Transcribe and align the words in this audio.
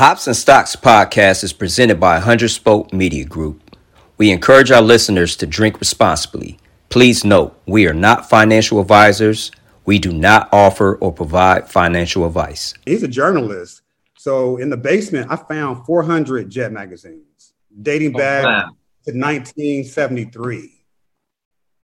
Hops 0.00 0.26
and 0.26 0.34
Stocks 0.34 0.76
podcast 0.76 1.44
is 1.44 1.52
presented 1.52 2.00
by 2.00 2.14
100 2.14 2.48
Spoke 2.48 2.90
Media 2.90 3.22
Group. 3.22 3.76
We 4.16 4.30
encourage 4.30 4.70
our 4.70 4.80
listeners 4.80 5.36
to 5.36 5.46
drink 5.46 5.78
responsibly. 5.78 6.58
Please 6.88 7.22
note, 7.22 7.60
we 7.66 7.86
are 7.86 7.92
not 7.92 8.26
financial 8.26 8.80
advisors. 8.80 9.50
We 9.84 9.98
do 9.98 10.10
not 10.10 10.48
offer 10.54 10.96
or 11.02 11.12
provide 11.12 11.68
financial 11.68 12.24
advice. 12.24 12.72
He's 12.86 13.02
a 13.02 13.08
journalist. 13.08 13.82
So 14.16 14.56
in 14.56 14.70
the 14.70 14.76
basement, 14.78 15.30
I 15.30 15.36
found 15.36 15.84
400 15.84 16.48
Jet 16.48 16.72
magazines 16.72 17.52
dating 17.82 18.14
oh, 18.14 18.18
back 18.20 18.44
oh, 18.46 18.68
to 19.04 19.12
1973. 19.12 20.82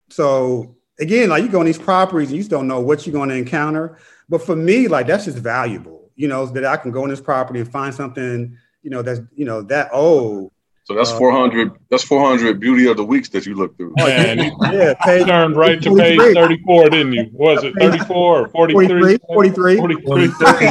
So 0.09 0.75
again, 0.99 1.29
like 1.29 1.43
you 1.43 1.51
go 1.51 1.61
on 1.61 1.67
these 1.67 1.77
properties 1.77 2.29
and 2.29 2.37
you 2.39 2.41
just 2.41 2.51
don't 2.51 2.67
know 2.67 2.81
what 2.81 3.07
you're 3.07 3.13
going 3.13 3.29
to 3.29 3.35
encounter. 3.35 3.99
But 4.27 4.41
for 4.41 4.57
me, 4.57 4.89
like 4.89 5.07
that's 5.07 5.27
just 5.27 5.37
valuable, 5.37 6.00
you 6.21 6.29
know, 6.29 6.45
that 6.45 6.67
I 6.67 6.77
can 6.77 6.91
go 6.91 7.03
on 7.03 7.09
this 7.09 7.21
property 7.21 7.61
and 7.61 7.73
find 7.73 7.95
something, 7.95 8.55
you 8.83 8.91
know, 8.91 9.01
that's 9.01 9.21
you 9.35 9.47
know 9.47 9.63
that 9.63 9.89
old. 9.91 10.53
So 10.85 10.95
that's 10.95 11.13
uh, 11.13 11.19
400. 11.19 11.73
That's 11.89 12.03
400 12.03 12.61
beauty 12.61 12.87
of 12.89 12.99
the 12.99 13.05
weeks 13.05 13.31
that 13.31 13.47
you 13.47 13.55
looked 13.55 13.79
through. 13.79 13.95
Man, 13.97 14.39
yeah, 14.71 14.93
page, 15.03 15.27
turned 15.27 15.57
right 15.57 15.81
to 15.81 15.97
page 15.97 16.35
34, 16.35 16.91
didn't 16.91 17.13
you? 17.15 17.31
Was 17.33 17.65
it 17.65 17.75
34 17.79 18.41
or 18.41 18.49
43? 18.49 19.19
43. 19.29 19.77
43. 19.79 20.29
43. 20.29 20.71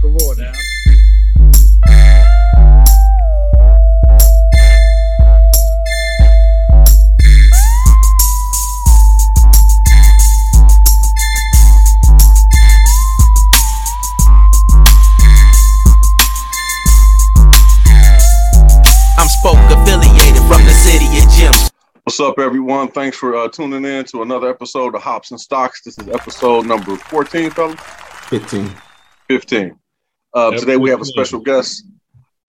Come 0.00 0.16
on 0.16 0.38
now. 0.38 0.52
What's 22.10 22.18
up, 22.18 22.40
everyone? 22.40 22.88
Thanks 22.88 23.16
for 23.16 23.36
uh, 23.36 23.46
tuning 23.46 23.84
in 23.84 24.04
to 24.06 24.22
another 24.22 24.50
episode 24.50 24.96
of 24.96 25.00
Hops 25.00 25.30
and 25.30 25.40
Stocks. 25.40 25.80
This 25.82 25.96
is 25.96 26.08
episode 26.08 26.66
number 26.66 26.96
14, 26.96 27.50
fellas. 27.50 27.80
15. 28.30 28.68
15. 29.28 29.78
Uh, 30.34 30.50
today 30.50 30.76
we 30.76 30.90
have 30.90 31.00
a 31.00 31.04
special 31.04 31.38
guest 31.38 31.84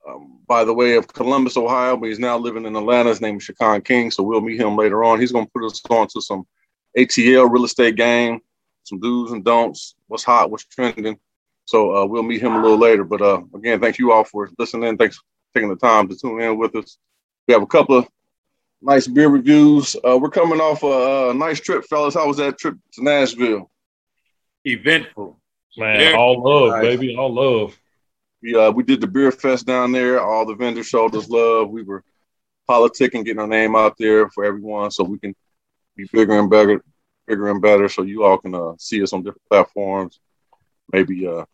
um, 0.10 0.40
by 0.48 0.64
the 0.64 0.74
way 0.74 0.96
of 0.96 1.08
Columbus, 1.14 1.58
Ohio, 1.58 1.96
but 1.96 2.08
he's 2.10 2.18
now 2.18 2.40
living 2.40 2.66
in 2.66 2.76
Atlanta. 2.76 3.10
His 3.10 3.22
name 3.22 3.38
is 3.38 3.44
Shakhan 3.44 3.86
King, 3.86 4.10
so 4.10 4.24
we'll 4.24 4.42
meet 4.42 4.60
him 4.60 4.76
later 4.76 5.04
on. 5.04 5.22
He's 5.22 5.32
going 5.32 5.46
to 5.46 5.52
put 5.52 5.64
us 5.64 5.80
on 5.92 6.08
to 6.08 6.22
some 6.22 6.48
ATL 6.98 7.48
real 7.52 7.66
estate 7.66 7.96
game, 7.96 8.40
some 8.82 9.00
do's 9.00 9.32
and 9.32 9.46
don'ts, 9.46 9.94
what's 10.08 10.24
hot, 10.24 10.50
what's 10.50 10.66
trending. 10.66 11.20
So 11.66 11.96
uh, 11.96 12.06
we'll 12.08 12.24
meet 12.24 12.42
him 12.42 12.56
a 12.56 12.62
little 12.64 12.80
later. 12.80 13.04
But 13.04 13.22
uh, 13.22 13.44
again, 13.54 13.80
thank 13.80 14.00
you 14.00 14.12
all 14.12 14.24
for 14.24 14.50
listening. 14.58 14.98
Thanks 14.98 15.18
for 15.18 15.24
taking 15.54 15.70
the 15.70 15.76
time 15.76 16.08
to 16.08 16.18
tune 16.18 16.42
in 16.42 16.58
with 16.58 16.76
us. 16.76 16.98
We 17.48 17.54
have 17.54 17.62
a 17.62 17.68
couple 17.68 18.00
of 18.00 18.08
nice 18.82 19.08
beer 19.08 19.30
reviews. 19.30 19.96
Uh, 19.96 20.18
we're 20.18 20.30
coming 20.30 20.60
off 20.60 20.84
a, 20.84 21.30
a, 21.30 21.34
nice 21.34 21.60
trip, 21.60 21.86
fellas. 21.86 22.16
How 22.16 22.28
was 22.28 22.38
that 22.38 22.58
trip 22.58 22.78
to 22.94 23.04
Nashville? 23.04 23.70
Eventful, 24.66 25.40
man. 25.78 26.00
Yeah. 26.00 26.18
All 26.18 26.42
love, 26.42 26.72
nice. 26.72 26.84
baby. 26.84 27.16
All 27.16 27.34
love. 27.34 27.78
Yeah, 28.42 28.68
uh, 28.68 28.72
we 28.72 28.84
did 28.84 29.02
the 29.02 29.08
beer 29.08 29.32
fest 29.32 29.68
down 29.68 29.92
there. 29.92 30.20
All 30.20 30.46
the 30.46 30.56
vendors 30.56 30.88
showed 30.88 31.16
us 31.16 31.30
love. 31.30 31.70
We 31.70 31.84
were 31.84 32.04
politicking, 32.68 33.24
getting 33.24 33.40
our 33.40 33.48
name 33.48 33.76
out 33.76 33.98
there 34.00 34.30
for 34.30 34.44
everyone, 34.44 34.90
so 34.90 35.04
we 35.04 35.20
can 35.20 35.36
be 35.96 36.08
bigger 36.12 36.40
and 36.40 36.50
better, 36.50 36.84
bigger 37.28 37.50
and 37.50 37.62
better. 37.62 37.88
So 37.88 38.02
you 38.02 38.24
all 38.24 38.40
can 38.40 38.56
uh, 38.56 38.74
see 38.78 39.04
us 39.04 39.14
on 39.14 39.22
different 39.22 39.48
platforms. 39.50 40.20
Maybe 40.92 41.28
uh, 41.28 41.46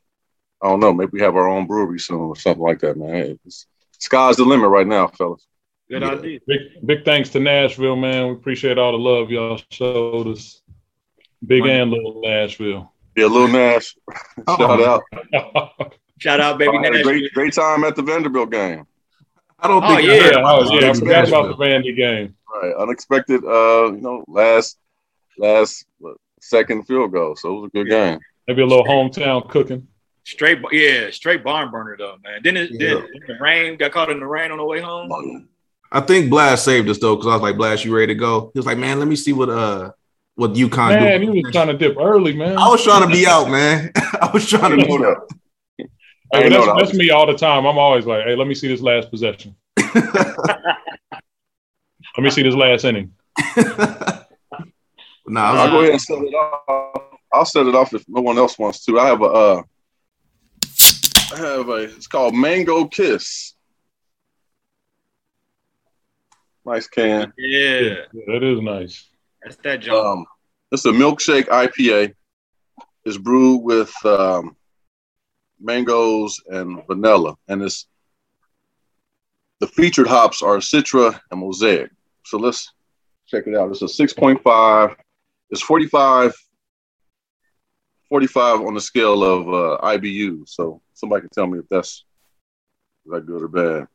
I 0.61 0.69
don't 0.69 0.79
know. 0.79 0.93
Maybe 0.93 1.11
we 1.13 1.21
have 1.21 1.35
our 1.35 1.49
own 1.49 1.67
brewery 1.67 1.99
soon 1.99 2.17
or 2.17 2.35
something 2.35 2.63
like 2.63 2.79
that, 2.79 2.97
man. 2.97 3.37
It's, 3.45 3.67
sky's 3.99 4.37
the 4.37 4.45
limit 4.45 4.69
right 4.69 4.87
now, 4.87 5.07
fellas. 5.07 5.45
Good 5.89 6.01
yeah. 6.01 6.09
idea. 6.09 6.39
Big, 6.45 6.59
big 6.85 7.05
thanks 7.05 7.29
to 7.29 7.39
Nashville, 7.39 7.95
man. 7.95 8.27
We 8.27 8.33
appreciate 8.33 8.77
all 8.77 8.91
the 8.91 8.97
love 8.97 9.31
y'all 9.31 9.59
showed 9.71 10.27
us. 10.27 10.61
Big 11.45 11.63
right. 11.63 11.71
and 11.71 11.91
little 11.91 12.21
Nashville. 12.21 12.91
Yeah, 13.15 13.25
little 13.25 13.47
Nash. 13.47 13.95
Shout 14.57 14.81
out. 14.81 15.03
Shout 16.19 16.39
out, 16.39 16.57
baby 16.57 16.77
Nash. 16.79 17.03
Great, 17.03 17.33
great 17.33 17.53
time 17.53 17.83
at 17.83 17.95
the 17.95 18.01
Vanderbilt 18.01 18.51
game. 18.51 18.85
I 19.59 19.67
don't 19.67 19.81
think. 19.81 20.01
Oh 20.01 20.13
yeah, 20.13 20.31
oh, 20.43 20.79
yeah. 20.79 20.89
I 20.89 20.93
forgot 20.93 21.27
about 21.27 21.57
the 21.57 21.63
Vandy 21.63 21.95
game. 21.95 22.35
Right, 22.53 22.73
unexpected. 22.75 23.43
Uh, 23.43 23.91
you 23.93 24.01
know, 24.01 24.23
last 24.27 24.77
last 25.37 25.85
what, 25.99 26.17
second 26.41 26.85
field 26.85 27.11
goal, 27.11 27.35
so 27.35 27.49
it 27.49 27.61
was 27.61 27.69
a 27.73 27.77
good 27.77 27.89
game. 27.89 28.19
Maybe 28.47 28.61
a 28.61 28.65
little 28.65 28.85
hometown 28.85 29.49
cooking. 29.49 29.87
Straight, 30.25 30.59
yeah, 30.71 31.09
straight 31.09 31.43
barn 31.43 31.71
burner 31.71 31.95
though, 31.97 32.17
man. 32.23 32.41
Didn't 32.41 32.57
it? 32.57 32.71
Yeah. 32.73 33.01
Did 33.01 33.23
the 33.27 33.37
rain 33.39 33.77
got 33.77 33.91
caught 33.91 34.09
in 34.09 34.19
the 34.19 34.27
rain 34.27 34.51
on 34.51 34.57
the 34.57 34.65
way 34.65 34.81
home? 34.81 35.47
I 35.91 36.01
think 36.01 36.29
Blast 36.29 36.65
saved 36.65 36.89
us 36.89 36.99
though, 36.99 37.15
because 37.15 37.27
I 37.27 37.33
was 37.33 37.41
like, 37.41 37.57
Blast, 37.57 37.85
you 37.85 37.95
ready 37.95 38.13
to 38.13 38.19
go? 38.19 38.51
He 38.53 38.59
was 38.59 38.65
like, 38.65 38.77
man, 38.77 38.99
let 38.99 39.07
me 39.07 39.15
see 39.15 39.33
what 39.33 39.49
uh 39.49 39.91
what 40.35 40.53
UConn 40.53 40.89
man, 40.89 41.21
do. 41.21 41.31
he 41.31 41.41
was 41.43 41.51
trying 41.51 41.67
to 41.67 41.77
dip 41.77 41.97
early, 41.97 42.33
man. 42.33 42.57
I 42.57 42.69
was 42.69 42.83
trying 42.83 43.07
to 43.07 43.13
be 43.13 43.25
out, 43.25 43.49
man. 43.49 43.91
I 43.95 44.29
was 44.31 44.47
trying 44.47 44.77
to 44.77 44.85
be 44.85 44.93
out. 45.03 45.27
Hey, 46.33 46.49
that's, 46.49 46.67
that's 46.77 46.93
me 46.93 47.09
all 47.09 47.25
the 47.25 47.35
time. 47.35 47.65
I'm 47.65 47.77
always 47.77 48.05
like, 48.05 48.25
hey, 48.25 48.35
let 48.35 48.47
me 48.47 48.53
see 48.53 48.67
this 48.67 48.81
last 48.81 49.09
possession. 49.09 49.55
let 49.95 50.03
me 52.17 52.29
see 52.29 52.43
this 52.43 52.53
last 52.53 52.83
inning. 52.83 53.13
nah, 55.25 55.53
I'll 55.53 55.71
go 55.71 55.79
ahead 55.79 55.91
and 55.91 56.01
set 56.01 56.19
it 56.19 56.33
off. 56.33 57.01
I'll 57.33 57.45
set 57.45 57.65
it 57.65 57.75
off 57.75 57.93
if 57.93 58.03
no 58.07 58.21
one 58.21 58.37
else 58.37 58.59
wants 58.59 58.83
to. 58.85 58.99
I 58.99 59.07
have 59.07 59.21
a 59.21 59.25
uh 59.25 59.61
I 61.33 61.37
have 61.37 61.69
a 61.69 61.75
it's 61.75 62.07
called 62.07 62.35
Mango 62.35 62.85
Kiss. 62.85 63.53
Nice 66.67 66.87
can. 66.87 67.31
Yeah. 67.37 67.79
yeah. 67.79 67.95
That 68.27 68.43
is 68.43 68.59
nice. 68.59 69.07
That's 69.41 69.55
that 69.63 69.79
jump. 69.79 70.05
Um, 70.05 70.25
it's 70.69 70.83
a 70.83 70.91
milkshake 70.91 71.47
IPA. 71.47 72.13
It's 73.05 73.17
brewed 73.17 73.63
with 73.63 73.93
um, 74.03 74.57
mangoes 75.61 76.41
and 76.47 76.85
vanilla, 76.85 77.35
and 77.47 77.61
it's 77.61 77.87
the 79.61 79.67
featured 79.67 80.07
hops 80.07 80.41
are 80.41 80.57
Citra 80.57 81.17
and 81.31 81.39
Mosaic. 81.39 81.89
So 82.25 82.37
let's 82.37 82.73
check 83.27 83.47
it 83.47 83.55
out. 83.55 83.71
It's 83.71 83.81
a 83.81 83.85
6.5. 83.85 84.95
It's 85.49 85.61
45, 85.61 86.33
45 88.09 88.61
on 88.61 88.73
the 88.73 88.81
scale 88.81 89.23
of 89.23 89.47
uh, 89.47 89.77
IBU. 89.85 90.49
So 90.49 90.81
somebody 90.93 91.21
can 91.21 91.29
tell 91.29 91.47
me 91.47 91.59
if 91.59 91.69
that's 91.69 92.03
is 93.05 93.11
that 93.13 93.25
good 93.25 93.41
or 93.41 93.47
bad. 93.47 93.87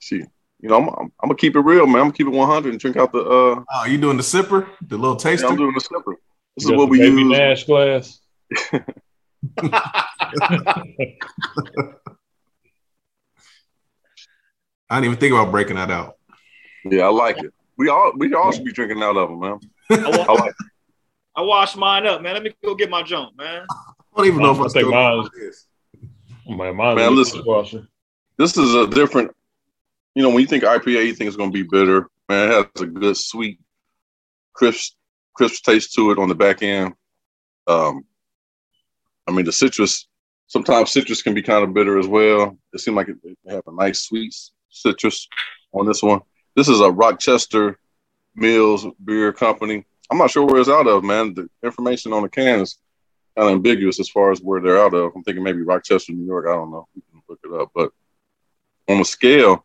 see 0.00 0.24
you 0.62 0.68
know, 0.68 0.76
I'm, 0.76 0.88
I'm, 0.88 1.12
I'm, 1.22 1.28
gonna 1.28 1.36
keep 1.36 1.56
it 1.56 1.60
real, 1.60 1.86
man. 1.86 1.96
I'm 1.96 2.02
gonna 2.02 2.12
keep 2.12 2.26
it 2.26 2.30
100 2.30 2.70
and 2.70 2.80
drink 2.80 2.96
out 2.96 3.12
the. 3.12 3.20
uh 3.20 3.64
Oh, 3.72 3.84
you 3.86 3.98
doing 3.98 4.16
the 4.16 4.22
sipper, 4.22 4.68
the 4.86 4.96
little 4.96 5.16
taster? 5.16 5.46
Yeah, 5.46 5.52
I'm 5.52 5.56
doing 5.56 5.74
the 5.74 5.80
sipper. 5.80 6.14
This 6.56 6.66
you 6.66 6.72
is 6.72 6.78
what 6.78 6.88
we 6.88 7.00
use. 7.00 7.30
Nash 7.30 7.64
glass. 7.64 8.20
I 14.90 14.96
didn't 14.96 15.04
even 15.04 15.18
think 15.18 15.32
about 15.32 15.50
breaking 15.50 15.76
that 15.76 15.90
out. 15.90 16.16
Yeah, 16.84 17.04
I 17.04 17.10
like 17.10 17.38
it. 17.38 17.52
We 17.76 17.88
all 17.88 18.12
we 18.16 18.34
all 18.34 18.52
should 18.52 18.64
be 18.64 18.72
drinking 18.72 19.02
out 19.02 19.16
of 19.16 19.30
them, 19.30 19.40
man. 19.40 19.60
I, 19.90 20.26
I 20.28 20.32
like. 20.32 20.54
I 21.36 21.42
washed 21.42 21.76
mine 21.76 22.06
up, 22.06 22.20
man. 22.20 22.34
Let 22.34 22.42
me 22.42 22.52
go 22.62 22.74
get 22.74 22.90
my 22.90 23.02
junk, 23.02 23.36
man. 23.36 23.64
I 23.70 24.16
don't 24.16 24.26
even 24.26 24.42
know 24.42 24.50
if 24.50 24.58
I, 24.58 24.64
I 24.64 24.68
think 24.68 24.88
mine. 24.88 25.28
Is, 25.40 25.66
man, 26.46 26.76
mine 26.76 26.96
man, 26.96 27.14
listen, 27.14 27.42
this 28.36 28.56
is 28.56 28.74
a 28.74 28.88
different 28.88 29.30
you 30.20 30.26
know, 30.26 30.34
when 30.34 30.42
you 30.42 30.46
think 30.46 30.64
IPA, 30.64 31.06
you 31.06 31.14
think 31.14 31.28
it's 31.28 31.36
going 31.38 31.50
to 31.50 31.54
be 31.54 31.62
bitter. 31.62 32.06
Man, 32.28 32.50
it 32.50 32.52
has 32.74 32.82
a 32.82 32.86
good, 32.86 33.16
sweet, 33.16 33.58
crisp, 34.52 34.92
crisp 35.32 35.64
taste 35.64 35.94
to 35.94 36.10
it 36.10 36.18
on 36.18 36.28
the 36.28 36.34
back 36.34 36.62
end. 36.62 36.92
Um, 37.66 38.04
I 39.26 39.32
mean, 39.32 39.46
the 39.46 39.52
citrus. 39.52 40.06
Sometimes 40.46 40.90
citrus 40.90 41.22
can 41.22 41.32
be 41.32 41.40
kind 41.40 41.64
of 41.64 41.72
bitter 41.72 41.98
as 41.98 42.06
well. 42.06 42.58
It 42.74 42.80
seemed 42.80 42.98
like 42.98 43.08
it, 43.08 43.16
it 43.24 43.38
have 43.48 43.62
a 43.66 43.72
nice 43.72 44.02
sweet 44.02 44.34
citrus 44.68 45.26
on 45.72 45.86
this 45.86 46.02
one. 46.02 46.20
This 46.54 46.68
is 46.68 46.80
a 46.80 46.90
Rochester 46.90 47.78
Mills 48.34 48.86
Beer 49.02 49.32
Company. 49.32 49.86
I'm 50.10 50.18
not 50.18 50.30
sure 50.30 50.44
where 50.44 50.60
it's 50.60 50.68
out 50.68 50.86
of, 50.86 51.02
man. 51.02 51.32
The 51.32 51.48
information 51.64 52.12
on 52.12 52.24
the 52.24 52.28
can 52.28 52.60
is 52.60 52.76
kind 53.38 53.48
of 53.48 53.54
ambiguous 53.54 53.98
as 54.00 54.10
far 54.10 54.32
as 54.32 54.42
where 54.42 54.60
they're 54.60 54.82
out 54.82 54.92
of. 54.92 55.12
I'm 55.16 55.22
thinking 55.22 55.44
maybe 55.44 55.62
Rochester, 55.62 56.12
New 56.12 56.26
York. 56.26 56.44
I 56.46 56.52
don't 56.52 56.70
know. 56.70 56.86
We 56.94 57.00
can 57.10 57.22
look 57.26 57.40
it 57.42 57.58
up. 57.58 57.70
But 57.74 57.92
on 58.86 59.00
a 59.00 59.04
scale, 59.06 59.64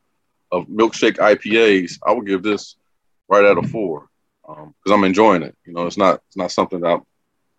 of 0.51 0.67
milkshake 0.67 1.17
IPAs, 1.17 1.99
I 2.05 2.11
would 2.11 2.27
give 2.27 2.43
this 2.43 2.75
right 3.27 3.45
out 3.45 3.57
of 3.57 3.69
four 3.69 4.07
because 4.47 4.91
um, 4.91 4.93
I'm 4.93 5.03
enjoying 5.03 5.43
it. 5.43 5.55
You 5.65 5.73
know, 5.73 5.87
it's 5.87 5.97
not 5.97 6.21
it's 6.27 6.37
not 6.37 6.51
something 6.51 6.81
that 6.81 6.87
I, 6.87 6.99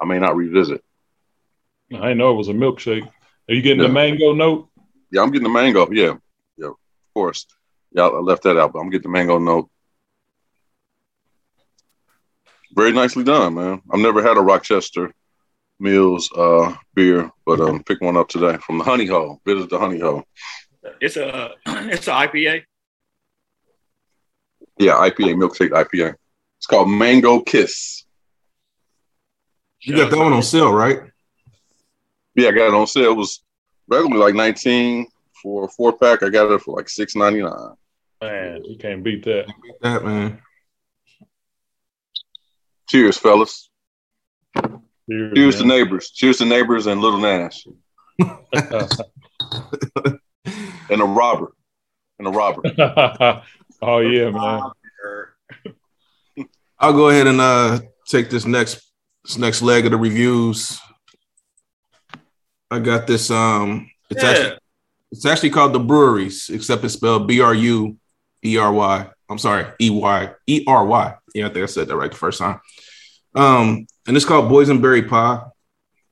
I 0.01 0.07
may 0.07 0.19
not 0.19 0.37
revisit. 0.37 0.83
I 1.95 2.15
know 2.15 2.33
it 2.33 2.37
was 2.37 2.49
a 2.49 2.53
milkshake. 2.53 3.07
Are 3.49 3.55
you 3.55 3.63
getting 3.63 3.81
yeah. 3.81 3.89
the 3.89 3.93
mango 3.93 4.33
note? 4.33 4.69
Yeah, 5.11 5.23
I'm 5.23 5.31
getting 5.31 5.45
the 5.45 5.49
mango. 5.49 5.89
Yeah, 5.91 6.15
yeah, 6.57 6.69
of 6.69 6.77
course. 7.15 7.47
Yeah, 7.93 8.09
I 8.09 8.19
left 8.19 8.43
that 8.43 8.59
out, 8.59 8.73
but 8.73 8.81
I'm 8.81 8.91
getting 8.91 9.11
the 9.11 9.17
mango 9.17 9.39
note. 9.39 9.71
Very 12.75 12.93
nicely 12.93 13.25
done, 13.25 13.55
man. 13.55 13.81
I've 13.91 14.01
never 14.01 14.23
had 14.23 14.37
a 14.37 14.41
Rochester 14.41 15.15
Mills 15.79 16.31
uh, 16.37 16.75
beer, 16.95 17.31
but 17.45 17.61
um, 17.61 17.83
pick 17.85 18.01
one 18.01 18.17
up 18.17 18.29
today 18.29 18.59
from 18.59 18.79
the 18.79 18.85
Honey 18.85 19.07
Hole. 19.07 19.41
Visit 19.47 19.71
the 19.71 19.79
Honey 19.79 20.01
Hole. 20.01 20.25
It's 21.01 21.17
a 21.17 21.53
it's 21.67 22.09
an 22.09 22.15
IPA. 22.15 22.65
Yeah, 24.79 24.95
IPA 24.95 25.37
milkshake 25.37 25.71
IPA. 25.71 26.15
It's 26.59 26.67
called 26.67 26.91
Mango 26.91 27.41
Kiss. 27.41 28.05
You 29.81 29.97
got 29.97 30.11
that 30.11 30.19
one 30.19 30.33
on 30.33 30.43
sale, 30.43 30.73
right? 30.73 31.01
Yeah, 32.35 32.49
I 32.49 32.53
got 32.53 32.69
it 32.69 32.75
on 32.75 32.87
sale. 32.87 33.13
It 33.13 33.17
was 33.17 33.43
regularly 33.89 34.21
like 34.21 34.35
19 34.35 35.07
for 35.43 35.65
a 35.65 35.69
four 35.69 35.97
pack. 35.97 36.23
I 36.23 36.29
got 36.29 36.51
it 36.51 36.61
for 36.61 36.77
like 36.77 36.89
six 36.89 37.15
ninety 37.15 37.43
nine. 37.43 37.75
Man, 38.21 38.65
you 38.65 38.77
can't 38.79 39.05
beat 39.05 39.25
that. 39.25 39.47
Can't 39.47 39.63
beat 39.63 39.81
that 39.83 40.05
man. 40.05 40.41
Cheers, 42.89 43.19
fellas. 43.19 43.71
Cheers, 45.09 45.33
Cheers 45.35 45.59
to 45.59 45.67
neighbors. 45.67 46.11
Cheers 46.11 46.39
to 46.39 46.45
neighbors 46.47 46.87
and 46.87 47.01
Little 47.01 47.21
Nash. 47.21 47.67
and 50.89 51.01
a 51.01 51.05
robber. 51.05 51.53
And 52.19 52.29
a 52.29 52.31
robber. 52.31 52.63
oh 53.83 53.99
yeah, 53.99 54.31
man. 54.31 54.63
I'll 56.79 56.93
go 56.93 57.09
ahead 57.09 57.27
and 57.27 57.41
uh 57.41 57.81
take 58.07 58.31
this 58.31 58.45
next 58.47 58.81
this 59.25 59.39
next 59.39 59.63
leg 59.63 59.85
of 59.87 59.93
the 59.93 59.97
reviews. 59.97 60.79
I 62.71 62.79
got 62.81 63.07
this 63.07 63.31
um 63.31 63.91
it's 64.11 64.23
Yeah. 64.23 64.31
actually 64.31 64.59
it's 65.13 65.25
actually 65.27 65.51
called 65.51 65.73
the 65.73 65.79
breweries, 65.81 66.51
except 66.53 66.85
it's 66.85 66.95
spelled 66.95 67.29
B-R-U 67.29 67.97
E-R-Y. 68.45 69.07
I'm 69.29 69.39
sorry, 69.39 69.67
E-Y, 69.81 70.31
E-R-Y. 70.47 71.15
Yeah, 71.35 71.47
I 71.47 71.49
think 71.49 71.63
I 71.63 71.67
said 71.67 71.89
that 71.89 71.97
right 71.97 72.11
the 72.11 72.17
first 72.17 72.39
time. 72.41 72.61
Um, 73.35 73.87
and 74.07 74.17
it's 74.17 74.27
called 74.27 74.51
Boysenberry 74.51 75.09
Pie. 75.09 75.43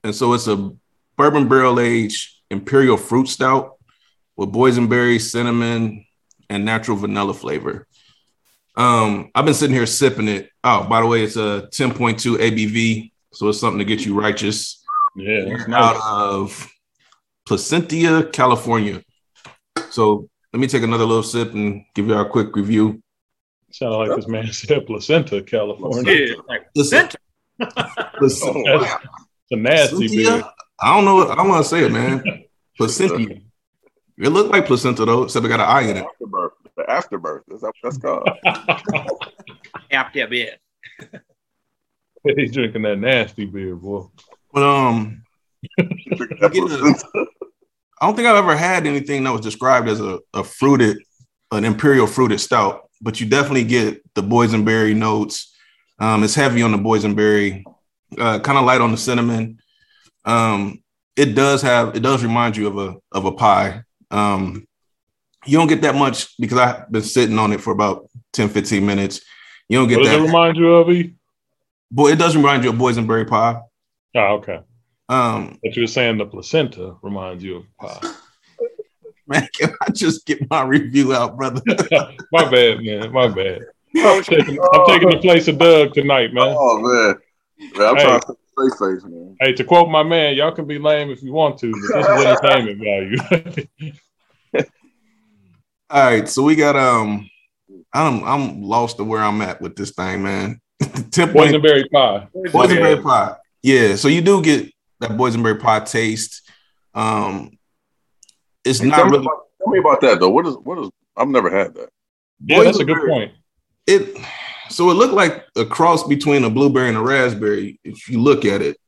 And 0.04 0.14
so 0.14 0.32
it's 0.32 0.46
a 0.48 0.72
bourbon 1.16 1.48
barrel 1.48 1.80
aged 1.80 2.30
imperial 2.50 2.96
fruit 2.96 3.28
stout 3.28 3.74
with 4.36 4.52
boysenberry, 4.52 5.20
cinnamon, 5.20 6.03
and 6.50 6.64
natural 6.64 6.96
vanilla 6.96 7.34
flavor. 7.34 7.86
Um, 8.76 9.30
I've 9.34 9.44
been 9.44 9.54
sitting 9.54 9.74
here 9.74 9.86
sipping 9.86 10.28
it. 10.28 10.50
Oh, 10.64 10.84
by 10.84 11.00
the 11.00 11.06
way, 11.06 11.22
it's 11.22 11.36
a 11.36 11.68
10.2 11.72 12.36
ABV, 12.36 13.12
so 13.32 13.48
it's 13.48 13.60
something 13.60 13.78
to 13.78 13.84
get 13.84 14.04
you 14.04 14.18
righteous. 14.18 14.84
Yeah, 15.16 15.44
that's 15.44 15.68
Out 15.72 15.96
of 16.02 16.68
Placentia, 17.46 18.30
California. 18.32 19.02
So 19.90 20.28
let 20.52 20.60
me 20.60 20.66
take 20.66 20.82
another 20.82 21.04
little 21.04 21.22
sip 21.22 21.52
and 21.52 21.84
give 21.94 22.08
you 22.08 22.14
a 22.14 22.28
quick 22.28 22.56
review. 22.56 23.00
Sounded 23.70 23.96
like 23.96 24.16
this 24.16 24.28
man 24.28 24.52
said 24.52 24.86
placenta, 24.86 25.42
California. 25.42 26.12
Yeah, 26.12 26.34
like 26.48 26.66
Listen, 26.74 27.10
center. 27.10 27.18
listen, 28.20 28.64
Oh, 28.68 28.80
wow. 28.80 28.98
It's 29.02 29.52
a 29.52 29.56
nasty 29.56 30.08
beer. 30.08 30.42
I 30.80 30.94
don't 30.94 31.04
know. 31.04 31.28
I 31.28 31.34
don't 31.34 31.48
want 31.48 31.64
to 31.64 31.68
say 31.68 31.84
it, 31.84 31.92
man. 31.92 32.44
Placentia. 32.76 33.40
It 34.18 34.28
looked 34.28 34.50
like 34.50 34.66
placenta 34.66 35.04
though, 35.04 35.24
except 35.24 35.44
it 35.44 35.48
got 35.48 35.60
an 35.60 35.66
eye 35.66 35.90
in 35.90 35.96
it. 35.96 36.06
Afterbirth. 36.06 36.52
The 36.76 36.90
afterbirth. 36.90 37.42
That's 37.48 37.62
what 37.62 37.74
that's 37.82 37.98
called. 37.98 38.28
After 39.90 40.26
bed. 40.26 40.58
He's 42.36 42.52
drinking 42.52 42.82
that 42.82 42.98
nasty 42.98 43.44
beer, 43.44 43.76
boy. 43.76 44.06
But 44.52 44.62
um, 44.62 45.22
I 45.78 45.86
don't 48.00 48.16
think 48.16 48.26
I've 48.28 48.36
ever 48.36 48.56
had 48.56 48.86
anything 48.86 49.24
that 49.24 49.32
was 49.32 49.42
described 49.42 49.88
as 49.88 50.00
a, 50.00 50.20
a 50.32 50.42
fruited, 50.42 50.98
an 51.52 51.64
imperial 51.64 52.06
fruited 52.06 52.40
stout, 52.40 52.88
but 53.02 53.20
you 53.20 53.28
definitely 53.28 53.64
get 53.64 54.02
the 54.14 54.22
boysenberry 54.22 54.96
notes. 54.96 55.54
Um, 55.98 56.24
it's 56.24 56.34
heavy 56.34 56.62
on 56.62 56.72
the 56.72 56.78
boysenberry, 56.78 57.62
uh, 58.18 58.40
kind 58.40 58.58
of 58.58 58.64
light 58.64 58.80
on 58.80 58.90
the 58.90 58.96
cinnamon. 58.96 59.58
Um, 60.24 60.82
it 61.16 61.34
does 61.34 61.62
have, 61.62 61.94
it 61.94 62.00
does 62.00 62.22
remind 62.24 62.56
you 62.56 62.68
of 62.68 62.78
a 62.78 62.96
of 63.12 63.26
a 63.26 63.32
pie. 63.32 63.82
Um, 64.14 64.66
you 65.46 65.58
don't 65.58 65.66
get 65.66 65.82
that 65.82 65.94
much 65.94 66.36
because 66.38 66.56
I've 66.58 66.90
been 66.90 67.02
sitting 67.02 67.38
on 67.38 67.52
it 67.52 67.60
for 67.60 67.72
about 67.72 68.08
10, 68.32 68.48
15 68.48 68.86
minutes. 68.86 69.20
You 69.68 69.78
don't 69.78 69.88
get 69.88 69.98
What 69.98 70.04
does 70.04 70.14
it 70.14 70.16
that. 70.18 70.22
remind 70.26 70.56
you 70.56 70.72
of? 70.74 70.90
E? 70.90 71.14
Boy, 71.90 72.12
it 72.12 72.18
does 72.18 72.36
remind 72.36 72.64
you 72.64 72.70
of 72.70 72.76
boysenberry 72.76 73.28
pie. 73.28 73.60
Oh, 74.14 74.20
okay. 74.36 74.60
Um, 75.08 75.58
But 75.62 75.76
you 75.76 75.82
were 75.82 75.86
saying 75.88 76.18
the 76.18 76.26
placenta 76.26 76.94
reminds 77.02 77.42
you 77.44 77.56
of 77.56 77.64
pie. 77.78 78.08
man, 79.26 79.48
can 79.54 79.74
I 79.86 79.90
just 79.90 80.24
get 80.26 80.48
my 80.48 80.62
review 80.62 81.12
out, 81.12 81.36
brother? 81.36 81.60
My 82.32 82.50
bad, 82.50 82.80
man. 82.82 83.12
My 83.12 83.28
bad. 83.28 83.62
I'm 83.96 84.22
taking, 84.22 84.58
I'm 84.72 84.84
taking 84.86 85.10
the 85.10 85.18
place 85.20 85.46
of 85.48 85.58
Doug 85.58 85.92
tonight, 85.94 86.32
man. 86.32 86.54
Oh 86.58 86.78
man. 86.80 87.14
Man, 87.76 87.88
I'm 87.88 87.96
Hey. 87.96 88.02
trying 88.02 88.20
to 88.20 88.26
face 88.26 88.78
face, 88.80 89.04
man. 89.04 89.36
Hey, 89.40 89.52
to 89.52 89.62
quote 89.64 89.88
my 89.88 90.02
man, 90.02 90.34
y'all 90.36 90.52
can 90.52 90.66
be 90.66 90.78
lame 90.78 91.10
if 91.10 91.22
you 91.22 91.32
want 91.32 91.58
to, 91.58 91.70
but 91.72 91.80
this 91.94 92.08
is 92.08 92.24
entertainment 92.26 92.80
value. 92.82 93.66
All 95.90 96.02
right, 96.04 96.28
so 96.28 96.42
we 96.42 96.56
got 96.56 96.76
um, 96.76 97.28
I'm 97.92 98.24
I'm 98.24 98.62
lost 98.62 98.96
to 98.96 99.04
where 99.04 99.22
I'm 99.22 99.40
at 99.42 99.60
with 99.60 99.76
this 99.76 99.90
thing, 99.92 100.22
man. 100.22 100.60
Ten 101.10 101.32
point 101.32 101.52
Boysenberry 101.54 101.90
pie. 101.90 102.28
boysenberry 102.34 103.02
pie. 103.02 103.36
Yeah, 103.62 103.96
so 103.96 104.08
you 104.08 104.20
do 104.20 104.42
get 104.42 104.72
that 105.00 105.10
boysenberry 105.12 105.60
pie 105.60 105.80
taste. 105.80 106.50
Um, 106.94 107.58
it's 108.64 108.80
Hey, 108.80 108.88
not 108.88 108.96
tell, 108.96 109.04
me 109.06 109.10
really 109.12 109.24
about, 109.26 109.42
tell 109.58 109.68
me 109.72 109.78
about 109.78 110.00
that 110.00 110.20
though. 110.20 110.30
What 110.30 110.46
is 110.46 110.56
what 110.56 110.78
is 110.78 110.90
I've 111.16 111.28
never 111.28 111.50
had 111.50 111.74
that. 111.74 111.90
Yeah, 112.44 112.62
that's 112.64 112.78
a 112.80 112.84
good 112.84 113.06
point. 113.08 113.32
it. 113.86 114.16
So 114.70 114.90
it 114.90 114.94
looked 114.94 115.12
like 115.14 115.44
a 115.56 115.64
cross 115.66 116.02
between 116.08 116.42
a 116.44 116.50
blueberry 116.50 116.88
and 116.88 116.96
a 116.96 117.00
raspberry. 117.02 117.78
If 117.84 118.08
you 118.08 118.20
look 118.20 118.44
at 118.44 118.62
it, 118.62 118.78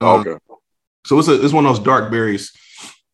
Oh, 0.00 0.16
Um, 0.16 0.20
okay. 0.26 0.38
so 1.06 1.18
it's 1.18 1.28
a 1.28 1.42
it's 1.44 1.52
one 1.52 1.66
of 1.66 1.76
those 1.76 1.84
dark 1.84 2.10
berries. 2.10 2.52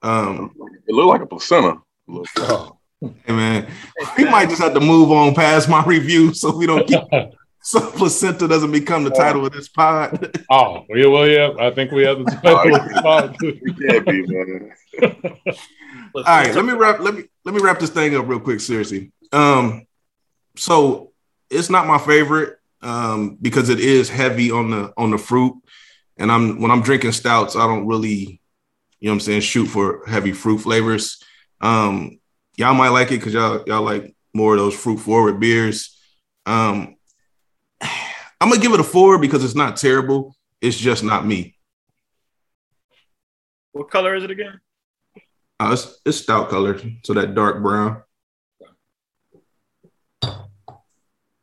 Um, 0.03 0.53
It 0.87 0.95
looked 0.95 1.09
like 1.09 1.21
a 1.23 1.27
placenta. 1.27 1.73
A 1.73 1.81
little 2.09 2.23
bit. 2.35 2.45
Oh. 2.51 2.79
Hey 3.25 3.33
man, 3.33 3.71
we 4.17 4.25
might 4.25 4.49
just 4.49 4.63
have 4.63 4.75
to 4.75 4.81
move 4.81 5.11
on 5.11 5.35
past 5.35 5.69
my 5.69 5.85
review 5.85 6.33
so 6.33 6.57
we 6.57 6.67
don't 6.67 6.87
keep 6.87 7.01
so 7.63 7.91
placenta 7.93 8.49
doesn't 8.49 8.73
become 8.73 9.05
the 9.05 9.11
title 9.11 9.47
of 9.47 9.53
this 9.53 9.69
pod. 9.69 10.37
oh, 10.51 10.85
yeah, 10.91 11.07
well, 11.07 11.27
yeah. 11.27 11.51
I 11.61 11.71
think 11.71 11.93
we 11.93 12.03
have 12.03 12.19
the 12.19 12.25
title 12.43 12.75
of 12.75 12.89
the 12.89 13.03
pod, 13.03 13.37
too. 13.41 13.61
Can't 13.89 14.07
be, 14.07 14.27
man. 14.27 14.73
All 16.15 16.23
right, 16.25 16.55
let 16.55 16.65
me 16.65 16.73
wrap 16.73 17.01
let 17.01 17.15
me 17.15 17.25
let 17.45 17.55
me 17.55 17.61
wrap 17.61 17.79
this 17.79 17.91
thing 17.91 18.15
up 18.17 18.29
real 18.29 18.41
quick. 18.41 18.61
Seriously, 18.61 19.13
um, 19.33 19.87
so 20.57 21.13
it's 21.49 21.71
not 21.71 21.87
my 21.87 21.99
favorite 21.99 22.59
um 22.83 23.39
because 23.41 23.69
it 23.69 23.79
is 23.81 24.11
heavy 24.11 24.51
on 24.51 24.71
the 24.71 24.93
on 24.97 25.11
the 25.11 25.19
fruit, 25.19 25.55
and 26.19 26.31
I'm 26.31 26.61
when 26.61 26.71
I'm 26.71 26.83
drinking 26.83 27.13
stouts, 27.13 27.57
I 27.57 27.67
don't 27.67 27.87
really, 27.87 28.41
you 29.01 29.09
know, 29.09 29.13
what 29.13 29.15
I'm 29.15 29.21
saying, 29.21 29.41
shoot 29.41 29.67
for 29.67 30.05
heavy 30.07 30.33
fruit 30.33 30.59
flavors. 30.59 31.23
Um, 31.61 32.19
y'all 32.57 32.75
might 32.75 32.89
like 32.89 33.09
it 33.09 33.19
because 33.19 33.35
y'all 33.35 33.63
y'all 33.67 33.83
like 33.83 34.15
more 34.35 34.55
of 34.55 34.59
those 34.59 34.75
fruit 34.75 34.99
forward 34.99 35.41
beers. 35.41 35.99
Um, 36.47 36.97
I'm 37.81 38.49
gonna 38.49 38.61
give 38.61 38.73
it 38.73 38.81
a 38.81 38.85
four 38.85 39.19
because 39.19 39.45
it's 39.45 39.55
not 39.55 39.77
terrible. 39.77 40.35
It's 40.61 40.77
just 40.77 41.03
not 41.05 41.27
me. 41.27 41.57
What 43.73 43.91
color 43.91 44.15
is 44.15 44.25
it 44.25 44.31
again? 44.31 44.61
Uh, 45.59 45.71
it's, 45.73 46.01
it's 46.05 46.19
stout 46.19 46.51
color, 46.51 46.79
so 47.05 47.15
that 47.15 47.35
dark 47.35 47.63
brown. 47.63 48.03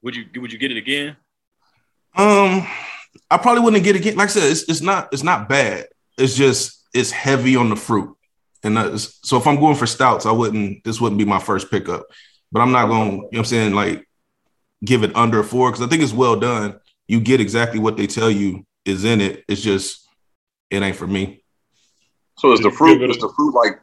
Would 0.02 0.16
you 0.16 0.26
would 0.36 0.52
you 0.52 0.60
get 0.60 0.72
it 0.72 0.78
again? 0.78 1.18
Um, 2.16 2.68
I 3.30 3.38
probably 3.38 3.64
wouldn't 3.64 3.84
get 3.84 3.96
it 3.96 4.00
again. 4.00 4.16
Like 4.16 4.30
I 4.30 4.32
said, 4.32 4.52
it's, 4.52 4.64
it's 4.70 4.82
not 4.82 5.10
it's 5.12 5.24
not 5.24 5.50
bad. 5.50 5.88
It's 6.18 6.36
just 6.36 6.86
it's 6.94 7.12
heavy 7.12 7.56
on 7.56 7.70
the 7.70 7.76
fruit, 7.76 8.16
and 8.64 8.78
that's, 8.78 9.20
so 9.28 9.38
if 9.38 9.48
I'm 9.48 9.60
going 9.60 9.76
for 9.76 9.88
stouts, 9.88 10.26
I 10.26 10.32
wouldn't. 10.32 10.84
This 10.84 11.00
wouldn't 11.00 11.20
be 11.20 11.26
my 11.26 11.40
first 11.40 11.72
pickup. 11.72 12.06
But 12.52 12.62
I'm 12.62 12.72
not 12.72 12.88
going. 12.88 13.12
You 13.12 13.18
know 13.18 13.24
what 13.24 13.38
I'm 13.40 13.46
saying? 13.46 13.74
Like 13.74 14.08
give 14.84 15.04
it 15.04 15.16
under 15.16 15.44
four 15.44 15.72
because 15.72 15.86
I 15.86 15.90
think 15.90 16.04
it's 16.04 16.14
well 16.14 16.40
done. 16.40 16.80
You 17.08 17.20
get 17.20 17.42
exactly 17.42 17.80
what 17.80 17.98
they 17.98 18.08
tell 18.08 18.30
you 18.30 18.66
is 18.86 19.04
in 19.04 19.22
it. 19.22 19.44
It's 19.48 19.62
just 19.62 20.08
it 20.70 20.82
ain't 20.82 20.96
for 20.96 21.08
me. 21.08 21.44
So 22.38 22.52
is 22.54 22.60
the 22.62 22.72
fruit 22.72 23.02
it 23.02 23.10
is 23.10 23.18
the 23.18 23.30
fruit 23.36 23.54
like 23.54 23.80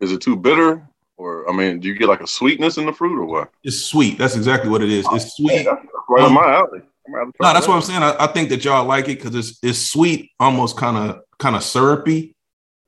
is 0.00 0.12
it 0.12 0.20
too 0.20 0.36
bitter? 0.36 0.88
Or 1.16 1.48
I 1.48 1.52
mean, 1.54 1.80
do 1.80 1.88
you 1.88 1.94
get 1.94 2.08
like 2.08 2.22
a 2.22 2.26
sweetness 2.26 2.78
in 2.78 2.86
the 2.86 2.92
fruit 2.92 3.18
or 3.18 3.24
what? 3.24 3.50
It's 3.62 3.82
sweet. 3.82 4.18
That's 4.18 4.34
exactly 4.34 4.70
what 4.70 4.82
it 4.82 4.90
is. 4.90 5.06
It's 5.12 5.36
sweet. 5.36 5.64
that's 5.64 5.80
right 6.08 6.24
on 6.24 6.32
my 6.32 6.54
alley. 6.54 6.82
I'm 7.06 7.12
gonna 7.12 7.24
have 7.24 7.32
to 7.32 7.36
try 7.36 7.48
No, 7.48 7.52
that's 7.52 7.66
that. 7.66 7.70
what 7.70 7.76
I'm 7.76 7.82
saying. 7.82 8.02
I, 8.02 8.16
I 8.18 8.26
think 8.28 8.48
that 8.50 8.64
y'all 8.64 8.86
like 8.86 9.08
it 9.08 9.22
because 9.22 9.34
it's 9.34 9.58
it's 9.62 9.78
sweet, 9.78 10.30
almost 10.40 10.76
kind 10.76 10.96
of 10.96 11.22
kind 11.38 11.56
of 11.56 11.62
syrupy, 11.62 12.34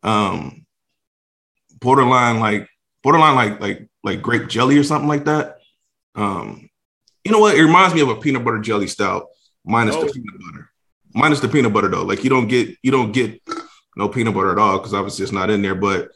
um, 0.02 0.63
borderline 1.85 2.41
like 2.41 2.67
borderline 3.03 3.37
like 3.37 3.61
like 3.61 3.88
like 4.03 4.23
grape 4.23 4.49
jelly 4.49 4.76
or 4.79 4.83
something 4.83 5.09
like 5.09 5.26
that. 5.26 5.59
Um, 6.17 6.69
you 7.25 7.31
know 7.33 7.38
what? 7.38 7.57
It 7.57 7.62
reminds 7.62 7.95
me 7.95 8.00
of 8.00 8.09
a 8.09 8.17
peanut 8.17 8.45
butter 8.45 8.61
jelly 8.61 8.87
stout, 8.88 9.26
minus 9.64 9.95
Oh. 9.95 10.05
the 10.07 10.12
peanut 10.12 10.41
butter, 10.41 10.71
minus 11.14 11.41
the 11.41 11.49
peanut 11.49 11.73
butter 11.73 11.88
though. 11.88 12.03
Like 12.05 12.25
you 12.25 12.31
don't 12.31 12.49
get 12.49 12.76
you 12.83 12.91
don't 12.91 13.12
get 13.12 13.41
no 13.97 14.09
peanut 14.09 14.35
butter 14.35 14.50
at 14.53 14.59
all 14.59 14.79
because 14.79 14.95
obviously 14.95 15.23
it's 15.23 15.33
not 15.33 15.50
in 15.50 15.62
there. 15.62 15.75
But 15.76 16.11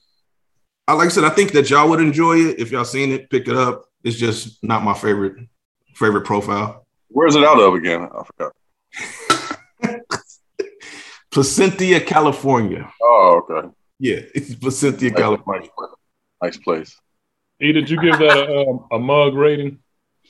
I 0.88 0.94
like 0.94 1.06
I 1.06 1.10
said, 1.10 1.24
I 1.24 1.30
think 1.30 1.52
that 1.52 1.70
y'all 1.70 1.88
would 1.90 2.00
enjoy 2.00 2.38
it 2.38 2.58
if 2.58 2.70
y'all 2.72 2.84
seen 2.84 3.12
it, 3.12 3.30
pick 3.30 3.46
it 3.46 3.56
up. 3.56 3.84
It's 4.02 4.16
just 4.16 4.62
not 4.64 4.82
my 4.82 4.94
favorite 4.94 5.36
favorite 5.94 6.24
profile. 6.24 6.86
Where's 7.08 7.36
it 7.36 7.44
out 7.44 7.60
of 7.60 7.74
again? 7.74 8.02
I 8.02 8.22
forgot. 8.24 8.52
Placentia, 11.30 12.00
California. 12.00 12.90
Oh, 13.02 13.42
okay. 13.50 13.68
Yeah, 13.98 14.20
it's 14.34 14.54
Placentia, 14.54 15.10
nice, 15.10 15.18
California. 15.18 15.68
Nice 16.42 16.56
place. 16.56 16.96
E, 17.60 17.72
did 17.72 17.90
you 17.90 18.00
give 18.00 18.18
that 18.18 18.48
a, 18.48 18.68
um, 18.68 18.86
a, 18.92 18.98
mug 18.98 19.34
rating? 19.34 19.80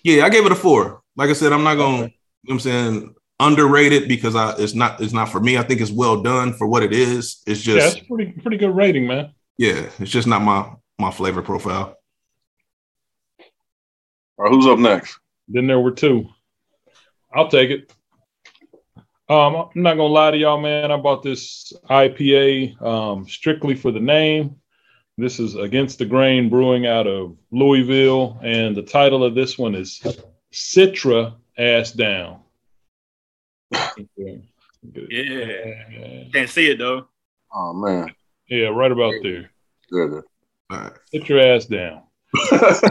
Yeah, 0.03 0.25
I 0.25 0.31
gave 0.31 0.47
it 0.47 0.53
a 0.53 0.55
four. 0.55 1.03
Like 1.17 1.29
I 1.29 1.35
said, 1.35 1.53
I'm 1.53 1.65
not 1.65 1.75
going. 1.75 2.05
Okay. 2.05 2.15
You 2.45 2.49
know 2.49 2.55
I'm 2.55 2.61
saying 2.61 3.15
underrated 3.41 4.09
because 4.09 4.35
I 4.35 4.55
it's 4.59 4.75
not 4.75 5.01
it's 5.01 5.13
not 5.13 5.29
for 5.29 5.41
me. 5.41 5.59
I 5.59 5.63
think 5.63 5.81
it's 5.81 5.91
well 5.91 6.23
done 6.23 6.55
for 6.55 6.67
what 6.67 6.83
it 6.83 6.93
is. 6.93 7.43
It's 7.47 7.61
just 7.61 7.79
yeah, 7.79 8.01
it's 8.01 8.09
pretty 8.09 8.33
pretty 8.33 8.57
good 8.57 8.75
rating, 8.75 9.07
man. 9.07 9.33
Yeah, 9.59 9.89
it's 9.99 10.11
just 10.11 10.27
not 10.27 10.43
my 10.43 10.73
my 10.99 11.11
flavor 11.11 11.43
profile. 11.43 11.97
All 14.39 14.45
right, 14.45 14.53
who's 14.53 14.67
up 14.67 14.79
next? 14.79 15.19
Then 15.49 15.67
there 15.67 15.81
were 15.81 15.91
two. 15.91 16.29
I'll 17.35 17.49
take 17.49 17.71
it. 17.71 17.93
Um, 19.31 19.57
I'm 19.57 19.83
not 19.83 19.97
gonna 19.97 20.05
lie 20.05 20.31
to 20.31 20.39
y'all, 20.39 20.61
man. 20.61 20.91
I 20.91 20.97
bought 20.97 21.23
this 21.23 21.73
IPA 21.91 22.81
um, 22.81 23.29
strictly 23.29 23.75
for 23.75 23.93
the 23.93 24.01
name. 24.01 24.57
This 25.19 25.39
is 25.39 25.55
Against 25.55 25.99
the 25.99 26.07
Grain 26.07 26.49
Brewing 26.49 26.87
out 26.87 27.07
of 27.07 27.37
Louisville, 27.51 28.39
and 28.43 28.75
the 28.75 28.83
title 28.83 29.23
of 29.23 29.35
this 29.35 29.59
one 29.59 29.75
is 29.75 30.01
Citra 30.53 31.35
Ass 31.59 31.93
Down. 31.93 32.41
Yeah, 33.71 34.39
can't 36.33 36.49
see 36.49 36.71
it 36.71 36.79
though. 36.79 37.09
Oh 37.53 37.75
man. 37.75 38.15
Yeah, 38.49 38.69
right 38.69 38.93
about 38.93 39.15
there. 39.23 39.51
Good. 39.91 40.23
All 40.71 40.79
right. 40.79 40.93
Sit 41.11 41.29
your 41.29 41.41
ass 41.41 41.67
down. 41.67 42.03
That's 42.51 42.83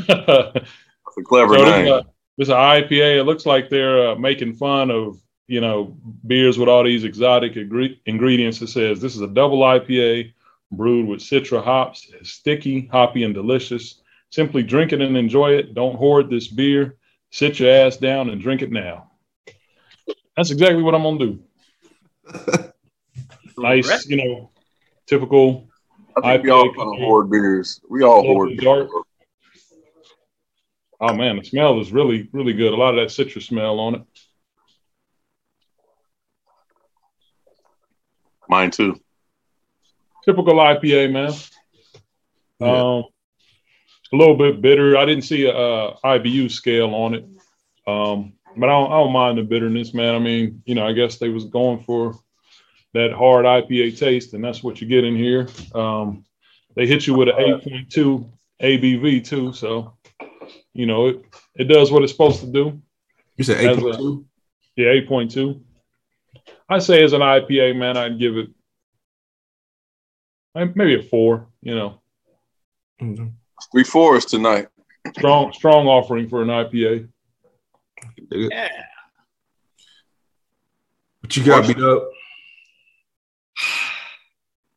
a 0.00 1.22
clever 1.24 1.58
so 1.58 1.64
name. 1.64 2.02
This 2.38 2.48
is 2.48 2.50
an 2.50 2.56
IPA. 2.56 3.18
It 3.18 3.24
looks 3.24 3.46
like 3.46 3.68
they're 3.68 4.10
uh, 4.10 4.14
making 4.14 4.54
fun 4.54 4.90
of 4.90 5.18
you 5.46 5.60
know, 5.60 5.96
beers 6.26 6.58
with 6.58 6.68
all 6.68 6.84
these 6.84 7.04
exotic 7.04 7.54
ingre- 7.54 7.98
ingredients. 8.06 8.60
It 8.62 8.68
says 8.68 9.00
this 9.00 9.14
is 9.14 9.20
a 9.20 9.28
double 9.28 9.60
IPA 9.60 10.32
brewed 10.72 11.06
with 11.06 11.20
Citra 11.20 11.62
hops. 11.62 12.08
It's 12.14 12.30
sticky, 12.30 12.88
hoppy, 12.90 13.22
and 13.22 13.34
delicious. 13.34 14.00
Simply 14.30 14.62
drink 14.62 14.92
it 14.92 15.00
and 15.00 15.16
enjoy 15.16 15.52
it. 15.52 15.74
Don't 15.74 15.96
hoard 15.96 16.28
this 16.28 16.48
beer. 16.48 16.96
Sit 17.30 17.60
your 17.60 17.70
ass 17.70 17.96
down 17.96 18.30
and 18.30 18.40
drink 18.40 18.62
it 18.62 18.72
now. 18.72 19.10
That's 20.36 20.50
exactly 20.50 20.82
what 20.82 20.94
I'm 20.94 21.02
gonna 21.02 21.18
do. 21.18 21.42
nice, 23.58 24.06
you 24.06 24.16
know, 24.16 24.50
typical. 25.06 25.68
I 26.22 26.38
think 26.38 26.42
IPA 26.42 26.44
we 26.44 26.50
all 26.50 26.74
kind 26.74 26.94
of 26.94 27.00
hoard 27.00 27.30
beers. 27.30 27.80
We 27.88 28.02
all 28.02 28.22
hoard. 28.22 28.56
Dark. 28.58 28.88
Oh 30.98 31.14
man, 31.14 31.36
the 31.36 31.44
smell 31.44 31.78
is 31.80 31.92
really, 31.92 32.28
really 32.32 32.54
good. 32.54 32.72
A 32.72 32.76
lot 32.76 32.98
of 32.98 33.04
that 33.04 33.12
citrus 33.12 33.46
smell 33.46 33.78
on 33.78 33.96
it. 33.96 34.02
Mine 38.48 38.70
too. 38.70 39.00
Typical 40.24 40.54
IPA, 40.54 41.12
man. 41.12 41.32
Yeah. 42.60 42.66
Um, 42.68 43.04
a 44.12 44.16
little 44.16 44.36
bit 44.36 44.60
bitter. 44.60 44.96
I 44.96 45.04
didn't 45.04 45.24
see 45.24 45.46
a, 45.46 45.54
a 45.54 45.98
IBU 46.04 46.50
scale 46.50 46.94
on 46.94 47.14
it, 47.14 47.24
um, 47.86 48.32
but 48.56 48.68
I 48.68 48.72
don't, 48.72 48.92
I 48.92 48.96
don't 48.96 49.12
mind 49.12 49.38
the 49.38 49.42
bitterness, 49.42 49.94
man. 49.94 50.14
I 50.14 50.18
mean, 50.18 50.62
you 50.64 50.74
know, 50.74 50.86
I 50.86 50.92
guess 50.92 51.18
they 51.18 51.28
was 51.28 51.44
going 51.46 51.82
for 51.82 52.14
that 52.94 53.12
hard 53.12 53.44
IPA 53.44 53.98
taste, 53.98 54.32
and 54.32 54.42
that's 54.42 54.62
what 54.62 54.80
you 54.80 54.86
get 54.86 55.04
in 55.04 55.16
here. 55.16 55.48
Um, 55.74 56.24
they 56.74 56.86
hit 56.86 57.06
you 57.06 57.14
with 57.14 57.28
an 57.28 57.34
8.2 57.36 58.30
ABV 58.62 59.24
too, 59.24 59.52
so 59.52 59.94
you 60.72 60.86
know 60.86 61.08
it 61.08 61.24
it 61.56 61.64
does 61.64 61.90
what 61.90 62.02
it's 62.02 62.12
supposed 62.12 62.40
to 62.40 62.46
do. 62.46 62.80
You 63.36 63.44
said 63.44 63.58
8.2? 63.58 64.24
Yeah, 64.76 64.86
8.2. 64.86 65.60
I 66.68 66.78
say 66.78 67.02
as 67.02 67.12
an 67.12 67.20
IPA, 67.20 67.76
man, 67.76 67.96
I'd 67.96 68.18
give 68.18 68.36
it 68.36 68.48
maybe 70.54 70.94
a 70.94 71.02
four. 71.02 71.48
You 71.62 71.74
know, 71.74 72.00
mm-hmm. 73.00 73.28
three 73.72 73.84
fours 73.84 74.24
tonight. 74.24 74.68
Strong, 75.16 75.52
strong 75.52 75.86
offering 75.86 76.28
for 76.28 76.42
an 76.42 76.48
IPA. 76.48 77.08
Yeah. 78.30 78.68
What 81.20 81.36
you 81.36 81.44
got 81.44 81.66
beat 81.66 81.78
up? 81.78 82.08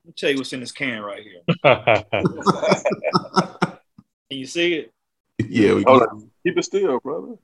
Let 0.04 0.06
me 0.06 0.14
tell 0.16 0.32
you 0.32 0.38
what's 0.38 0.54
in 0.54 0.60
this 0.60 0.72
can 0.72 1.02
right 1.02 1.24
here. 1.24 1.42
Can 4.30 4.38
you 4.38 4.46
see 4.46 4.76
it? 4.76 4.94
Yeah, 5.40 5.74
we 5.74 5.84
Hold 5.84 6.04
on. 6.04 6.32
Keep 6.46 6.58
it 6.58 6.66
still, 6.66 7.00
brother. 7.00 7.36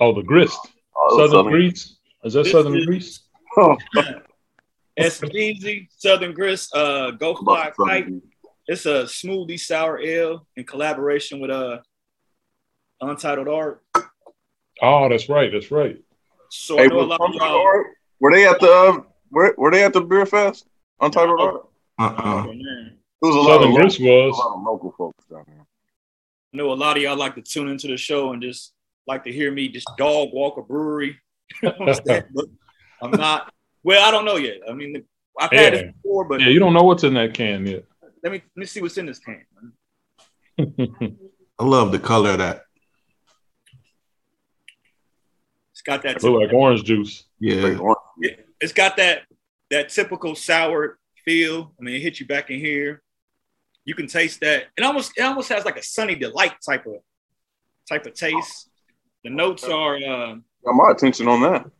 Oh, 0.00 0.14
the 0.14 0.22
grist. 0.22 0.58
Oh, 0.94 1.16
Southern, 1.16 1.30
Southern 1.30 1.52
Grease. 1.52 1.96
Is 2.24 2.34
that 2.34 2.44
this 2.44 2.52
Southern 2.52 2.76
is, 2.76 2.86
Grease? 2.86 3.20
it's 4.96 5.22
easy. 5.24 5.88
Southern 5.96 6.32
Grist, 6.32 6.74
uh, 6.74 7.12
Go 7.12 7.34
Fly 7.34 7.72
Kite. 7.76 8.08
It's 8.66 8.84
a 8.86 9.04
smoothie 9.04 9.58
sour 9.58 9.98
ale 10.00 10.46
in 10.56 10.64
collaboration 10.64 11.40
with 11.40 11.50
uh 11.50 11.78
Untitled 13.00 13.48
Art. 13.48 13.82
Oh, 14.82 15.08
that's 15.08 15.28
right. 15.28 15.50
That's 15.52 15.70
right. 15.70 15.96
So 16.50 16.76
hey, 16.76 16.88
were, 16.88 17.06
were 18.20 18.32
they 18.32 18.46
at 18.46 18.60
the 18.60 18.70
uh, 18.70 19.00
were, 19.30 19.54
were 19.56 19.70
they 19.70 19.84
at 19.84 19.92
the 19.92 20.00
beer 20.00 20.26
fest? 20.26 20.66
Untitled 21.00 21.40
Art. 21.40 21.68
Uh-uh. 21.98 22.46
Oh, 22.46 22.50
it 22.50 23.26
was 23.26 23.34
a 23.34 23.40
lot 23.40 23.62
of 23.62 23.74
Grist 23.74 24.00
was. 24.00 24.34
A 24.34 24.40
lot 24.40 24.56
of 24.56 24.62
local 24.62 24.94
folks 24.96 25.24
down 25.26 25.44
there. 25.46 25.66
I 26.54 26.56
know 26.56 26.72
a 26.72 26.74
lot 26.74 26.96
of 26.96 27.02
y'all 27.02 27.16
like 27.16 27.34
to 27.34 27.42
tune 27.42 27.68
into 27.68 27.88
the 27.88 27.96
show 27.96 28.32
and 28.32 28.40
just 28.40 28.72
like 29.06 29.24
to 29.24 29.32
hear 29.32 29.50
me 29.50 29.68
just 29.68 29.88
dog 29.96 30.28
walk 30.32 30.56
a 30.56 30.62
brewery. 30.62 31.18
I'm 33.02 33.10
not. 33.10 33.52
Well, 33.82 34.06
I 34.06 34.10
don't 34.10 34.24
know 34.24 34.36
yet. 34.36 34.58
I 34.68 34.72
mean, 34.72 35.04
I've 35.38 35.52
had 35.52 35.74
it 35.74 35.94
before, 36.02 36.24
but 36.24 36.40
yeah, 36.40 36.48
you 36.48 36.58
don't 36.58 36.74
know 36.74 36.82
what's 36.82 37.04
in 37.04 37.14
that 37.14 37.34
can 37.34 37.66
yet. 37.66 37.84
Let 38.22 38.32
me 38.32 38.42
let 38.42 38.56
me 38.56 38.66
see 38.66 38.80
what's 38.80 38.98
in 38.98 39.06
this 39.06 39.20
can. 39.20 39.44
I 41.58 41.64
love 41.64 41.92
the 41.92 41.98
color 41.98 42.30
of 42.32 42.38
that. 42.38 42.62
It's 45.72 45.82
got 45.82 46.02
that. 46.02 46.22
Look 46.22 46.40
like 46.40 46.52
orange 46.52 46.84
juice. 46.84 47.24
Yeah. 47.38 47.78
It's 48.60 48.72
got 48.72 48.96
that 48.96 49.22
that 49.70 49.90
typical 49.90 50.34
sour 50.34 50.98
feel. 51.24 51.72
I 51.78 51.82
mean, 51.82 51.94
it 51.94 52.02
hits 52.02 52.18
you 52.20 52.26
back 52.26 52.50
in 52.50 52.58
here. 52.58 53.02
You 53.84 53.94
can 53.94 54.08
taste 54.08 54.40
that. 54.40 54.64
It 54.76 54.82
almost 54.82 55.12
it 55.16 55.22
almost 55.22 55.48
has 55.50 55.64
like 55.64 55.76
a 55.76 55.82
sunny 55.82 56.16
delight 56.16 56.54
type 56.66 56.86
of 56.86 56.96
type 57.88 58.06
of 58.06 58.14
taste. 58.14 58.68
The 59.22 59.30
notes 59.30 59.64
are 59.64 59.96
uh, 59.96 60.34
got 60.64 60.74
my 60.74 60.90
attention 60.90 61.28
on 61.28 61.42
that 61.42 61.70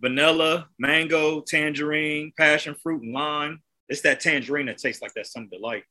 vanilla, 0.00 0.68
mango, 0.78 1.40
tangerine, 1.40 2.32
passion 2.36 2.74
fruit, 2.82 3.02
and 3.02 3.12
lime. 3.12 3.62
It's 3.88 4.02
that 4.02 4.20
tangerine 4.20 4.66
that 4.66 4.78
tastes 4.78 5.02
like 5.02 5.14
that 5.14 5.26
Sunny 5.26 5.48
Delight. 5.48 5.84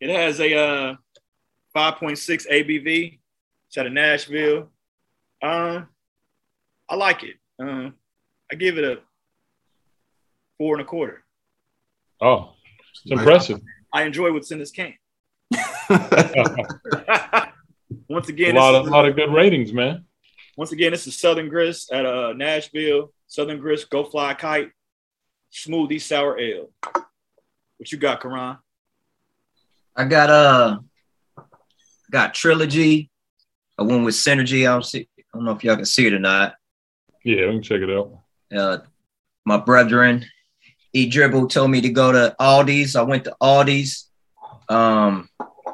It 0.00 0.10
has 0.10 0.40
a 0.40 0.54
uh, 0.54 0.96
5.6 1.76 2.46
ABV. 2.50 3.18
It's 3.68 3.78
out 3.78 3.86
of 3.86 3.92
Nashville. 3.92 4.70
Um, 5.42 5.88
I 6.88 6.94
like 6.94 7.22
it. 7.24 7.36
Um, 7.58 7.94
I 8.50 8.54
give 8.54 8.78
it 8.78 8.84
a 8.84 8.98
four 10.58 10.74
and 10.74 10.82
a 10.82 10.84
quarter. 10.84 11.24
Oh, 12.20 12.52
it's 13.04 13.12
impressive. 13.12 13.60
I 13.92 14.02
enjoy 14.02 14.32
what's 14.32 14.50
in 14.50 14.58
this 14.58 14.70
can. 14.70 14.94
Once 18.08 18.28
again, 18.28 18.56
a 18.56 18.58
lot 18.58 18.74
of, 18.74 18.86
a 18.86 18.90
lot 18.90 19.06
of 19.06 19.16
good 19.16 19.32
ratings, 19.32 19.72
man. 19.72 20.04
Once 20.56 20.72
again, 20.72 20.92
this 20.92 21.06
is 21.06 21.18
Southern 21.18 21.48
Grist 21.48 21.92
at 21.92 22.06
uh, 22.06 22.32
Nashville. 22.32 23.12
Southern 23.36 23.58
Grist, 23.58 23.90
Go 23.90 24.02
Fly 24.02 24.32
Kite, 24.32 24.70
Smoothie 25.52 26.00
Sour 26.00 26.40
Ale. 26.40 26.70
What 27.76 27.92
you 27.92 27.98
got, 27.98 28.22
Karan? 28.22 28.56
I 29.94 30.04
got 30.04 30.30
uh 30.30 30.78
got 32.10 32.32
Trilogy. 32.32 33.10
I 33.78 33.82
went 33.82 34.06
with 34.06 34.14
Synergy. 34.14 34.62
I 34.62 34.72
don't 34.72 34.86
see. 34.86 35.06
I 35.18 35.22
don't 35.34 35.44
know 35.44 35.50
if 35.50 35.62
y'all 35.62 35.76
can 35.76 35.84
see 35.84 36.06
it 36.06 36.14
or 36.14 36.18
not. 36.18 36.54
Yeah, 37.24 37.48
we 37.48 37.52
can 37.52 37.62
check 37.62 37.82
it 37.82 37.90
out. 37.90 38.20
Uh, 38.50 38.78
my 39.44 39.58
brethren, 39.58 40.24
E 40.94 41.06
Dribble 41.06 41.48
told 41.48 41.70
me 41.70 41.82
to 41.82 41.90
go 41.90 42.12
to 42.12 42.34
Aldi's. 42.40 42.96
I 42.96 43.02
went 43.02 43.24
to 43.24 43.36
Aldi's. 43.42 44.08
Um, 44.70 45.28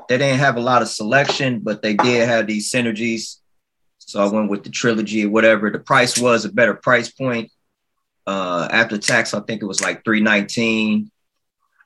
they 0.09 0.19
didn't 0.19 0.41
have 0.41 0.57
a 0.57 0.61
lot 0.61 0.83
of 0.83 0.89
selection, 0.89 1.61
but 1.61 1.81
they 1.81 1.95
did 1.95 2.29
have 2.29 2.49
these 2.49 2.73
synergies. 2.73 3.37
So 4.07 4.23
I 4.23 4.31
went 4.31 4.51
with 4.51 4.63
the 4.65 4.71
trilogy 4.71 5.25
or 5.25 5.31
whatever. 5.31 5.71
The 5.71 5.79
price 5.79 6.19
was 6.19 6.45
a 6.45 6.53
better 6.53 6.75
price 6.75 7.11
point. 7.11 7.51
Uh, 8.27 8.69
after 8.71 8.99
tax, 8.99 9.33
I 9.35 9.41
think 9.41 9.63
it 9.63 9.67
was 9.67 9.81
like 9.81 10.05
319. 10.05 11.11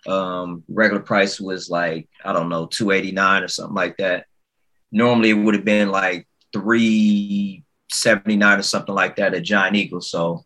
Um, 0.06 0.64
regular 0.68 1.02
price 1.02 1.40
was 1.40 1.70
like, 1.70 2.08
I 2.24 2.32
don't 2.32 2.48
know, 2.48 2.66
289 2.66 3.42
or 3.42 3.48
something 3.48 3.74
like 3.74 3.96
that. 3.98 4.26
Normally 4.92 5.30
it 5.30 5.34
would 5.34 5.54
have 5.54 5.64
been 5.64 5.90
like 5.90 6.28
379 6.52 8.58
or 8.58 8.62
something 8.62 8.94
like 8.94 9.16
that 9.16 9.34
at 9.34 9.42
Giant 9.42 9.74
Eagle. 9.76 10.00
So 10.00 10.44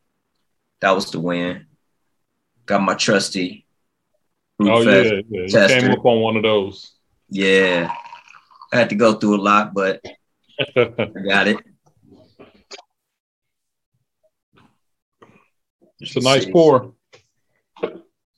that 0.80 0.92
was 0.92 1.10
the 1.10 1.20
win. 1.20 1.66
Got 2.66 2.82
my 2.82 2.94
trusty. 2.94 3.66
Oh 4.62 4.82
yeah, 4.82 5.22
yeah. 5.28 5.68
Came 5.68 5.90
up 5.90 6.04
on 6.04 6.20
one 6.20 6.36
of 6.36 6.42
those. 6.42 6.92
Yeah. 7.30 7.94
I 8.72 8.76
had 8.76 8.90
to 8.90 8.94
go 8.94 9.14
through 9.14 9.36
a 9.36 9.42
lot, 9.42 9.74
but 9.74 10.00
I 10.60 11.06
got 11.26 11.48
it. 11.48 11.56
It's 16.00 16.16
a 16.16 16.20
nice 16.20 16.46
pour. 16.46 16.94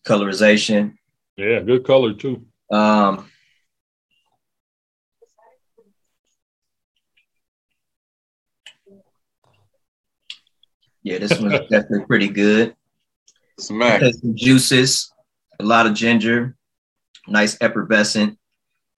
colorization. 0.07 0.95
Yeah, 1.37 1.61
good 1.61 1.85
color 1.85 2.14
too. 2.14 2.45
Um, 2.71 3.29
yeah, 11.02 11.19
this 11.19 11.38
one's 11.41 11.61
definitely 11.71 12.07
pretty 12.07 12.29
good. 12.29 12.76
Smack. 13.59 14.02
Some 14.02 14.37
juices, 14.37 15.12
a 15.59 15.64
lot 15.64 15.87
of 15.87 15.95
ginger, 15.95 16.57
nice 17.26 17.57
effervescent. 17.61 18.38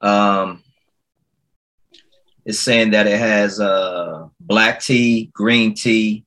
Um, 0.00 0.63
it's 2.44 2.60
saying 2.60 2.90
that 2.90 3.06
it 3.06 3.18
has 3.18 3.60
uh, 3.60 4.28
black 4.40 4.80
tea, 4.80 5.30
green 5.32 5.74
tea, 5.74 6.24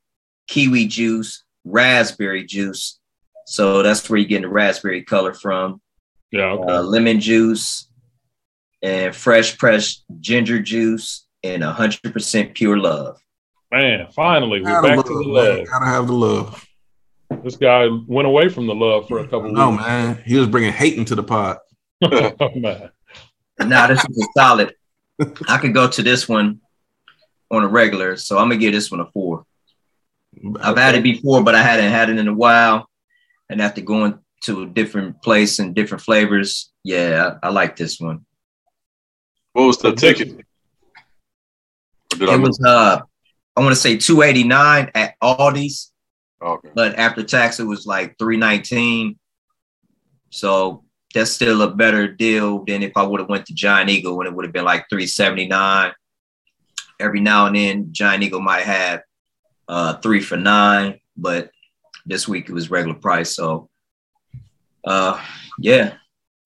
kiwi 0.48 0.88
juice, 0.88 1.44
raspberry 1.66 2.44
juice. 2.46 3.00
So 3.46 3.84
that's 3.84 4.10
where 4.10 4.18
you're 4.20 4.28
getting 4.28 4.44
the 4.44 4.50
raspberry 4.50 5.04
color 5.04 5.34
from. 5.34 5.82
Yeah, 6.32 6.52
okay. 6.52 6.74
Uh, 6.74 6.82
lemon 6.82 7.20
juice 7.20 7.90
and 8.82 9.16
fresh 9.16 9.58
pressed 9.58 10.04
ginger 10.20 10.60
juice 10.62 11.26
and 11.44 11.64
100% 11.64 12.54
pure 12.54 12.78
love. 12.78 13.20
Man, 13.72 14.08
finally, 14.16 14.62
we're 14.62 14.82
back 14.82 14.98
love, 14.98 15.06
to 15.06 15.14
the 15.14 15.26
man. 15.26 15.34
love. 15.60 15.68
Gotta 15.68 15.86
have 15.86 16.08
the 16.08 16.14
love. 16.14 16.66
This 17.44 17.58
guy 17.58 17.88
went 18.08 18.28
away 18.28 18.50
from 18.50 18.68
the 18.68 18.76
love 18.76 19.08
for 19.08 19.20
a 19.20 19.24
couple 19.28 19.52
No, 19.52 19.72
weeks. 19.72 19.84
man. 19.84 20.24
He 20.26 20.38
was 20.38 20.48
bringing 20.48 20.72
hate 20.72 20.98
into 20.98 21.16
the 21.16 21.24
pot. 21.24 21.60
oh, 22.02 22.50
man. 22.56 22.90
Now 23.60 23.88
this 23.88 24.00
is 24.00 24.18
a 24.24 24.28
solid. 24.40 24.74
I 25.48 25.58
could 25.58 25.74
go 25.74 25.88
to 25.90 26.04
this 26.04 26.28
one 26.28 26.62
on 27.50 27.64
a 27.64 27.68
regular, 27.68 28.18
so 28.18 28.38
I'm 28.38 28.50
gonna 28.50 28.58
give 28.58 28.74
this 28.74 28.92
one 28.92 29.00
a 29.00 29.06
four. 29.12 29.46
I've 30.62 30.78
had 30.78 30.96
it 30.96 31.04
before, 31.04 31.44
but 31.44 31.56
I 31.56 31.64
hadn't 31.64 31.92
had 31.92 32.10
it 32.10 32.18
in 32.20 32.28
a 32.28 32.34
while. 32.34 32.88
And 33.50 33.62
after 33.62 33.82
going 33.82 34.20
to 34.44 34.64
a 34.64 34.66
different 34.68 35.22
place 35.24 35.60
and 35.60 35.74
different 35.74 36.04
flavors, 36.04 36.72
yeah, 36.84 37.38
I, 37.42 37.48
I 37.48 37.50
like 37.52 37.76
this 37.76 38.00
one. 38.00 38.26
What 39.54 39.64
was 39.66 39.78
the 39.80 39.94
ticket? 39.94 40.34
Or 42.14 42.18
did 42.20 42.30
I 42.30 42.36
It 42.36 42.42
was 42.42 42.62
uh 42.64 43.00
I 43.56 43.60
want 43.60 43.72
to 43.72 43.76
say 43.82 43.98
289 43.98 44.92
at 44.94 45.16
Aldi's, 45.24 45.92
Okay. 46.40 46.70
but 46.76 47.00
after 47.00 47.24
tax 47.24 47.60
it 47.60 47.64
was 47.64 47.88
like 47.88 48.18
319. 48.20 49.18
So 50.30 50.84
that's 51.14 51.32
still 51.32 51.62
a 51.62 51.74
better 51.74 52.08
deal 52.08 52.64
than 52.66 52.84
if 52.84 52.92
I 52.96 53.04
would 53.04 53.20
have 53.20 53.30
went 53.30 53.46
to 53.48 53.54
Giant 53.54 53.90
Eagle 53.90 54.18
when 54.18 54.28
it 54.28 54.34
would 54.34 54.46
have 54.46 54.54
been 54.54 54.66
like 54.66 54.88
379. 54.90 55.94
Every 57.00 57.20
now 57.20 57.46
and 57.46 57.56
then 57.56 57.94
Giant 57.94 58.24
Eagle 58.24 58.42
might 58.42 58.64
have 58.64 59.02
uh 59.68 59.96
three 59.98 60.22
for 60.22 60.38
nine, 60.38 61.00
but 61.16 61.52
this 62.06 62.28
week 62.28 62.50
it 62.50 62.54
was 62.54 62.72
regular 62.72 62.98
price. 62.98 63.36
So 63.36 63.70
uh 64.86 65.24
yeah, 65.60 65.96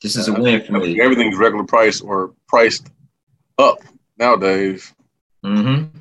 this 0.01 0.15
is 0.15 0.27
a 0.27 0.33
win 0.33 0.63
for 0.63 0.73
me. 0.73 0.99
Everything's 1.01 1.37
regular 1.37 1.65
price 1.65 2.01
or 2.01 2.33
priced 2.47 2.87
up 3.57 3.77
nowadays. 4.17 4.93
Mm-hmm. 5.45 5.97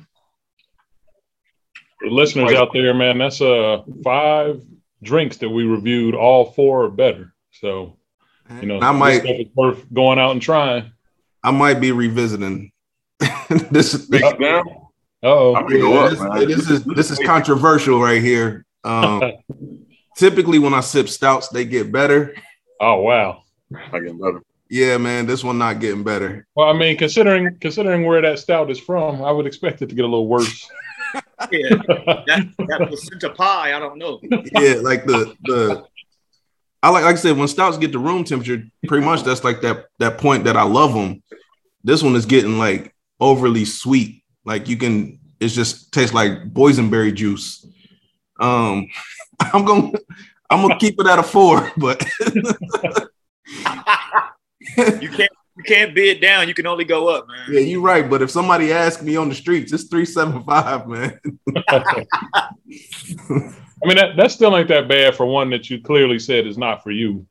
The 2.01 2.09
listeners 2.09 2.53
out 2.53 2.69
there, 2.73 2.93
man, 2.93 3.19
that's 3.19 3.41
uh 3.41 3.83
five 4.03 4.61
drinks 5.03 5.37
that 5.37 5.49
we 5.49 5.63
reviewed. 5.63 6.15
All 6.15 6.51
four 6.51 6.85
are 6.85 6.89
better. 6.89 7.33
So 7.51 7.97
you 8.59 8.67
know, 8.67 8.79
I 8.79 8.91
this 8.91 8.99
might 8.99 9.19
stuff 9.19 9.35
is 9.39 9.47
worth 9.55 9.93
going 9.93 10.19
out 10.19 10.31
and 10.31 10.41
trying. 10.41 10.91
I 11.43 11.51
might 11.51 11.79
be 11.79 11.91
revisiting 11.91 12.71
this. 13.71 13.93
this 14.09 14.23
Up 14.23 14.39
now? 14.39 14.91
Oh, 15.23 15.55
I'm 15.55 15.67
gonna 15.67 15.91
up, 15.91 16.09
this, 16.39 16.57
this 16.57 16.69
is 16.69 16.83
this 16.83 17.11
is 17.11 17.19
controversial 17.19 18.01
right 18.01 18.21
here. 18.21 18.65
Um, 18.83 19.21
typically, 20.17 20.59
when 20.59 20.73
I 20.73 20.81
sip 20.81 21.09
stouts, 21.09 21.49
they 21.49 21.65
get 21.65 21.91
better. 21.91 22.35
oh 22.79 23.01
wow. 23.01 23.43
Not 23.69 23.91
getting 23.91 24.19
better. 24.19 24.41
Yeah, 24.69 24.97
man, 24.97 25.25
this 25.25 25.43
one 25.43 25.57
not 25.57 25.79
getting 25.79 26.03
better. 26.03 26.47
Well, 26.55 26.69
I 26.69 26.73
mean, 26.73 26.97
considering 26.97 27.57
considering 27.59 28.05
where 28.05 28.21
that 28.21 28.39
stout 28.39 28.71
is 28.71 28.79
from, 28.79 29.21
I 29.23 29.31
would 29.31 29.45
expect 29.45 29.81
it 29.81 29.89
to 29.89 29.95
get 29.95 30.05
a 30.05 30.07
little 30.07 30.27
worse. 30.27 30.69
Yeah, 31.51 31.69
that, 31.69 32.53
that 32.59 32.85
placenta 32.87 33.31
pie, 33.31 33.75
I 33.75 33.79
don't 33.79 33.97
know. 33.97 34.19
Yeah, 34.21 34.75
like 34.75 35.05
the 35.05 35.35
the. 35.43 35.83
I 36.83 36.89
like 36.89 37.03
like 37.03 37.15
I 37.15 37.17
said 37.17 37.37
when 37.37 37.47
stouts 37.47 37.77
get 37.77 37.91
to 37.91 37.99
room 37.99 38.23
temperature, 38.23 38.63
pretty 38.87 39.05
much 39.05 39.23
that's 39.23 39.43
like 39.43 39.61
that 39.61 39.87
that 39.99 40.17
point 40.17 40.45
that 40.45 40.57
I 40.57 40.63
love 40.63 40.93
them. 40.93 41.21
This 41.83 42.03
one 42.03 42.15
is 42.15 42.25
getting 42.25 42.57
like 42.57 42.95
overly 43.19 43.65
sweet. 43.65 44.23
Like 44.45 44.67
you 44.67 44.77
can, 44.77 45.19
it 45.39 45.49
just 45.49 45.93
tastes 45.93 46.13
like 46.13 46.53
boysenberry 46.53 47.13
juice. 47.13 47.65
Um, 48.39 48.87
I'm 49.39 49.65
gonna 49.65 49.91
I'm 50.49 50.61
gonna 50.61 50.79
keep 50.79 50.99
it 50.99 51.07
at 51.07 51.19
a 51.19 51.23
four, 51.23 51.71
but 51.77 52.03
You 54.77 55.09
can't 55.09 55.31
you 55.57 55.63
can't 55.65 55.93
bid 55.93 56.21
down. 56.21 56.47
You 56.47 56.53
can 56.53 56.65
only 56.65 56.85
go 56.85 57.09
up, 57.09 57.27
man. 57.27 57.45
Yeah, 57.51 57.59
you're 57.59 57.81
right. 57.81 58.09
But 58.09 58.21
if 58.21 58.31
somebody 58.31 58.71
asks 58.71 59.03
me 59.03 59.17
on 59.17 59.29
the 59.29 59.35
streets, 59.35 59.73
it's 59.73 59.83
three 59.83 60.05
seven 60.05 60.43
five, 60.43 60.87
man. 60.87 61.19
I 63.83 63.87
mean, 63.87 63.97
that, 63.97 64.15
that 64.17 64.31
still 64.31 64.55
ain't 64.55 64.67
that 64.67 64.87
bad 64.87 65.15
for 65.15 65.25
one 65.25 65.49
that 65.51 65.69
you 65.69 65.81
clearly 65.81 66.19
said 66.19 66.45
is 66.45 66.57
not 66.57 66.83
for 66.83 66.91
you. 66.91 67.25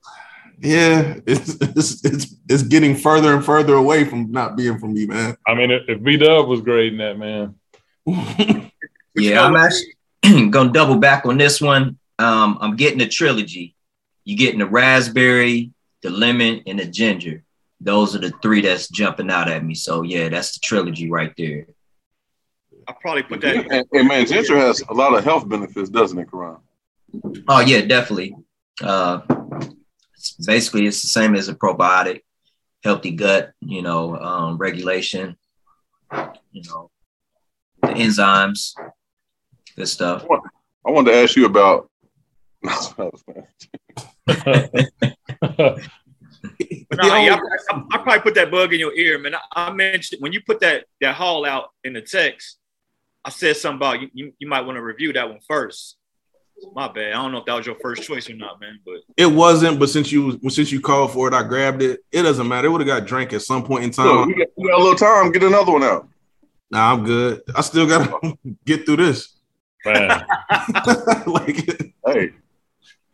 yeah, 0.60 1.18
it's, 1.26 1.56
it's 1.60 2.04
it's 2.04 2.34
it's 2.48 2.62
getting 2.62 2.96
further 2.96 3.34
and 3.34 3.44
further 3.44 3.74
away 3.74 4.04
from 4.04 4.30
not 4.30 4.56
being 4.56 4.78
for 4.78 4.88
me, 4.88 5.06
man. 5.06 5.36
I 5.46 5.54
mean, 5.54 5.70
if, 5.70 5.82
if 5.88 6.02
B 6.02 6.16
Dub 6.16 6.48
was 6.48 6.60
grading 6.60 6.98
that, 6.98 7.18
man, 7.18 7.54
Yeah, 9.14 9.42
I'm 9.44 9.56
actually 9.56 9.96
gonna 10.50 10.72
double 10.72 10.96
back 10.96 11.26
on 11.26 11.38
this 11.38 11.60
one. 11.60 11.98
Um, 12.18 12.58
I'm 12.60 12.76
getting 12.76 13.00
a 13.00 13.08
trilogy. 13.08 13.74
You're 14.24 14.38
getting 14.38 14.60
the 14.60 14.66
raspberry, 14.66 15.72
the 16.02 16.10
lemon, 16.10 16.62
and 16.66 16.78
the 16.78 16.86
ginger. 16.86 17.42
Those 17.80 18.14
are 18.14 18.20
the 18.20 18.30
three 18.42 18.60
that's 18.60 18.88
jumping 18.88 19.30
out 19.30 19.48
at 19.48 19.64
me. 19.64 19.74
So 19.74 20.02
yeah, 20.02 20.28
that's 20.28 20.52
the 20.52 20.60
trilogy 20.60 21.10
right 21.10 21.32
there. 21.36 21.66
I 22.90 22.94
probably 23.00 23.22
put 23.22 23.40
that. 23.42 23.70
And, 23.70 23.86
and 23.92 24.08
man, 24.08 24.26
ginger 24.26 24.56
has 24.56 24.82
a 24.88 24.92
lot 24.92 25.16
of 25.16 25.22
health 25.22 25.48
benefits, 25.48 25.88
doesn't 25.90 26.18
it, 26.18 26.28
Karan? 26.28 26.56
Oh 27.48 27.60
yeah, 27.60 27.82
definitely. 27.82 28.34
Uh, 28.82 29.20
it's- 29.28 30.34
basically, 30.44 30.86
it's 30.86 31.02
the 31.02 31.08
same 31.08 31.36
as 31.36 31.48
a 31.48 31.54
probiotic, 31.54 32.22
healthy 32.82 33.12
gut, 33.12 33.52
you 33.60 33.80
know, 33.80 34.16
um, 34.16 34.58
regulation, 34.58 35.36
you 36.50 36.62
know, 36.68 36.90
the 37.82 37.88
enzymes, 37.88 38.74
good 39.76 39.88
stuff. 39.88 40.26
I 40.84 40.90
wanted 40.90 41.12
to 41.12 41.16
ask 41.18 41.36
you 41.36 41.46
about. 41.46 41.88
But 42.62 43.14
nah, 46.90 47.16
yeah, 47.22 47.38
I, 47.38 47.74
I, 47.74 47.82
I 47.92 47.98
probably 47.98 48.20
put 48.20 48.34
that 48.34 48.50
bug 48.50 48.72
in 48.72 48.80
your 48.80 48.94
ear, 48.94 49.18
man. 49.18 49.34
I, 49.36 49.68
I 49.68 49.72
mentioned 49.72 50.20
when 50.20 50.32
you 50.32 50.40
put 50.42 50.60
that 50.60 50.86
that 51.00 51.14
haul 51.14 51.46
out 51.46 51.70
in 51.84 51.92
the 51.92 52.02
text, 52.02 52.59
I 53.24 53.30
said 53.30 53.56
something 53.56 53.76
about 53.76 54.00
you. 54.00 54.08
You, 54.14 54.32
you 54.38 54.48
might 54.48 54.62
want 54.62 54.76
to 54.76 54.82
review 54.82 55.12
that 55.12 55.28
one 55.28 55.40
first. 55.46 55.96
My 56.74 56.88
bad. 56.88 57.12
I 57.12 57.22
don't 57.22 57.32
know 57.32 57.38
if 57.38 57.46
that 57.46 57.54
was 57.54 57.66
your 57.66 57.76
first 57.80 58.02
choice 58.02 58.28
or 58.28 58.34
not, 58.34 58.60
man. 58.60 58.80
But 58.84 58.96
It 59.16 59.26
wasn't, 59.26 59.78
but 59.78 59.88
since 59.88 60.12
you 60.12 60.38
since 60.50 60.70
you 60.70 60.80
called 60.80 61.12
for 61.12 61.26
it, 61.28 61.34
I 61.34 61.42
grabbed 61.42 61.80
it. 61.82 62.00
It 62.12 62.22
doesn't 62.22 62.46
matter. 62.46 62.66
It 62.66 62.70
would 62.70 62.80
have 62.82 62.88
got 62.88 63.06
drank 63.06 63.32
at 63.32 63.42
some 63.42 63.64
point 63.64 63.84
in 63.84 63.90
Look, 63.90 63.96
time. 63.96 64.26
we, 64.28 64.34
got, 64.34 64.48
we 64.56 64.68
got 64.68 64.78
a 64.78 64.82
little 64.82 64.94
time. 64.98 65.32
Get 65.32 65.42
another 65.42 65.72
one 65.72 65.82
out. 65.82 66.08
Nah, 66.70 66.92
I'm 66.92 67.04
good. 67.04 67.40
I 67.56 67.62
still 67.62 67.86
gotta 67.86 68.36
get 68.66 68.84
through 68.84 68.96
this. 68.96 69.36
man. 69.86 70.08
like 71.26 71.56
Hey, 72.06 72.30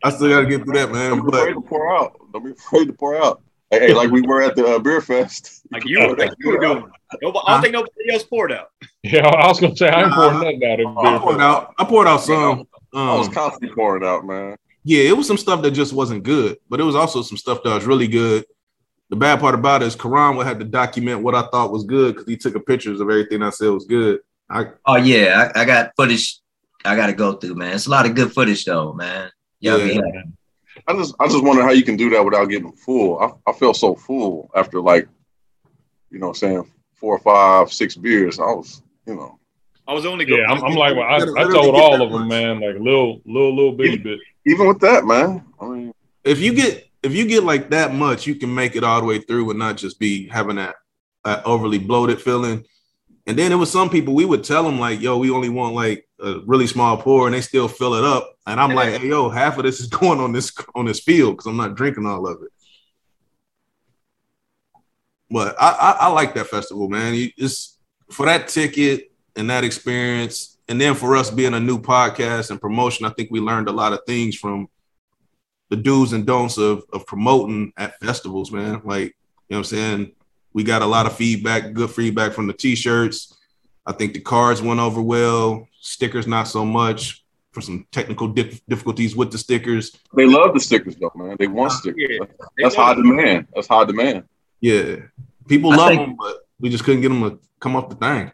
I 0.03 0.09
still 0.11 0.29
gotta 0.29 0.45
get 0.45 0.63
through 0.65 0.73
that, 0.75 0.91
man. 0.91 1.11
don't 1.11 1.25
be 1.25 1.31
But 1.31 1.39
afraid 1.39 1.53
to 1.53 1.61
pour 1.61 1.97
out. 1.97 2.19
Don't 2.33 2.43
be 2.45 2.51
afraid 2.51 2.85
to 2.87 2.93
pour 2.93 3.15
out. 3.15 3.41
Hey, 3.69 3.79
hey, 3.87 3.93
like 3.93 4.11
we 4.11 4.21
were 4.21 4.41
at 4.41 4.55
the 4.55 4.65
uh, 4.65 4.79
beer 4.79 5.01
fest. 5.01 5.61
like 5.71 5.85
you, 5.85 5.99
like 6.15 6.31
you 6.39 6.49
were 6.51 6.59
doing. 6.59 6.85
Nobody, 7.21 7.43
I 7.47 7.51
don't 7.53 7.61
think 7.61 7.73
nobody 7.73 8.11
else 8.13 8.23
poured 8.23 8.51
out. 8.53 8.69
Yeah, 9.03 9.27
I 9.27 9.47
was 9.47 9.59
gonna 9.59 9.75
say 9.75 9.89
I 9.89 10.03
ain't 10.03 10.13
pouring 10.13 10.39
Nah. 10.39 10.43
nothing 10.43 10.63
out 10.63 11.15
I 11.15 11.17
poured 11.19 11.37
beer. 11.37 11.45
out. 11.45 11.73
I 11.77 11.83
poured 11.83 12.07
out 12.07 12.17
some. 12.21 12.65
I 12.93 13.15
was 13.15 13.27
Um, 13.27 13.33
constantly 13.33 13.73
pouring 13.75 14.03
out, 14.05 14.25
man. 14.25 14.55
yeah, 14.83 15.03
it 15.03 15.17
was 15.17 15.27
some 15.27 15.37
stuff 15.37 15.61
that 15.63 15.71
just 15.71 15.93
wasn't 15.93 16.23
good, 16.23 16.57
but 16.69 16.79
it 16.79 16.83
was 16.83 16.95
also 16.95 17.21
some 17.21 17.37
stuff 17.37 17.61
that 17.63 17.73
was 17.73 17.85
really 17.85 18.07
good. 18.07 18.45
The 19.09 19.15
bad 19.15 19.39
part 19.39 19.55
about 19.55 19.81
it 19.81 19.85
is 19.87 19.95
Karan 19.95 20.35
would 20.37 20.47
have 20.47 20.59
to 20.59 20.65
document 20.65 21.21
what 21.23 21.35
I 21.35 21.47
thought 21.47 21.71
was 21.71 21.83
good 21.85 22.15
because 22.15 22.27
he 22.27 22.35
took 22.37 22.55
a 22.55 22.59
pictures 22.59 22.99
of 22.99 23.09
everything 23.09 23.41
I 23.43 23.49
said 23.51 23.69
was 23.69 23.85
good. 23.85 24.19
I 24.49 24.67
Oh 24.85 24.95
yeah, 24.95 25.51
I, 25.55 25.61
I 25.61 25.65
got 25.65 25.91
footage 25.97 26.39
I 26.85 26.95
gotta 26.95 27.13
go 27.13 27.33
through, 27.33 27.55
man. 27.55 27.75
It's 27.75 27.87
a 27.87 27.89
lot 27.89 28.05
of 28.05 28.15
good 28.15 28.31
footage 28.33 28.63
though, 28.65 28.93
man. 28.93 29.29
Y'all 29.59 29.77
be 29.77 29.93
Yeah. 29.93 29.95
happy. 29.95 30.29
I 30.87 30.93
just 30.93 31.15
I 31.19 31.27
just 31.27 31.43
wonder 31.43 31.63
how 31.63 31.71
you 31.71 31.83
can 31.83 31.97
do 31.97 32.09
that 32.11 32.23
without 32.23 32.45
getting 32.45 32.71
full. 32.71 33.19
I, 33.19 33.49
I 33.49 33.53
felt 33.53 33.77
so 33.77 33.95
full 33.95 34.49
after 34.55 34.81
like, 34.81 35.07
you 36.09 36.19
know, 36.19 36.33
saying 36.33 36.69
four 36.93 37.15
or 37.15 37.19
five, 37.19 37.71
six 37.71 37.95
beers. 37.95 38.39
I 38.39 38.43
was, 38.45 38.81
you 39.05 39.15
know, 39.15 39.39
I 39.87 39.93
was 39.93 40.05
only 40.05 40.25
Yeah. 40.27 40.45
I'm, 40.49 40.63
I'm 40.63 40.75
like, 40.75 40.95
well, 40.95 41.05
I, 41.05 41.17
I 41.17 41.51
told 41.51 41.75
all 41.75 42.01
of 42.01 42.11
them, 42.11 42.21
much. 42.21 42.29
man, 42.29 42.59
like 42.59 42.75
little, 42.75 43.21
little, 43.25 43.55
little 43.55 43.71
bitty 43.71 43.97
bit. 43.97 44.19
even 44.45 44.67
with 44.67 44.79
that, 44.81 45.05
man. 45.05 45.43
I 45.61 45.65
mean, 45.67 45.93
if 46.23 46.39
you 46.39 46.53
get 46.53 46.89
if 47.03 47.13
you 47.13 47.25
get 47.25 47.43
like 47.43 47.69
that 47.69 47.93
much, 47.93 48.27
you 48.27 48.35
can 48.35 48.53
make 48.53 48.75
it 48.75 48.83
all 48.83 48.99
the 48.99 49.07
way 49.07 49.19
through 49.19 49.49
and 49.49 49.59
not 49.59 49.77
just 49.77 49.99
be 49.99 50.27
having 50.27 50.57
that, 50.57 50.75
that 51.23 51.45
overly 51.45 51.79
bloated 51.79 52.21
feeling. 52.21 52.65
And 53.27 53.37
then 53.37 53.51
it 53.51 53.55
was 53.55 53.69
some 53.69 53.89
people 53.89 54.15
we 54.15 54.23
would 54.23 54.45
tell 54.45 54.63
them 54.63 54.79
like, 54.79 55.01
"Yo, 55.01 55.17
we 55.17 55.29
only 55.29 55.49
want 55.49 55.75
like 55.75 56.07
a 56.21 56.39
really 56.45 56.65
small 56.65 56.95
pour," 56.95 57.27
and 57.27 57.35
they 57.35 57.41
still 57.41 57.67
fill 57.67 57.95
it 57.95 58.05
up. 58.05 58.37
And 58.47 58.57
I'm 58.57 58.73
like, 58.73 59.01
"Hey, 59.01 59.07
yo, 59.09 59.29
half 59.29 59.57
of 59.57 59.65
this 59.65 59.81
is 59.81 59.87
going 59.99 60.21
on 60.21 60.31
this 60.31 60.53
on 60.73 60.85
this 60.85 61.01
field 61.01 61.33
because 61.33 61.45
I'm 61.45 61.57
not 61.57 61.75
drinking 61.75 62.05
all 62.05 62.25
of 62.25 62.41
it." 62.41 62.51
But 65.29 65.57
I, 65.59 65.71
I, 65.71 65.91
I 66.05 66.07
like 66.07 66.35
that 66.35 66.47
festival, 66.47 66.87
man. 66.87 67.13
You, 67.15 67.29
it's 67.35 67.77
for 68.09 68.25
that 68.27 68.47
ticket 68.47 69.11
and 69.35 69.49
that 69.49 69.65
experience, 69.65 70.57
and 70.69 70.79
then 70.79 70.95
for 70.95 71.17
us 71.17 71.29
being 71.29 71.53
a 71.53 71.59
new 71.59 71.79
podcast 71.79 72.49
and 72.49 72.61
promotion, 72.61 73.05
I 73.05 73.09
think 73.09 73.29
we 73.29 73.41
learned 73.41 73.67
a 73.67 73.73
lot 73.73 73.91
of 73.91 73.99
things 74.07 74.37
from 74.37 74.69
the 75.69 75.75
do's 75.75 76.13
and 76.13 76.25
don'ts 76.25 76.57
of 76.57 76.85
of 76.93 77.05
promoting 77.05 77.73
at 77.75 77.99
festivals, 77.99 78.53
man. 78.53 78.81
Like, 78.85 79.07
you 79.49 79.55
know 79.55 79.57
what 79.57 79.57
I'm 79.57 79.63
saying? 79.65 80.11
We 80.53 80.63
got 80.63 80.81
a 80.81 80.85
lot 80.85 81.05
of 81.05 81.15
feedback, 81.15 81.73
good 81.73 81.89
feedback 81.91 82.33
from 82.33 82.47
the 82.47 82.53
t-shirts. 82.53 83.37
I 83.85 83.91
think 83.93 84.13
the 84.13 84.19
cards 84.19 84.61
went 84.61 84.79
over 84.79 85.01
well, 85.01 85.67
stickers 85.79 86.27
not 86.27 86.47
so 86.47 86.65
much 86.65 87.23
for 87.51 87.61
some 87.61 87.85
technical 87.91 88.27
dif- 88.27 88.65
difficulties 88.67 89.15
with 89.15 89.31
the 89.31 89.37
stickers. 89.37 89.97
They 90.15 90.25
love 90.25 90.53
the 90.53 90.59
stickers 90.59 90.95
though, 90.95 91.11
man. 91.15 91.35
They 91.39 91.47
want 91.47 91.71
stickers. 91.71 92.01
Yeah. 92.09 92.25
That's 92.57 92.75
high 92.75 92.93
demand. 92.95 93.47
That's 93.53 93.67
high 93.67 93.85
demand. 93.85 94.23
Yeah. 94.59 94.97
People 95.47 95.71
I 95.73 95.75
love 95.75 95.89
think- 95.89 96.01
them, 96.01 96.15
but 96.19 96.47
we 96.59 96.69
just 96.69 96.83
couldn't 96.83 97.01
get 97.01 97.09
them 97.09 97.21
to 97.21 97.39
come 97.59 97.75
off 97.75 97.89
the 97.89 97.95
thing. 97.95 98.31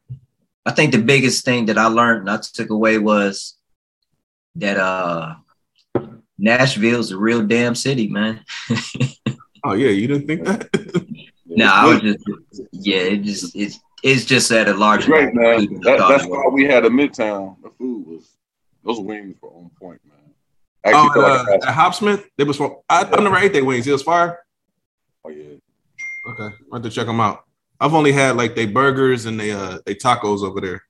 I 0.65 0.71
think 0.71 0.93
the 0.93 1.01
biggest 1.01 1.43
thing 1.43 1.65
that 1.65 1.77
I 1.77 1.87
learned 1.87 2.21
and 2.21 2.29
I 2.29 2.37
took 2.37 2.69
away 2.69 2.97
was 2.97 3.55
that 4.55 4.77
uh 4.77 5.35
Nashville's 6.37 7.11
a 7.11 7.17
real 7.17 7.43
damn 7.45 7.75
city, 7.75 8.07
man. 8.07 8.43
Oh 9.65 9.75
yeah, 9.75 9.91
you 9.91 10.07
didn't 10.07 10.27
think 10.27 10.43
that? 10.43 10.67
no, 11.57 11.65
I 11.71 11.85
was 11.85 12.01
just 12.01 12.19
yeah, 12.71 12.97
it 12.97 13.23
just 13.23 13.55
it's 13.55 13.79
it's 14.03 14.25
just 14.25 14.51
at 14.51 14.67
a 14.67 14.73
larger 14.73 14.99
It's 15.01 15.07
great, 15.07 15.33
man. 15.33 15.43
magnitude 15.43 15.83
than 15.83 15.93
I 15.93 15.97
That, 15.97 16.07
that's 16.09 16.25
why 16.25 16.47
we 16.51 16.65
had 16.65 16.85
a 16.85 16.89
midtown. 16.89 17.55
The 17.63 17.69
food 17.77 18.07
was 18.07 18.29
those 18.83 18.99
wings 18.99 19.35
were 19.41 19.49
on 19.49 19.69
point, 19.79 20.01
man. 20.05 20.17
I 20.85 20.91
oh, 20.91 21.05
Actually, 21.07 21.13
feel 21.13 21.21
like 21.23 21.31
I 21.31 21.41
uh, 21.41 21.45
had- 21.51 21.63
at 21.69 21.73
Hopsmith, 21.73 22.29
they 22.37 22.43
was 22.43 22.57
from. 22.57 22.75
I, 22.89 23.03
I 23.03 23.21
never 23.21 23.37
ate 23.37 23.53
their 23.53 23.63
wings. 23.65 23.87
It 23.87 23.91
was 23.93 24.03
fire. 24.03 24.39
oh 25.25 25.29
yeah. 25.29 25.55
Okay, 26.29 26.55
I 26.71 26.75
have 26.75 26.83
to 26.83 26.89
check 26.89 27.05
them 27.07 27.19
out. 27.19 27.43
I've 27.79 27.93
only 27.93 28.11
had 28.13 28.35
like 28.37 28.55
they 28.55 28.65
burgers 28.65 29.25
and 29.25 29.39
they 29.39 29.51
uh 29.51 29.79
they 29.85 29.95
tacos 29.95 30.43
over 30.43 30.59
there. 30.61 30.83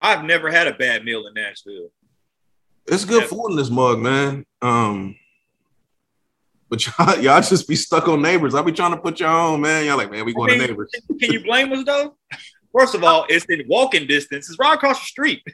I've 0.00 0.24
never 0.24 0.50
had 0.50 0.66
a 0.66 0.74
bad 0.74 1.04
meal 1.04 1.26
in 1.26 1.34
Nashville. 1.34 1.88
It's 2.86 3.04
good 3.04 3.22
Yeah. 3.22 3.28
food 3.28 3.50
in 3.50 3.56
this 3.56 3.70
mug, 3.70 4.00
man. 4.00 4.44
Um, 4.60 5.16
but 6.72 6.86
y'all, 6.86 7.18
y'all 7.20 7.42
just 7.42 7.68
be 7.68 7.76
stuck 7.76 8.08
on 8.08 8.22
neighbors. 8.22 8.54
I 8.54 8.62
be 8.62 8.72
trying 8.72 8.92
to 8.92 8.96
put 8.96 9.20
y'all 9.20 9.52
on, 9.52 9.60
man. 9.60 9.84
Y'all 9.84 9.98
like, 9.98 10.10
man, 10.10 10.24
we 10.24 10.32
I 10.32 10.34
going 10.34 10.58
to 10.58 10.66
neighbors. 10.66 10.90
Can 11.20 11.30
you 11.30 11.44
blame 11.44 11.70
us 11.70 11.84
though? 11.84 12.16
First 12.74 12.94
of 12.94 13.04
all, 13.04 13.26
it's 13.28 13.44
in 13.50 13.64
walking 13.68 14.06
distance. 14.06 14.48
It's 14.48 14.58
right 14.58 14.72
across 14.72 14.98
the 14.98 15.04
street. 15.04 15.46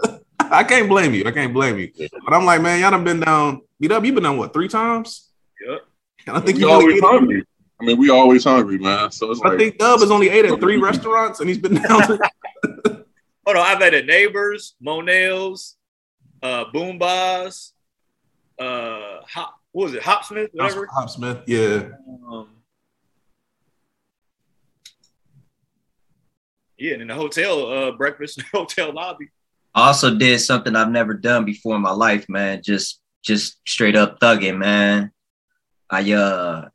I 0.38 0.64
can't 0.64 0.86
blame 0.86 1.14
you. 1.14 1.24
I 1.24 1.30
can't 1.30 1.54
blame 1.54 1.78
you. 1.78 1.90
But 1.96 2.34
I'm 2.34 2.44
like, 2.44 2.60
man, 2.60 2.78
y'all 2.78 2.90
done 2.90 3.04
been 3.04 3.20
down. 3.20 3.62
Beat 3.80 3.90
up. 3.90 4.04
You 4.04 4.12
been 4.12 4.24
down 4.24 4.36
what 4.36 4.52
three 4.52 4.68
times? 4.68 5.30
Yep. 5.66 5.80
And 6.26 6.36
I 6.36 6.40
think 6.40 6.58
you 6.58 6.68
only 6.68 6.84
always 6.84 6.96
ate- 6.98 7.04
hungry. 7.04 7.44
I 7.80 7.84
mean, 7.86 7.96
we 7.96 8.10
always 8.10 8.44
hungry, 8.44 8.76
man. 8.76 9.10
So 9.12 9.30
it's 9.30 9.40
I 9.40 9.48
like 9.48 9.58
think 9.58 9.78
Dub 9.78 10.00
has 10.00 10.10
only 10.10 10.28
ate 10.28 10.44
at 10.44 10.60
three 10.60 10.76
restaurants, 10.76 11.40
and 11.40 11.48
he's 11.48 11.58
been 11.58 11.76
down. 11.76 12.02
To, 12.02 12.18
Hold 13.46 13.56
on, 13.56 13.66
I've 13.66 13.80
had 13.80 13.94
at 13.94 14.04
Neighbors, 14.04 14.74
Monell's, 14.84 15.76
uh, 16.42 16.64
Boom 16.70 16.98
Bars, 16.98 17.72
uh, 18.58 19.20
Hop, 19.26 19.55
what 19.76 19.84
was 19.84 19.94
it, 19.94 20.02
Hopsmith, 20.02 20.48
whatever. 20.54 20.86
Hopsmith, 20.90 21.42
yeah. 21.46 21.88
Um, 22.26 22.48
yeah, 26.78 26.94
and 26.94 27.02
in 27.02 27.08
the 27.08 27.14
hotel 27.14 27.70
uh, 27.70 27.92
breakfast, 27.92 28.40
hotel 28.54 28.94
lobby. 28.94 29.28
I 29.74 29.88
also 29.88 30.16
did 30.16 30.38
something 30.40 30.74
I've 30.74 30.90
never 30.90 31.12
done 31.12 31.44
before 31.44 31.76
in 31.76 31.82
my 31.82 31.90
life, 31.90 32.24
man. 32.30 32.62
Just 32.64 33.02
just 33.22 33.58
straight 33.68 33.96
up 33.96 34.18
thugging, 34.18 34.56
man. 34.56 35.10
I 35.90 36.10
uh 36.10 36.70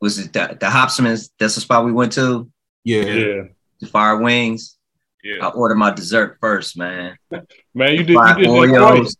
was 0.00 0.20
it 0.20 0.32
the, 0.32 0.56
the 0.60 0.70
Hopsman's, 0.70 1.32
that's 1.40 1.56
the 1.56 1.62
spot 1.62 1.84
we 1.84 1.90
went 1.90 2.12
to, 2.12 2.48
Yeah. 2.84 3.02
Yeah. 3.02 3.42
the 3.80 3.88
fire 3.88 4.18
wings. 4.22 4.78
Yeah. 5.24 5.44
I 5.44 5.48
ordered 5.48 5.78
my 5.78 5.90
dessert 5.90 6.38
first, 6.40 6.78
man. 6.78 7.18
Man, 7.74 7.94
you 7.94 8.04
did, 8.04 8.10
you 8.10 8.14
did 8.14 8.16
that 8.16 8.36
Oreos. 8.38 9.16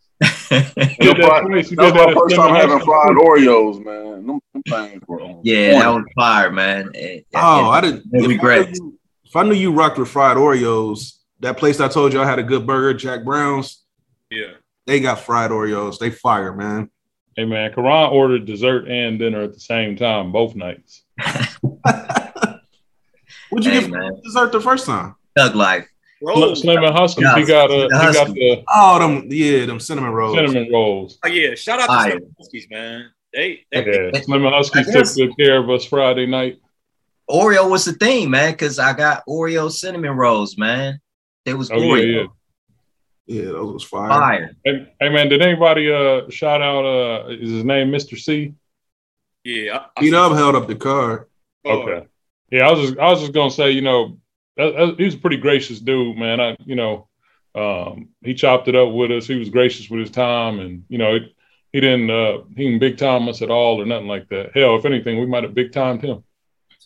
Twice. 0.48 0.72
You 1.00 1.14
did 1.14 1.16
that 1.16 1.26
fried- 1.28 1.44
You 1.50 1.76
was 1.76 1.94
my 1.94 2.14
first 2.14 2.36
time 2.36 2.54
having 2.54 2.80
fried 2.80 3.16
Oreos, 3.16 3.84
man. 3.84 4.26
Them, 4.26 4.40
them 4.52 4.62
things 4.68 5.02
were 5.06 5.20
on 5.20 5.40
yeah, 5.44 5.78
that 5.80 5.88
was 5.88 6.04
fire, 6.14 6.50
man. 6.50 6.90
And- 6.94 7.22
Oh, 7.34 7.68
I 7.70 7.80
didn't. 7.80 8.04
no 8.12 8.18
if 8.18 8.24
I 8.42 8.58
knew 8.62 8.66
you- 8.74 8.98
If 9.24 9.36
I 9.36 9.42
knew 9.42 9.54
you 9.54 9.72
rocked 9.72 9.98
with 9.98 10.08
fried 10.08 10.36
Oreos, 10.36 11.18
that 11.40 11.56
place 11.58 11.80
I 11.80 11.88
told 11.88 12.12
you 12.12 12.20
I 12.22 12.26
had 12.26 12.38
a 12.38 12.42
good 12.42 12.66
burger, 12.66 12.94
Jack 12.94 13.24
Brown's, 13.24 13.82
yeah. 14.30 14.52
they 14.86 15.00
got 15.00 15.20
fried 15.20 15.50
Oreos. 15.50 15.98
They 15.98 16.10
fire, 16.10 16.52
man. 16.52 16.90
Hey 17.36 17.44
man, 17.44 17.70
Karan 17.74 18.10
ordered 18.10 18.46
dessert 18.46 18.88
and 18.88 19.18
dinner 19.18 19.42
at 19.42 19.52
the 19.52 19.60
same 19.60 19.96
time, 19.96 20.32
both 20.32 20.54
nights. 20.54 21.02
What'd 23.50 23.64
you 23.66 23.70
Hey, 23.72 23.80
get 23.80 23.90
for 23.90 23.98
man. 23.98 24.20
dessert 24.24 24.52
the 24.52 24.60
first 24.60 24.86
time? 24.86 25.14
Thug 25.36 25.54
life. 25.54 25.86
Rolls. 26.22 26.60
Slim 26.62 26.82
and 26.82 26.94
Huskies, 26.96 27.26
he 27.34 27.44
got 27.44 27.70
uh, 27.70 27.82
he 27.84 28.12
got 28.12 28.28
the 28.28 28.64
Oh, 28.74 28.98
them 28.98 29.28
yeah, 29.30 29.66
them 29.66 29.78
cinnamon 29.80 30.12
rolls. 30.12 30.36
cinnamon 30.36 30.70
rolls. 30.72 31.18
Oh 31.24 31.28
yeah, 31.28 31.54
shout 31.54 31.78
out 31.80 31.86
to 31.86 31.92
Fire. 31.92 32.10
Slim 32.12 32.34
Huskies, 32.38 32.66
man. 32.70 33.10
They, 33.34 33.66
they 33.70 34.10
Yeah, 34.12 34.20
Slim 34.22 34.44
and 34.46 34.54
Huskies 34.54 34.86
took 34.90 35.14
good 35.14 35.36
care 35.36 35.58
of 35.58 35.68
us 35.68 35.84
Friday 35.84 36.26
night. 36.26 36.58
Oreo 37.30 37.68
was 37.68 37.84
the 37.84 37.92
thing, 37.92 38.30
man, 38.30 38.52
because 38.52 38.78
I 38.78 38.92
got 38.94 39.24
Oreo 39.28 39.70
cinnamon 39.70 40.16
rolls, 40.16 40.56
man. 40.56 41.00
They 41.44 41.54
was 41.54 41.70
Oh 41.70 41.76
yeah, 41.76 41.92
Oreo. 41.94 42.14
yeah. 42.14 42.26
Yeah, 43.28 43.44
those 43.52 43.72
was 43.74 43.82
fire. 43.84 44.08
Fire. 44.08 44.50
Hey, 44.64 44.92
hey 45.00 45.08
man, 45.08 45.28
did 45.28 45.42
anybody 45.42 45.92
uh 45.92 46.30
shout 46.30 46.62
out 46.62 46.84
uh 46.84 47.28
is 47.28 47.50
his 47.50 47.64
name 47.64 47.90
Mr. 47.90 48.16
C? 48.18 48.54
yeah. 49.44 49.76
I, 49.78 49.86
I 49.96 50.00
Beat 50.00 50.14
up 50.14 50.32
held 50.32 50.54
up 50.54 50.68
the 50.68 50.76
card. 50.76 51.26
Okay. 51.64 52.06
Yeah, 52.52 52.68
I 52.68 52.72
was 52.72 52.80
just 52.88 52.98
I 53.00 53.10
was 53.10 53.20
just 53.20 53.32
gonna 53.32 53.50
say, 53.50 53.72
you 53.72 53.80
know, 53.82 54.18
that, 54.56 54.74
that- 54.76 54.94
he 54.98 55.04
was 55.04 55.14
a 55.14 55.18
pretty 55.18 55.36
gracious 55.38 55.80
dude, 55.80 56.16
man. 56.16 56.40
I 56.40 56.56
you 56.64 56.74
know, 56.76 57.08
um, 57.54 58.08
he 58.22 58.34
chopped 58.34 58.68
it 58.68 58.74
up 58.76 58.92
with 58.92 59.10
us. 59.10 59.26
He 59.26 59.36
was 59.36 59.48
gracious 59.50 59.88
with 59.90 60.00
his 60.00 60.10
time, 60.10 60.58
and 60.60 60.84
you 60.88 60.98
know, 60.98 61.16
it, 61.16 61.22
he 61.72 61.80
didn't 61.80 62.10
uh, 62.10 62.38
he 62.56 62.64
didn't 62.64 62.80
big 62.80 62.96
time 62.98 63.28
us 63.28 63.42
at 63.42 63.50
all 63.50 63.80
or 63.80 63.86
nothing 63.86 64.08
like 64.08 64.28
that. 64.28 64.50
Hell, 64.54 64.76
if 64.76 64.84
anything, 64.84 65.18
we 65.20 65.26
might 65.26 65.42
have 65.42 65.54
big 65.54 65.72
timed 65.72 66.02
him. 66.02 66.22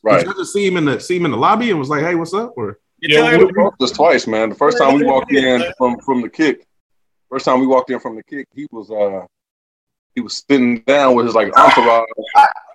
Right. 0.03 0.21
Did 0.25 0.29
you 0.29 0.35
just 0.35 0.53
see 0.53 0.67
him 0.67 0.77
in 0.79 0.85
the 0.87 0.99
see 1.01 1.17
him 1.17 1.27
in 1.27 1.31
the 1.33 1.37
lobby 1.37 1.71
and 1.71 1.79
was 1.79 1.89
like, 1.91 2.03
"Hey, 2.03 2.15
what's 2.15 2.33
up?" 2.35 2.55
Or 2.57 2.79
Yeah, 3.01 3.17
tell 3.17 3.25
we- 3.27 3.33
everybody- 3.35 3.53
broke 3.55 3.79
this 3.79 3.93
twice, 3.93 4.27
man. 4.27 4.49
The 4.49 4.55
first 4.55 4.79
time 4.79 4.95
we 4.95 5.05
walked 5.05 5.33
in 5.33 5.63
from 5.77 5.99
from 6.01 6.23
the 6.23 6.29
kick, 6.31 6.67
first 7.31 7.45
time 7.45 7.61
we 7.61 7.67
walked 7.67 7.91
in 7.91 8.01
from 8.01 8.17
the 8.17 8.23
kick, 8.25 8.49
he 8.55 8.67
was 8.73 8.91
uh 8.91 9.27
he 10.15 10.21
was 10.23 10.43
sitting 10.49 10.79
down 10.81 11.15
with 11.15 11.27
his 11.27 11.35
like 11.35 11.57
entourage. 11.57 12.07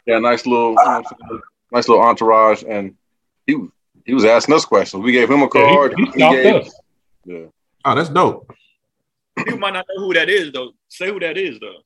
Yeah, 0.06 0.20
nice 0.20 0.46
little 0.46 0.70
you 0.70 0.76
know 0.76 0.84
what 0.84 0.88
I'm 0.88 1.04
saying? 1.30 1.42
nice 1.72 1.90
little 1.90 2.04
entourage, 2.04 2.64
and 2.64 2.96
he 3.48 3.56
was 3.56 3.70
he 4.06 4.14
was 4.14 4.26
asking 4.26 4.56
us 4.56 4.66
questions. 4.66 5.04
We 5.04 5.12
gave 5.12 5.30
him 5.30 5.40
a 5.42 5.44
Yeah, 5.44 5.48
card. 5.50 5.94
he, 5.98 6.06
he 6.06 6.30
gave, 6.30 6.56
us. 6.56 6.80
yeah. 7.26 7.46
oh, 7.86 7.96
that's 7.96 8.10
dope. 8.10 8.52
people 9.38 9.60
might 9.60 9.74
not 9.74 9.86
know 9.90 10.06
who 10.06 10.14
that 10.14 10.30
is 10.30 10.52
though. 10.52 10.72
Say 10.88 11.12
who 11.12 11.20
that 11.20 11.38
is 11.38 11.60
though. 11.60 11.78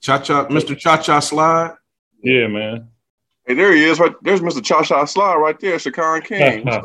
Cha 0.00 0.18
cha, 0.20 0.46
Mr. 0.46 0.76
Cha 0.78 0.96
Cha 0.98 1.20
Slide. 1.20 1.74
Yeah, 2.22 2.46
man. 2.46 2.88
Hey, 3.46 3.54
there 3.54 3.74
he 3.74 3.84
is. 3.84 3.98
Right 3.98 4.14
there's 4.22 4.40
Mr. 4.40 4.62
Cha 4.62 4.82
Cha 4.82 5.04
Slide 5.04 5.36
right 5.36 5.58
there, 5.58 5.76
Shakhan 5.78 6.22
King. 6.24 6.68
I 6.68 6.76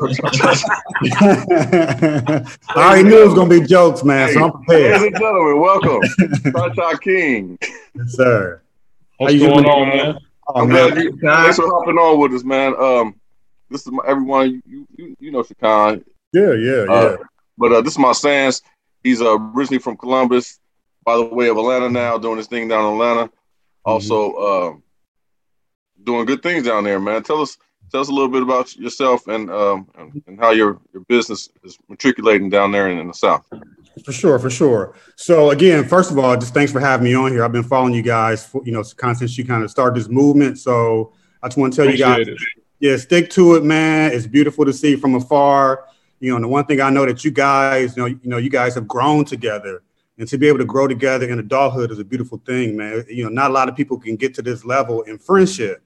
already 2.76 3.08
knew 3.08 3.22
it 3.22 3.26
was 3.26 3.34
gonna 3.34 3.60
be 3.60 3.66
jokes, 3.66 4.02
man. 4.02 4.32
So 4.32 4.44
I'm 4.44 4.52
prepared. 4.52 4.92
Ladies 4.92 5.02
and 5.06 5.18
gentlemen, 5.18 5.60
welcome, 5.60 6.02
Cha 6.52 6.68
Cha 6.70 6.96
King. 6.96 7.58
Yes, 7.94 8.12
sir. 8.16 8.60
What's 9.18 9.34
How 9.34 9.38
you 9.38 9.46
going 9.46 9.64
doing, 9.64 9.76
on, 9.76 9.88
man? 9.88 9.96
man? 9.98 10.18
Oh, 10.48 10.62
I'm 10.62 10.68
man. 10.68 10.90
glad 10.90 11.02
you, 11.04 11.18
thanks 11.22 11.56
for 11.56 11.66
hopping 11.68 11.96
on 11.96 12.18
with 12.20 12.32
us, 12.32 12.44
man. 12.44 12.74
Um, 12.80 13.14
this 13.74 13.86
is 13.86 13.92
my, 13.92 14.02
everyone. 14.06 14.62
You, 14.66 14.86
you 14.96 15.16
you 15.18 15.30
know 15.32 15.42
Shakhan. 15.42 16.04
Yeah, 16.32 16.52
yeah, 16.52 16.84
yeah. 16.84 16.92
Uh, 16.92 17.16
But 17.58 17.72
uh, 17.72 17.80
this 17.82 17.94
is 17.94 17.98
my 17.98 18.12
Sans. 18.12 18.62
He's 19.02 19.20
uh, 19.20 19.38
originally 19.38 19.78
from 19.78 19.96
Columbus, 19.96 20.58
by 21.04 21.16
the 21.16 21.24
way 21.24 21.48
of 21.48 21.56
Atlanta 21.56 21.90
now, 21.90 22.16
doing 22.18 22.38
his 22.38 22.46
thing 22.46 22.68
down 22.68 22.86
in 22.86 22.92
Atlanta. 22.92 23.30
Also, 23.84 24.34
um, 24.36 24.82
doing 26.04 26.24
good 26.24 26.42
things 26.42 26.64
down 26.64 26.84
there, 26.84 26.98
man. 26.98 27.22
Tell 27.22 27.42
us, 27.42 27.58
tell 27.92 28.00
us 28.00 28.08
a 28.08 28.12
little 28.12 28.30
bit 28.30 28.42
about 28.42 28.74
yourself 28.76 29.26
and 29.28 29.50
um, 29.50 29.88
and, 30.26 30.40
how 30.40 30.52
your 30.52 30.80
your 30.92 31.04
business 31.04 31.50
is 31.64 31.78
matriculating 31.88 32.48
down 32.48 32.72
there 32.72 32.88
in, 32.88 32.98
in 32.98 33.08
the 33.08 33.14
South. 33.14 33.46
For 34.04 34.12
sure, 34.12 34.38
for 34.38 34.50
sure. 34.50 34.94
So 35.16 35.50
again, 35.50 35.86
first 35.86 36.10
of 36.10 36.18
all, 36.18 36.36
just 36.36 36.54
thanks 36.54 36.72
for 36.72 36.80
having 36.80 37.04
me 37.04 37.14
on 37.14 37.30
here. 37.30 37.44
I've 37.44 37.52
been 37.52 37.62
following 37.62 37.94
you 37.94 38.02
guys, 38.02 38.44
for, 38.44 38.62
you 38.64 38.72
know, 38.72 38.82
since 38.82 39.36
you 39.38 39.44
kind 39.44 39.62
of 39.62 39.70
started 39.70 40.00
this 40.00 40.08
movement. 40.08 40.58
So 40.58 41.12
I 41.42 41.48
just 41.48 41.58
want 41.58 41.74
to 41.74 41.82
tell 41.82 41.90
you 41.90 41.98
guys, 41.98 42.26
it. 42.26 42.38
Yeah, 42.80 42.96
stick 42.96 43.30
to 43.30 43.54
it, 43.54 43.64
man. 43.64 44.12
It's 44.12 44.26
beautiful 44.26 44.64
to 44.64 44.72
see 44.72 44.96
from 44.96 45.14
afar. 45.14 45.86
You 46.20 46.30
know, 46.30 46.36
and 46.36 46.44
the 46.44 46.48
one 46.48 46.64
thing 46.64 46.80
I 46.80 46.90
know 46.90 47.04
that 47.06 47.24
you 47.24 47.30
guys, 47.30 47.96
you 47.96 48.02
know, 48.02 48.06
you 48.06 48.20
know, 48.24 48.38
you 48.38 48.50
guys 48.50 48.74
have 48.74 48.88
grown 48.88 49.24
together, 49.24 49.82
and 50.18 50.28
to 50.28 50.38
be 50.38 50.48
able 50.48 50.58
to 50.58 50.64
grow 50.64 50.88
together 50.88 51.28
in 51.28 51.38
adulthood 51.38 51.90
is 51.90 51.98
a 51.98 52.04
beautiful 52.04 52.40
thing, 52.46 52.76
man. 52.76 53.04
You 53.08 53.24
know, 53.24 53.30
not 53.30 53.50
a 53.50 53.54
lot 53.54 53.68
of 53.68 53.76
people 53.76 53.98
can 53.98 54.16
get 54.16 54.34
to 54.34 54.42
this 54.42 54.64
level 54.64 55.02
in 55.02 55.18
friendship. 55.18 55.82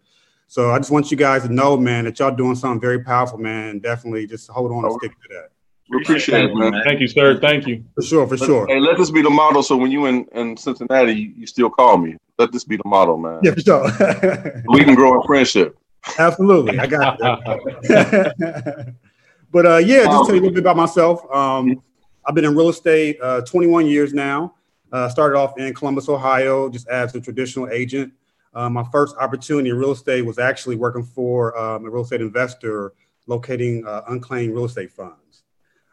So 0.46 0.70
I 0.70 0.79
just 0.79 0.90
want 0.90 1.11
you 1.11 1.16
guys 1.16 1.42
to 1.42 1.53
know, 1.53 1.77
man, 1.77 2.05
that 2.05 2.18
y'all 2.18 2.35
doing 2.35 2.55
something 2.55 2.81
very 2.81 3.01
powerful, 3.05 3.38
man. 3.38 3.81
Definitely 3.81 4.27
just 4.27 4.48
hold 4.48 4.72
on 4.72 4.85
and 4.85 4.94
stick 4.94 5.12
to 5.12 5.29
that. 5.35 5.51
We 5.90 6.03
appreciate 6.03 6.44
it, 6.44 6.55
man. 6.55 6.83
Thank 6.85 7.01
you, 7.01 7.09
sir. 7.09 7.38
Thank 7.38 7.66
you. 7.66 7.85
For 7.94 8.03
sure, 8.03 8.27
for 8.27 8.37
sure. 8.37 8.66
Hey, 8.66 8.79
let 8.79 8.98
this 8.98 9.11
be 9.11 9.22
the 9.22 9.31
model. 9.31 9.62
So 9.62 9.77
when 9.77 9.90
you 9.90 10.07
in, 10.07 10.27
in 10.33 10.57
Cincinnati, 10.57 11.12
you, 11.12 11.33
you 11.37 11.46
still 11.46 11.70
call 11.70 11.96
me. 11.96 12.16
Let 12.38 12.53
this 12.53 12.64
be 12.64 12.77
the 12.77 12.87
model, 12.87 13.16
man. 13.16 13.40
Yeah, 13.42 13.53
for 13.53 13.61
sure. 13.61 14.62
we 14.68 14.85
can 14.85 14.94
grow 14.94 15.20
a 15.20 15.27
friendship. 15.27 15.79
Absolutely, 16.19 16.79
I 16.79 16.87
got 16.87 17.19
that. 17.19 18.95
but 19.51 19.67
uh, 19.67 19.77
yeah, 19.77 20.05
just 20.05 20.27
tell 20.27 20.35
you 20.35 20.41
a 20.41 20.43
little 20.43 20.51
bit 20.51 20.61
about 20.61 20.77
myself. 20.77 21.21
Um, 21.33 21.83
I've 22.25 22.35
been 22.35 22.45
in 22.45 22.57
real 22.57 22.69
estate 22.69 23.19
uh, 23.23 23.41
21 23.43 23.87
years 23.87 24.13
now. 24.13 24.55
Uh, 24.93 25.09
started 25.09 25.39
off 25.39 25.59
in 25.59 25.75
Columbus, 25.75 26.09
Ohio, 26.09 26.69
just 26.69 26.89
as 26.89 27.15
a 27.15 27.21
traditional 27.21 27.69
agent. 27.69 28.13
Uh, 28.55 28.69
my 28.69 28.85
first 28.91 29.17
opportunity 29.19 29.71
in 29.71 29.77
real 29.77 29.93
estate 29.93 30.23
was 30.23 30.39
actually 30.39 30.77
working 30.77 31.03
for 31.03 31.57
um, 31.59 31.85
a 31.85 31.91
real 31.91 32.03
estate 32.03 32.21
investor 32.21 32.93
locating 33.27 33.87
uh, 33.87 34.03
unclaimed 34.09 34.55
real 34.55 34.65
estate 34.65 34.91
funds. 34.91 35.45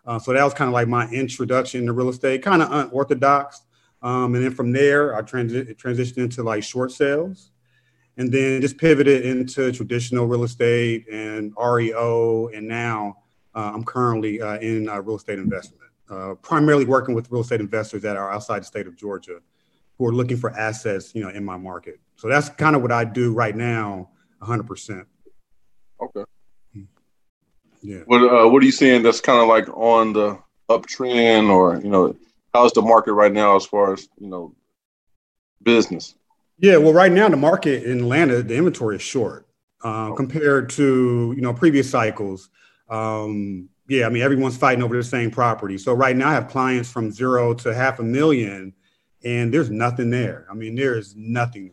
Uh, 0.06 0.18
so 0.20 0.32
that 0.34 0.44
was 0.44 0.54
kind 0.54 0.70
of 0.70 0.74
like 0.74 0.88
my 0.88 1.08
introduction 1.10 1.86
to 1.86 1.94
real 1.94 2.10
estate, 2.10 2.42
kind 2.42 2.62
of 2.62 2.72
unorthodox. 2.72 3.62
Um, 4.02 4.36
and 4.36 4.44
then 4.44 4.52
from 4.52 4.72
there, 4.72 5.16
I 5.16 5.22
transi- 5.22 5.76
transitioned 5.76 6.18
into 6.18 6.44
like 6.44 6.64
short 6.64 6.92
sales 6.92 7.52
and 8.18 8.32
then 8.32 8.62
just 8.62 8.78
pivoted 8.78 9.26
into 9.26 9.72
traditional 9.72 10.26
real 10.26 10.44
estate 10.44 11.06
and 11.12 11.54
REO. 11.58 12.50
And 12.54 12.68
now 12.68 13.18
uh, 13.54 13.72
I'm 13.74 13.84
currently 13.84 14.42
uh, 14.42 14.58
in 14.60 14.90
uh, 14.90 15.02
real 15.02 15.18
estate 15.18 15.40
investment, 15.40 15.82
uh, 16.10 16.36
primarily 16.42 16.86
working 16.86 17.16
with 17.16 17.32
real 17.32 17.42
estate 17.42 17.60
investors 17.60 18.02
that 18.04 18.16
are 18.16 18.32
outside 18.32 18.60
the 18.60 18.66
state 18.66 18.88
of 18.88 18.96
Georgia 18.96 19.40
who 19.98 20.06
are 20.06 20.14
looking 20.14 20.38
for 20.38 20.52
assets, 20.52 21.16
you 21.16 21.24
know, 21.24 21.30
in 21.30 21.44
my 21.44 21.58
market. 21.58 22.00
So 22.18 22.28
that's 22.28 22.50
kind 22.50 22.76
of 22.76 22.82
what 22.82 22.92
I 22.92 23.06
do 23.06 23.34
right 23.34 23.56
now, 23.56 24.10
100%. 24.42 25.06
Okay. 26.02 26.24
Yeah. 27.82 28.00
What 28.06 28.22
uh, 28.22 28.50
What 28.50 28.64
are 28.64 28.66
you 28.66 28.72
seeing 28.72 29.04
that's 29.04 29.22
kind 29.22 29.40
of 29.40 29.48
like 29.48 29.70
on 29.70 30.14
the 30.14 30.40
uptrend, 30.70 31.50
or 31.50 31.78
you 31.78 31.90
know, 31.90 32.16
how's 32.54 32.72
the 32.74 32.82
market 32.82 33.14
right 33.14 33.32
now 33.32 33.56
as 33.56 33.66
far 33.66 33.94
as 33.94 34.08
you 34.18 34.28
know, 34.28 34.56
business? 35.62 36.16
Yeah, 36.58 36.78
well, 36.78 36.94
right 36.94 37.12
now 37.12 37.28
the 37.28 37.38
market 37.38 37.84
in 37.84 38.00
Atlanta, 38.00 38.42
the 38.42 38.56
inventory 38.56 38.96
is 38.96 39.02
short 39.02 39.48
uh, 39.84 40.14
compared 40.14 40.70
to 40.72 41.34
you 41.36 41.42
know 41.42 41.54
previous 41.54 41.90
cycles. 41.90 42.50
Um, 42.90 43.70
yeah, 43.88 44.06
I 44.06 44.10
mean 44.10 44.24
everyone's 44.24 44.58
fighting 44.58 44.84
over 44.84 44.96
the 44.96 45.04
same 45.04 45.32
property. 45.32 45.78
So 45.78 45.94
right 45.94 46.16
now 46.16 46.30
I 46.30 46.34
have 46.34 46.48
clients 46.48 46.90
from 46.90 47.12
zero 47.12 47.54
to 47.56 47.74
half 47.74 48.00
a 48.00 48.04
million, 48.04 48.74
and 49.24 49.54
there's 49.54 49.70
nothing 49.70 50.10
there. 50.10 50.48
I 50.50 50.54
mean 50.54 50.76
there 50.76 50.98
is 50.98 51.16
nothing. 51.16 51.72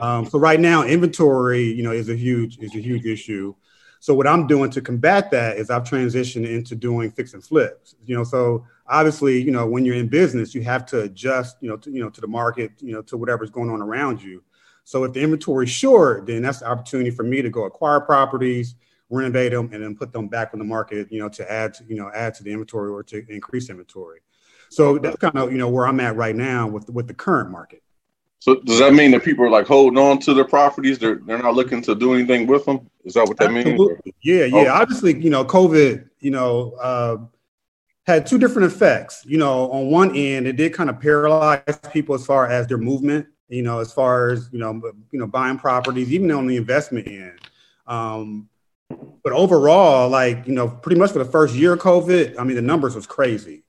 Um, 0.00 0.26
so 0.26 0.38
right 0.38 0.60
now 0.60 0.84
inventory, 0.84 1.64
you 1.64 1.82
know, 1.82 1.92
is 1.92 2.08
a 2.08 2.16
huge 2.16 2.58
is 2.58 2.74
a 2.74 2.80
huge 2.80 3.04
issue. 3.04 3.54
So 4.00 4.14
what 4.14 4.26
I'm 4.26 4.46
doing 4.46 4.70
to 4.70 4.80
combat 4.80 5.30
that 5.32 5.56
is 5.58 5.70
I've 5.70 5.82
transitioned 5.82 6.48
into 6.48 6.74
doing 6.74 7.10
fix 7.10 7.34
and 7.34 7.44
flips. 7.44 7.94
You 8.04 8.16
know, 8.16 8.24
so 8.24 8.64
obviously, 8.88 9.40
you 9.40 9.50
know, 9.50 9.66
when 9.66 9.84
you're 9.84 9.94
in 9.94 10.08
business, 10.08 10.54
you 10.54 10.62
have 10.62 10.86
to 10.86 11.02
adjust, 11.02 11.56
you 11.60 11.68
know, 11.68 11.76
to, 11.76 11.90
you 11.90 12.02
know, 12.02 12.10
to 12.10 12.20
the 12.20 12.26
market, 12.26 12.72
you 12.80 12.92
know, 12.92 13.02
to 13.02 13.16
whatever's 13.16 13.50
going 13.50 13.70
on 13.70 13.82
around 13.82 14.22
you. 14.22 14.42
So 14.84 15.04
if 15.04 15.12
the 15.12 15.20
inventory 15.20 15.66
is 15.66 15.70
short, 15.70 16.26
then 16.26 16.42
that's 16.42 16.60
the 16.60 16.68
opportunity 16.68 17.10
for 17.10 17.22
me 17.22 17.42
to 17.42 17.50
go 17.50 17.64
acquire 17.64 18.00
properties, 18.00 18.74
renovate 19.10 19.52
them, 19.52 19.70
and 19.72 19.82
then 19.82 19.94
put 19.94 20.12
them 20.12 20.28
back 20.28 20.50
on 20.52 20.58
the 20.58 20.64
market, 20.64 21.12
you 21.12 21.20
know, 21.20 21.28
to 21.28 21.50
add 21.50 21.74
to, 21.74 21.84
you 21.84 21.96
know, 21.96 22.10
add 22.14 22.34
to 22.34 22.42
the 22.42 22.50
inventory 22.50 22.90
or 22.90 23.02
to 23.04 23.24
increase 23.28 23.68
inventory. 23.68 24.20
So 24.70 24.98
that's 24.98 25.16
kind 25.16 25.36
of, 25.36 25.52
you 25.52 25.58
know, 25.58 25.68
where 25.68 25.86
I'm 25.86 26.00
at 26.00 26.16
right 26.16 26.36
now 26.36 26.66
with 26.66 26.88
with 26.90 27.06
the 27.06 27.14
current 27.14 27.50
market. 27.50 27.82
So 28.40 28.60
does 28.60 28.78
that 28.78 28.94
mean 28.94 29.10
that 29.10 29.24
people 29.24 29.44
are 29.44 29.50
like 29.50 29.66
holding 29.66 29.98
on 29.98 30.20
to 30.20 30.34
their 30.34 30.44
properties? 30.44 30.98
They're 30.98 31.20
they're 31.26 31.42
not 31.42 31.54
looking 31.54 31.82
to 31.82 31.94
do 31.94 32.14
anything 32.14 32.46
with 32.46 32.64
them. 32.66 32.88
Is 33.04 33.14
that 33.14 33.26
what 33.26 33.36
that 33.38 33.50
Absolutely. 33.50 33.96
means? 34.04 34.16
Yeah, 34.22 34.44
yeah. 34.44 34.72
Oh. 34.72 34.80
Obviously, 34.80 35.20
you 35.20 35.30
know, 35.30 35.44
COVID, 35.44 36.08
you 36.20 36.30
know, 36.30 36.72
uh, 36.80 37.16
had 38.08 38.26
two 38.26 38.38
different 38.38 38.72
effects. 38.72 39.22
You 39.26 39.38
know, 39.38 39.70
on 39.70 39.90
one 39.90 40.16
end, 40.16 40.48
it 40.48 40.56
did 40.56 40.72
kind 40.72 40.90
of 40.90 40.98
paralyze 40.98 41.78
people 41.92 42.14
as 42.14 42.24
far 42.24 42.48
as 42.48 42.66
their 42.66 42.78
movement. 42.78 43.26
You 43.48 43.62
know, 43.62 43.78
as 43.78 43.92
far 43.92 44.30
as 44.30 44.48
you 44.50 44.58
know, 44.58 44.80
you 45.12 45.18
know, 45.18 45.26
buying 45.26 45.58
properties, 45.58 46.12
even 46.12 46.30
on 46.32 46.46
the 46.46 46.56
investment 46.56 47.06
end. 47.06 47.38
Um, 47.86 48.48
but 49.22 49.32
overall, 49.32 50.08
like 50.08 50.46
you 50.46 50.54
know, 50.54 50.68
pretty 50.68 50.98
much 50.98 51.12
for 51.12 51.18
the 51.18 51.24
first 51.30 51.54
year 51.54 51.74
of 51.74 51.80
COVID, 51.80 52.38
I 52.38 52.44
mean, 52.44 52.56
the 52.56 52.62
numbers 52.62 52.94
was 52.94 53.06
crazy. 53.06 53.62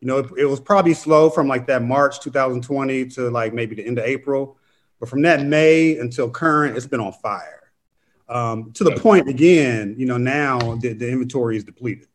You 0.00 0.08
know, 0.08 0.18
it, 0.18 0.30
it, 0.38 0.44
was 0.44 0.60
probably 0.60 0.92
slow 0.92 1.30
from 1.30 1.48
like 1.48 1.66
that 1.68 1.82
March 1.82 2.20
2020 2.20 3.06
to 3.06 3.30
like 3.30 3.54
maybe 3.54 3.74
the 3.74 3.86
end 3.86 3.98
of 3.98 4.04
April, 4.04 4.58
but 5.00 5.08
from 5.08 5.22
that 5.22 5.42
May 5.42 5.96
until 5.96 6.30
current, 6.30 6.76
it's 6.76 6.86
been 6.86 7.00
on 7.00 7.12
fire. 7.14 7.72
Um, 8.28 8.72
to 8.72 8.84
the 8.84 8.96
point 8.96 9.28
again, 9.28 9.94
you 9.98 10.04
know, 10.04 10.18
now 10.18 10.58
the, 10.76 10.92
the 10.92 11.08
inventory 11.08 11.56
is 11.56 11.64
depleted. 11.64 12.08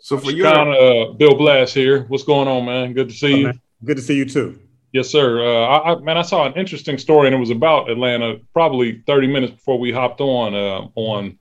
So 0.00 0.18
for 0.18 0.30
you, 0.30 0.46
uh, 0.46 1.12
Bill 1.12 1.36
Blast 1.36 1.74
here. 1.74 2.04
What's 2.04 2.24
going 2.24 2.48
on, 2.48 2.64
man? 2.64 2.92
Good 2.92 3.08
to 3.08 3.14
see 3.14 3.32
oh, 3.32 3.36
you. 3.36 3.44
Man. 3.46 3.60
Good 3.84 3.96
to 3.96 4.02
see 4.02 4.16
you 4.16 4.24
too. 4.24 4.58
Yes, 4.92 5.08
sir. 5.08 5.44
Uh, 5.44 5.66
I, 5.66 5.92
I, 5.92 6.00
man, 6.00 6.16
I 6.16 6.22
saw 6.22 6.46
an 6.46 6.54
interesting 6.54 6.98
story, 6.98 7.26
and 7.26 7.34
it 7.36 7.38
was 7.38 7.50
about 7.50 7.90
Atlanta. 7.90 8.36
Probably 8.52 9.02
30 9.06 9.26
minutes 9.26 9.52
before 9.52 9.78
we 9.78 9.92
hopped 9.92 10.20
on 10.20 10.54
uh, 10.54 10.88
on, 10.94 11.38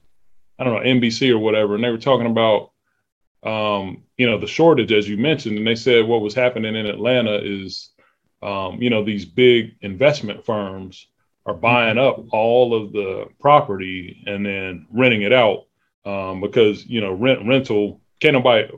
I 0.60 0.64
don't 0.64 0.74
know, 0.74 0.90
NBC 0.90 1.32
or 1.32 1.40
whatever, 1.40 1.76
and 1.76 1.84
they 1.84 1.90
were 1.90 1.98
talking 1.98 2.28
about 2.28 2.72
um, 3.44 4.04
you 4.18 4.30
know, 4.30 4.38
the 4.38 4.48
shortage, 4.48 4.92
as 4.92 5.08
you 5.08 5.18
mentioned, 5.18 5.58
and 5.58 5.66
they 5.66 5.76
said 5.76 6.06
what 6.06 6.22
was 6.22 6.34
happening 6.34 6.76
in 6.76 6.86
Atlanta 6.86 7.40
is, 7.42 7.92
um, 8.42 8.82
you 8.82 8.90
know, 8.90 9.04
these 9.04 9.26
big 9.26 9.76
investment 9.82 10.46
firms 10.46 11.08
are 11.46 11.54
buying 11.54 11.98
up 11.98 12.26
all 12.32 12.74
of 12.74 12.92
the 12.92 13.28
property 13.40 14.24
and 14.26 14.46
then 14.46 14.86
renting 14.92 15.22
it 15.22 15.32
out 15.32 15.64
um, 16.06 16.42
because 16.42 16.86
you 16.86 17.00
know 17.00 17.14
rent 17.14 17.48
rental 17.48 18.02
can't 18.20 18.34
nobody 18.34 18.70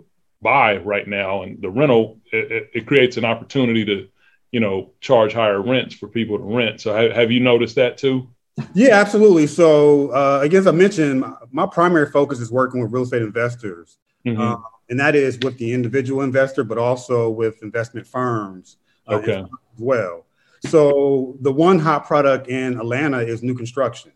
buy 0.42 0.78
right 0.78 1.08
now, 1.08 1.44
and 1.44 1.62
the 1.62 1.70
rental 1.70 2.20
it, 2.32 2.70
it, 2.74 2.88
creates 2.88 3.18
an 3.18 3.26
opportunity 3.26 3.86
to 3.86 4.08
you 4.52 4.60
know 4.60 4.92
charge 5.02 5.34
higher 5.34 5.62
rents 5.62 5.96
for 5.96 6.08
people 6.08 6.38
to 6.38 6.44
rent. 6.44 6.82
So 6.82 6.96
have, 6.96 7.12
have 7.12 7.32
you 7.32 7.40
noticed 7.40 7.76
that 7.76 7.98
too? 7.98 8.30
Yeah, 8.74 8.96
absolutely. 8.96 9.48
So 9.48 10.10
uh, 10.10 10.40
I 10.44 10.48
guess 10.48 10.66
I 10.68 10.72
mentioned 10.72 11.24
my 11.52 11.66
primary 11.66 12.10
focus 12.12 12.40
is 12.40 12.52
working 12.52 12.82
with 12.82 12.92
real 12.92 13.04
estate 13.04 13.22
investors 13.22 13.98
mm-hmm. 14.26 14.42
uh, 14.42 14.58
and 14.90 15.00
that 15.00 15.16
is 15.16 15.40
with 15.40 15.58
the 15.58 15.74
individual 15.74 16.22
investor, 16.22 16.64
but 16.64 16.78
also 16.78 17.30
with 17.30 17.62
investment 17.62 18.08
firms 18.08 18.78
uh, 19.08 19.16
okay. 19.16 19.40
as 19.42 19.48
well. 19.78 20.26
So 20.66 21.38
the 21.42 21.52
one 21.52 21.80
hot 21.80 22.06
product 22.06 22.48
in 22.48 22.78
Atlanta 22.78 23.20
is 23.20 23.44
new 23.44 23.56
construction. 23.56 24.12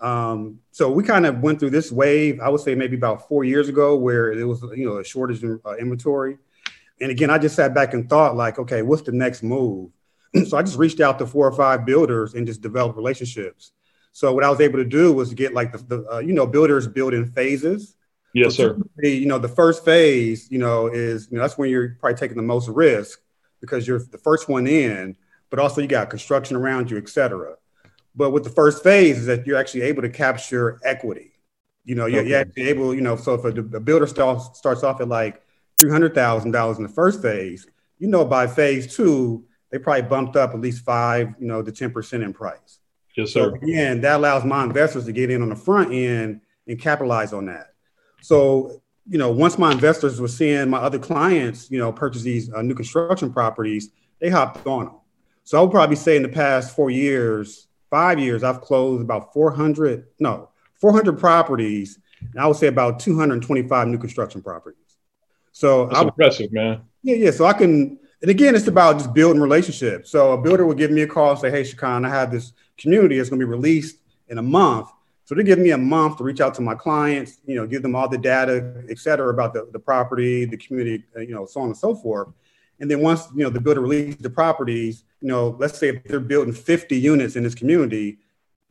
Um, 0.00 0.60
so 0.70 0.90
we 0.90 1.02
kind 1.02 1.26
of 1.26 1.40
went 1.40 1.60
through 1.60 1.70
this 1.70 1.90
wave, 1.90 2.40
I 2.40 2.48
would 2.48 2.60
say 2.60 2.74
maybe 2.74 2.96
about 2.96 3.28
four 3.28 3.44
years 3.44 3.68
ago, 3.68 3.96
where 3.96 4.32
it 4.32 4.44
was 4.44 4.62
you 4.76 4.86
know 4.86 4.98
a 4.98 5.04
shortage 5.04 5.42
in 5.42 5.60
uh, 5.64 5.74
inventory. 5.76 6.38
And 7.00 7.10
again, 7.10 7.30
I 7.30 7.38
just 7.38 7.56
sat 7.56 7.74
back 7.74 7.94
and 7.94 8.08
thought 8.08 8.36
like, 8.36 8.58
okay, 8.58 8.82
what's 8.82 9.02
the 9.02 9.12
next 9.12 9.42
move? 9.42 9.90
so 10.46 10.56
I 10.56 10.62
just 10.62 10.78
reached 10.78 11.00
out 11.00 11.18
to 11.20 11.26
four 11.26 11.46
or 11.46 11.52
five 11.52 11.84
builders 11.84 12.34
and 12.34 12.46
just 12.46 12.60
developed 12.60 12.96
relationships. 12.96 13.72
So 14.12 14.32
what 14.32 14.44
I 14.44 14.50
was 14.50 14.60
able 14.60 14.78
to 14.78 14.84
do 14.84 15.12
was 15.12 15.32
get 15.32 15.54
like 15.54 15.72
the, 15.72 15.78
the 15.78 16.14
uh, 16.14 16.18
you 16.18 16.32
know 16.32 16.46
builders 16.46 16.86
build 16.86 17.14
in 17.14 17.30
phases. 17.32 17.94
Yes, 18.34 18.56
so 18.56 18.74
sir. 18.74 19.08
You 19.08 19.26
know, 19.26 19.38
the 19.38 19.48
first 19.48 19.84
phase, 19.84 20.50
you 20.50 20.58
know, 20.58 20.86
is 20.88 21.28
you 21.30 21.36
know 21.36 21.42
that's 21.42 21.56
when 21.56 21.70
you're 21.70 21.96
probably 22.00 22.18
taking 22.18 22.36
the 22.36 22.42
most 22.42 22.68
risk 22.68 23.20
because 23.60 23.86
you're 23.86 24.00
the 24.00 24.18
first 24.18 24.48
one 24.48 24.66
in, 24.66 25.16
but 25.50 25.58
also 25.58 25.80
you 25.80 25.88
got 25.88 26.10
construction 26.10 26.56
around 26.56 26.90
you, 26.90 26.98
et 26.98 27.08
cetera. 27.08 27.56
But 28.18 28.30
with 28.32 28.42
the 28.42 28.50
first 28.50 28.82
phase 28.82 29.16
is 29.18 29.26
that 29.26 29.46
you're 29.46 29.56
actually 29.56 29.82
able 29.82 30.02
to 30.02 30.10
capture 30.10 30.80
equity. 30.84 31.30
You 31.84 31.94
know, 31.94 32.06
you're, 32.06 32.20
okay. 32.20 32.30
you're 32.30 32.40
actually 32.40 32.68
able, 32.68 32.92
you 32.92 33.00
know, 33.00 33.14
so 33.16 33.34
if 33.34 33.44
a, 33.44 33.60
a 33.76 33.80
builder 33.80 34.08
starts 34.08 34.58
starts 34.58 34.82
off 34.82 35.00
at 35.00 35.08
like 35.08 35.40
three 35.78 35.88
hundred 35.88 36.14
thousand 36.14 36.50
dollars 36.50 36.78
in 36.78 36.82
the 36.82 36.88
first 36.88 37.22
phase, 37.22 37.66
you 37.98 38.08
know, 38.08 38.24
by 38.24 38.48
phase 38.48 38.94
two, 38.94 39.44
they 39.70 39.78
probably 39.78 40.02
bumped 40.02 40.34
up 40.34 40.50
at 40.52 40.60
least 40.60 40.84
five, 40.84 41.32
you 41.38 41.46
know, 41.46 41.62
to 41.62 41.70
ten 41.70 41.92
percent 41.92 42.24
in 42.24 42.32
price. 42.32 42.80
Yes, 43.16 43.30
sir. 43.30 43.50
So 43.50 43.54
again, 43.54 44.00
that 44.00 44.16
allows 44.16 44.44
my 44.44 44.64
investors 44.64 45.04
to 45.04 45.12
get 45.12 45.30
in 45.30 45.40
on 45.40 45.50
the 45.50 45.56
front 45.56 45.92
end 45.92 46.40
and 46.66 46.80
capitalize 46.80 47.32
on 47.32 47.46
that. 47.46 47.74
So, 48.20 48.82
you 49.08 49.16
know, 49.16 49.30
once 49.30 49.56
my 49.58 49.70
investors 49.70 50.20
were 50.20 50.28
seeing 50.28 50.68
my 50.68 50.78
other 50.78 50.98
clients, 50.98 51.70
you 51.70 51.78
know, 51.78 51.92
purchase 51.92 52.22
these 52.22 52.52
uh, 52.52 52.62
new 52.62 52.74
construction 52.74 53.32
properties, 53.32 53.90
they 54.20 54.28
hopped 54.28 54.66
on 54.66 54.86
them. 54.86 54.96
So 55.44 55.56
I 55.56 55.62
would 55.62 55.70
probably 55.70 55.96
say 55.96 56.16
in 56.16 56.22
the 56.22 56.28
past 56.28 56.74
four 56.74 56.90
years, 56.90 57.67
five 57.90 58.18
years, 58.18 58.42
I've 58.42 58.60
closed 58.60 59.02
about 59.02 59.32
400, 59.32 60.06
no, 60.18 60.50
400 60.74 61.18
properties. 61.18 61.98
And 62.20 62.40
I 62.40 62.46
would 62.46 62.56
say 62.56 62.66
about 62.66 63.00
225 63.00 63.88
new 63.88 63.98
construction 63.98 64.42
properties. 64.42 64.78
So 65.52 65.86
that's 65.86 65.98
I, 65.98 66.02
impressive, 66.02 66.52
man. 66.52 66.82
Yeah, 67.02 67.16
yeah. 67.16 67.30
So 67.30 67.44
I 67.46 67.52
can, 67.52 67.98
and 68.22 68.30
again, 68.30 68.54
it's 68.54 68.66
about 68.66 68.98
just 68.98 69.14
building 69.14 69.40
relationships. 69.40 70.10
So 70.10 70.32
a 70.32 70.38
builder 70.38 70.66
would 70.66 70.78
give 70.78 70.90
me 70.90 71.02
a 71.02 71.06
call 71.06 71.30
and 71.30 71.38
say, 71.38 71.50
Hey, 71.50 71.62
Shakhan, 71.62 72.06
I 72.06 72.10
have 72.10 72.30
this 72.30 72.52
community 72.76 73.16
that's 73.16 73.30
going 73.30 73.40
to 73.40 73.46
be 73.46 73.50
released 73.50 73.98
in 74.28 74.38
a 74.38 74.42
month. 74.42 74.88
So 75.24 75.34
they 75.34 75.42
give 75.42 75.58
me 75.58 75.72
a 75.72 75.78
month 75.78 76.18
to 76.18 76.24
reach 76.24 76.40
out 76.40 76.54
to 76.54 76.62
my 76.62 76.74
clients, 76.74 77.38
you 77.44 77.54
know, 77.54 77.66
give 77.66 77.82
them 77.82 77.94
all 77.94 78.08
the 78.08 78.16
data, 78.16 78.82
et 78.88 78.98
cetera, 78.98 79.28
about 79.28 79.52
the, 79.52 79.68
the 79.72 79.78
property, 79.78 80.46
the 80.46 80.56
community, 80.56 81.04
you 81.16 81.34
know, 81.34 81.44
so 81.44 81.60
on 81.60 81.66
and 81.66 81.76
so 81.76 81.94
forth. 81.94 82.28
And 82.80 82.90
then 82.90 83.00
once, 83.00 83.26
you 83.34 83.42
know, 83.42 83.50
the 83.50 83.60
builder 83.60 83.80
releases 83.80 84.20
the 84.20 84.30
properties, 84.30 85.04
you 85.20 85.28
know, 85.28 85.56
let's 85.58 85.78
say 85.78 85.88
if 85.88 86.04
they're 86.04 86.20
building 86.20 86.52
50 86.52 86.96
units 86.96 87.36
in 87.36 87.42
this 87.42 87.54
community, 87.54 88.18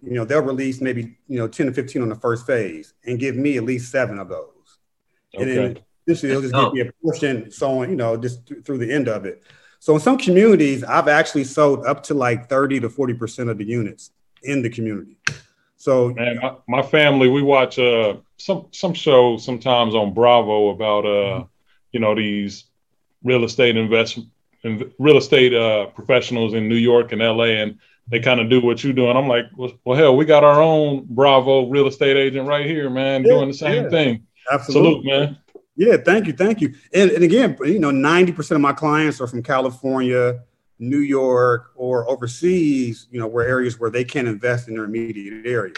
you 0.02 0.14
know, 0.14 0.24
they'll 0.24 0.42
release 0.42 0.80
maybe, 0.80 1.18
you 1.28 1.38
know, 1.38 1.48
10 1.48 1.68
to 1.68 1.74
15 1.74 2.04
on 2.04 2.10
the 2.10 2.16
first 2.16 2.46
phase 2.46 2.94
and 3.06 3.20
give 3.20 3.36
me 3.36 3.58
at 3.58 3.64
least 3.64 3.92
seven 3.92 4.20
of 4.20 4.30
those. 4.30 4.78
Okay. 5.36 5.44
And 5.44 5.52
then 5.76 5.84
Essentially, 6.08 6.32
they'll 6.32 6.42
just 6.42 6.54
give 6.54 6.74
me 6.74 6.82
a 6.82 6.92
portion, 7.04 7.52
so 7.52 7.82
on, 7.82 7.90
you 7.90 7.96
know, 7.96 8.16
just 8.16 8.48
th- 8.48 8.64
through 8.64 8.78
the 8.78 8.92
end 8.92 9.10
of 9.10 9.26
it. 9.26 9.44
So 9.80 9.94
in 9.94 10.00
some 10.00 10.18
communities, 10.18 10.84
I've 10.84 11.08
actually 11.08 11.44
sold 11.44 11.86
up 11.86 12.02
to 12.04 12.14
like 12.14 12.48
30 12.48 12.80
to 12.82 12.90
40% 12.90 13.50
of 13.50 13.58
the 13.58 13.66
units 13.66 14.12
in 14.44 14.62
the 14.62 14.70
community. 14.70 15.18
So 15.76 16.10
man, 16.14 16.40
my, 16.42 16.56
my 16.68 16.82
family, 16.82 17.28
we 17.28 17.42
watch 17.42 17.78
uh 17.78 18.18
some 18.38 18.68
some 18.72 18.94
shows 18.94 19.44
sometimes 19.44 19.94
on 19.94 20.14
Bravo 20.14 20.70
about 20.70 21.06
uh 21.06 21.08
mm-hmm. 21.08 21.44
you 21.92 22.00
know 22.00 22.16
these 22.16 22.66
real 23.24 23.44
estate 23.44 23.78
investment 23.78 24.30
real 25.00 25.18
estate 25.18 25.54
uh 25.54 25.86
professionals 25.88 26.54
in 26.54 26.68
New 26.68 26.76
York 26.76 27.12
and 27.12 27.22
LA 27.22 27.62
and 27.62 27.80
they 28.10 28.20
kind 28.20 28.40
of 28.40 28.50
do 28.50 28.62
what 28.62 28.84
you 28.84 28.94
do 28.94 29.10
and 29.10 29.18
I'm 29.18 29.28
like 29.28 29.46
well, 29.56 29.72
well, 29.86 29.98
hell 29.98 30.18
we 30.18 30.26
got 30.26 30.44
our 30.44 30.62
own 30.62 31.06
Bravo 31.10 31.70
real 31.70 31.88
estate 31.88 32.18
agent 32.18 32.48
right 32.48 32.66
here 32.66 32.90
man 32.90 33.24
yeah, 33.24 33.34
doing 33.34 33.48
the 33.48 33.54
same 33.54 33.84
yeah. 33.84 33.90
thing. 33.90 34.28
Absolutely. 34.52 34.92
Salute, 34.92 35.06
man. 35.06 35.38
Yeah, 35.78 35.98
thank 35.98 36.26
you, 36.26 36.34
thank 36.34 36.60
you. 36.60 36.74
And, 36.92 37.12
and 37.12 37.24
again, 37.24 37.56
you 37.64 37.80
know, 37.80 37.92
90% 37.92 38.52
of 38.52 38.62
my 38.62 38.74
clients 38.74 39.22
are 39.22 39.28
from 39.28 39.44
California, 39.44 40.40
New 40.80 41.00
York, 41.00 41.72
or 41.76 42.10
overseas, 42.10 43.08
you 43.12 43.20
know, 43.20 43.28
where 43.28 43.48
areas 43.48 43.80
where 43.80 43.92
they 43.92 44.04
can't 44.04 44.28
invest 44.28 44.68
in 44.68 44.74
their 44.74 44.86
immediate 44.86 45.46
area. 45.46 45.76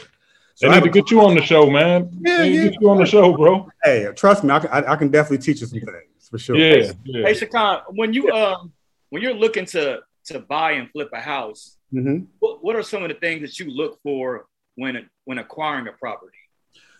So 0.55 0.69
they 0.69 0.75
need 0.75 0.83
to 0.85 0.89
get 0.89 1.11
you 1.11 1.21
on 1.21 1.35
the 1.35 1.41
show, 1.41 1.69
man. 1.69 2.17
Yeah, 2.21 2.43
yeah. 2.43 2.63
Get 2.69 2.81
you 2.81 2.89
on 2.89 2.97
the 2.97 3.05
show, 3.05 3.35
bro. 3.35 3.69
Hey, 3.83 4.09
trust 4.15 4.45
me, 4.45 4.51
I 4.51 4.59
can, 4.59 4.69
I, 4.69 4.93
I 4.93 4.95
can 4.95 5.09
definitely 5.09 5.39
teach 5.39 5.59
you 5.59 5.67
some 5.67 5.79
things 5.79 6.08
for 6.29 6.37
sure. 6.37 6.55
Yeah. 6.55 6.91
yeah. 7.03 7.25
Hey, 7.27 7.33
Shakhan, 7.33 7.83
when 7.89 8.13
you 8.13 8.31
um 8.31 8.71
when 9.09 9.21
you're 9.21 9.33
looking 9.33 9.65
to 9.67 9.99
to 10.25 10.39
buy 10.39 10.73
and 10.73 10.89
flip 10.91 11.09
a 11.13 11.19
house, 11.19 11.77
mm-hmm. 11.93 12.25
what, 12.39 12.63
what 12.63 12.75
are 12.75 12.83
some 12.83 13.03
of 13.03 13.09
the 13.09 13.15
things 13.15 13.41
that 13.41 13.59
you 13.59 13.71
look 13.71 13.99
for 14.03 14.45
when 14.75 15.09
when 15.25 15.37
acquiring 15.37 15.87
a 15.87 15.91
property? 15.93 16.37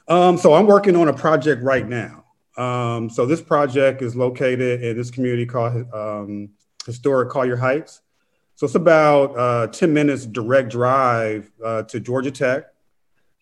Um, 0.08 0.38
so 0.38 0.54
I'm 0.54 0.66
working 0.66 0.96
on 0.96 1.08
a 1.08 1.14
project 1.14 1.62
right 1.62 1.88
now. 1.88 2.26
Um, 2.58 3.10
so 3.10 3.26
this 3.26 3.42
project 3.42 4.02
is 4.02 4.16
located 4.16 4.84
in 4.84 4.98
this 4.98 5.12
community 5.12 5.46
called 5.46 5.86
um, 5.94 6.50
historic 6.86 7.30
Collier 7.30 7.56
Heights. 7.56 8.02
So 8.56 8.66
it's 8.66 8.76
about 8.76 9.38
uh, 9.38 9.68
10 9.68 9.94
minutes 9.94 10.26
direct 10.26 10.70
drive 10.70 11.50
uh, 11.64 11.84
to 11.84 12.00
Georgia 12.00 12.32
Tech, 12.32 12.66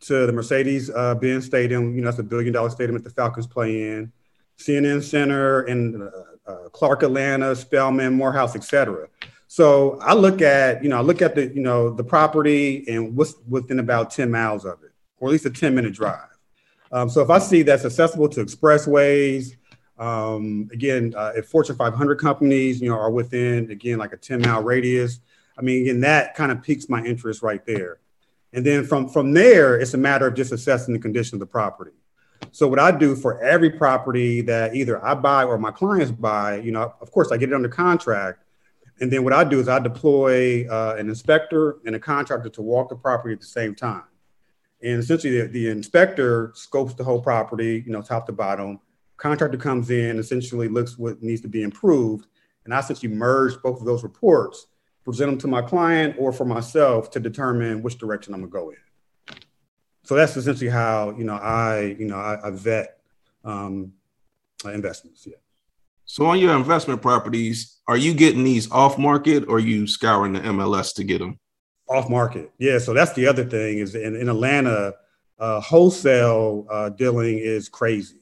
to 0.01 0.27
the 0.27 0.31
Mercedes 0.31 0.91
uh, 0.91 1.15
Benz 1.15 1.45
Stadium. 1.45 1.95
You 1.95 2.01
know, 2.01 2.05
that's 2.05 2.19
a 2.19 2.23
billion 2.23 2.53
dollar 2.53 2.69
stadium 2.69 2.93
that 2.93 3.03
the 3.03 3.09
Falcons 3.09 3.47
play 3.47 3.93
in, 3.93 4.11
CNN 4.57 5.03
Center 5.03 5.61
and 5.61 6.03
uh, 6.03 6.09
uh, 6.47 6.69
Clark 6.69 7.03
Atlanta, 7.03 7.55
Spelman, 7.55 8.13
Morehouse, 8.13 8.55
etc. 8.55 9.07
So 9.47 9.99
I 10.01 10.13
look 10.13 10.41
at, 10.41 10.83
you 10.83 10.89
know, 10.89 10.97
I 10.97 11.01
look 11.01 11.21
at 11.21 11.35
the, 11.35 11.47
you 11.47 11.61
know, 11.61 11.89
the 11.89 12.03
property 12.03 12.85
and 12.87 13.15
what's 13.15 13.35
within 13.47 13.79
about 13.79 14.11
10 14.11 14.29
miles 14.29 14.65
of 14.65 14.83
it, 14.83 14.91
or 15.19 15.29
at 15.29 15.31
least 15.31 15.45
a 15.45 15.49
10 15.49 15.73
minute 15.73 15.93
drive. 15.93 16.27
Um, 16.91 17.09
so 17.09 17.21
if 17.21 17.29
I 17.29 17.39
see 17.39 17.63
that's 17.63 17.85
accessible 17.85 18.29
to 18.29 18.43
expressways, 18.43 19.55
um, 19.97 20.69
again, 20.71 21.13
uh, 21.17 21.33
if 21.35 21.47
Fortune 21.47 21.75
500 21.75 22.19
companies, 22.19 22.81
you 22.81 22.89
know, 22.89 22.97
are 22.97 23.11
within 23.11 23.71
again 23.71 23.97
like 23.97 24.13
a 24.13 24.17
10 24.17 24.41
mile 24.41 24.63
radius, 24.63 25.19
I 25.57 25.61
mean, 25.61 25.83
again, 25.83 26.01
that 26.01 26.35
kind 26.35 26.51
of 26.51 26.61
piques 26.61 26.87
my 26.87 27.03
interest 27.03 27.41
right 27.41 27.65
there. 27.65 27.99
And 28.53 28.65
then 28.65 28.85
from 28.85 29.09
from 29.09 29.33
there, 29.33 29.79
it's 29.79 29.93
a 29.93 29.97
matter 29.97 30.27
of 30.27 30.35
just 30.35 30.51
assessing 30.51 30.93
the 30.93 30.99
condition 30.99 31.35
of 31.35 31.39
the 31.39 31.47
property. 31.47 31.91
So 32.51 32.67
what 32.67 32.79
I 32.79 32.91
do 32.91 33.15
for 33.15 33.41
every 33.41 33.69
property 33.69 34.41
that 34.41 34.75
either 34.75 35.03
I 35.03 35.13
buy 35.13 35.43
or 35.43 35.57
my 35.57 35.71
clients 35.71 36.11
buy, 36.11 36.57
you 36.57 36.71
know, 36.71 36.93
of 37.01 37.11
course 37.11 37.31
I 37.31 37.37
get 37.37 37.49
it 37.49 37.55
under 37.55 37.69
contract, 37.69 38.43
and 38.99 39.11
then 39.11 39.23
what 39.23 39.33
I 39.33 39.43
do 39.43 39.59
is 39.59 39.67
I 39.67 39.79
deploy 39.79 40.67
uh, 40.67 40.95
an 40.97 41.09
inspector 41.09 41.77
and 41.85 41.95
a 41.95 41.99
contractor 41.99 42.49
to 42.49 42.61
walk 42.61 42.89
the 42.89 42.95
property 42.95 43.33
at 43.33 43.39
the 43.39 43.45
same 43.45 43.75
time. 43.75 44.03
And 44.81 44.99
essentially, 44.99 45.41
the, 45.41 45.47
the 45.47 45.69
inspector 45.69 46.51
scopes 46.55 46.93
the 46.93 47.03
whole 47.03 47.21
property, 47.21 47.83
you 47.85 47.91
know, 47.91 48.01
top 48.01 48.25
to 48.27 48.31
bottom 48.31 48.79
Contractor 49.17 49.57
comes 49.57 49.89
in, 49.89 50.19
essentially 50.19 50.67
looks 50.67 50.97
what 50.97 51.21
needs 51.23 51.41
to 51.41 51.47
be 51.47 51.63
improved, 51.63 52.27
and 52.65 52.73
I 52.73 52.79
essentially 52.79 53.11
merge 53.11 53.59
both 53.63 53.79
of 53.79 53.85
those 53.85 54.03
reports, 54.03 54.67
present 55.03 55.31
them 55.31 55.39
to 55.39 55.47
my 55.47 55.61
client 55.63 56.15
or 56.19 56.31
for 56.31 56.45
myself 56.45 57.09
to 57.11 57.19
determine 57.19 57.81
which 57.81 57.97
direction 57.97 58.33
I'm 58.33 58.41
gonna 58.41 58.51
go 58.51 58.69
in. 58.69 58.77
So 60.07 60.15
that's 60.15 60.37
essentially 60.37 60.69
how 60.69 61.13
you 61.17 61.25
know 61.25 61.33
I 61.33 61.97
you 61.99 62.07
know 62.07 62.15
I, 62.15 62.47
I 62.47 62.49
vet 62.51 62.99
um, 63.43 63.91
investments. 64.63 65.27
Yeah. 65.27 65.35
So 66.05 66.25
on 66.27 66.39
your 66.39 66.55
investment 66.55 67.01
properties, 67.01 67.79
are 67.89 67.97
you 67.97 68.13
getting 68.13 68.45
these 68.45 68.71
off 68.71 68.97
market 68.97 69.43
or 69.49 69.59
you 69.59 69.85
scouring 69.85 70.31
the 70.31 70.39
MLS 70.39 70.95
to 70.95 71.03
get 71.03 71.19
them? 71.19 71.37
Off 71.89 72.09
market, 72.09 72.53
yeah. 72.57 72.77
So 72.77 72.93
that's 72.93 73.11
the 73.15 73.27
other 73.27 73.43
thing 73.43 73.79
is 73.79 73.95
in, 73.95 74.15
in 74.15 74.29
Atlanta, 74.29 74.93
uh, 75.39 75.59
wholesale 75.59 76.65
uh, 76.69 76.87
dealing 76.87 77.39
is 77.39 77.67
crazy. 77.67 78.21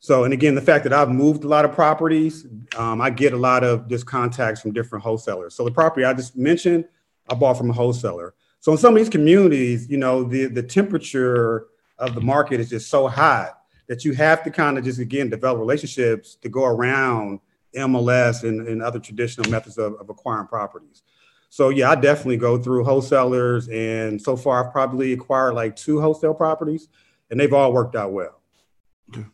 So, 0.00 0.24
and 0.24 0.32
again, 0.32 0.54
the 0.54 0.62
fact 0.62 0.82
that 0.84 0.94
I've 0.94 1.10
moved 1.10 1.44
a 1.44 1.48
lot 1.48 1.66
of 1.66 1.72
properties, 1.72 2.46
um, 2.78 3.02
I 3.02 3.10
get 3.10 3.34
a 3.34 3.36
lot 3.36 3.64
of 3.64 3.86
just 3.86 4.06
contacts 4.06 4.62
from 4.62 4.72
different 4.72 5.04
wholesalers. 5.04 5.54
So 5.54 5.66
the 5.66 5.72
property 5.72 6.06
I 6.06 6.14
just 6.14 6.38
mentioned, 6.38 6.86
I 7.28 7.34
bought 7.34 7.58
from 7.58 7.68
a 7.68 7.74
wholesaler. 7.74 8.32
So 8.60 8.72
in 8.72 8.78
some 8.78 8.94
of 8.94 8.98
these 8.98 9.08
communities, 9.08 9.88
you 9.88 9.98
know, 9.98 10.24
the 10.24 10.46
the 10.46 10.62
temperature 10.62 11.66
of 11.98 12.14
the 12.14 12.20
market 12.20 12.60
is 12.60 12.68
just 12.68 12.90
so 12.90 13.08
hot 13.08 13.60
that 13.88 14.04
you 14.04 14.12
have 14.12 14.44
to 14.44 14.50
kind 14.50 14.78
of 14.78 14.84
just 14.84 14.98
again 14.98 15.30
develop 15.30 15.58
relationships 15.58 16.36
to 16.36 16.48
go 16.48 16.64
around 16.64 17.40
MLS 17.74 18.44
and, 18.44 18.66
and 18.66 18.82
other 18.82 18.98
traditional 18.98 19.50
methods 19.50 19.78
of, 19.78 19.94
of 19.94 20.08
acquiring 20.08 20.46
properties. 20.46 21.02
So 21.50 21.70
yeah, 21.70 21.90
I 21.90 21.94
definitely 21.94 22.36
go 22.36 22.58
through 22.58 22.84
wholesalers, 22.84 23.68
and 23.68 24.20
so 24.20 24.36
far 24.36 24.66
I've 24.66 24.72
probably 24.72 25.12
acquired 25.12 25.54
like 25.54 25.76
two 25.76 26.00
wholesale 26.00 26.34
properties, 26.34 26.88
and 27.30 27.40
they've 27.40 27.52
all 27.52 27.72
worked 27.72 27.96
out 27.96 28.12
well. 28.12 28.40
Okay. 29.10 29.26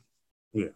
Yeah. 0.53 0.69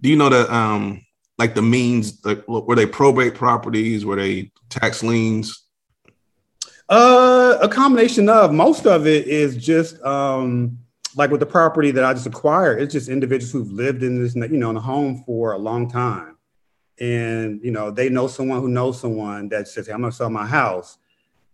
Do 0.00 0.08
you 0.08 0.16
know 0.16 0.28
that 0.28 0.48
um 0.50 1.04
like 1.38 1.54
the 1.54 1.62
means 1.62 2.24
like 2.24 2.46
were 2.46 2.76
they 2.76 2.86
probate 2.86 3.34
properties? 3.34 4.04
Were 4.04 4.16
they 4.16 4.52
tax 4.68 5.02
liens? 5.02 5.64
Uh 6.88 7.58
a 7.60 7.68
combination 7.68 8.28
of 8.28 8.52
most 8.52 8.86
of 8.86 9.06
it 9.06 9.26
is 9.26 9.56
just 9.56 10.00
um 10.02 10.78
like 11.16 11.30
with 11.30 11.40
the 11.40 11.46
property 11.46 11.90
that 11.90 12.04
I 12.04 12.12
just 12.12 12.26
acquired, 12.26 12.80
it's 12.80 12.92
just 12.92 13.08
individuals 13.08 13.50
who've 13.50 13.72
lived 13.72 14.02
in 14.02 14.22
this, 14.22 14.36
you 14.36 14.58
know, 14.58 14.68
in 14.68 14.74
the 14.74 14.80
home 14.80 15.24
for 15.24 15.52
a 15.52 15.58
long 15.58 15.90
time. 15.90 16.36
And, 17.00 17.60
you 17.62 17.70
know, 17.70 17.90
they 17.90 18.08
know 18.08 18.26
someone 18.26 18.60
who 18.60 18.68
knows 18.68 19.00
someone 19.00 19.48
that 19.48 19.66
says, 19.66 19.86
hey, 19.86 19.94
I'm 19.94 20.00
going 20.00 20.10
to 20.10 20.16
sell 20.16 20.30
my 20.30 20.46
house. 20.46 20.98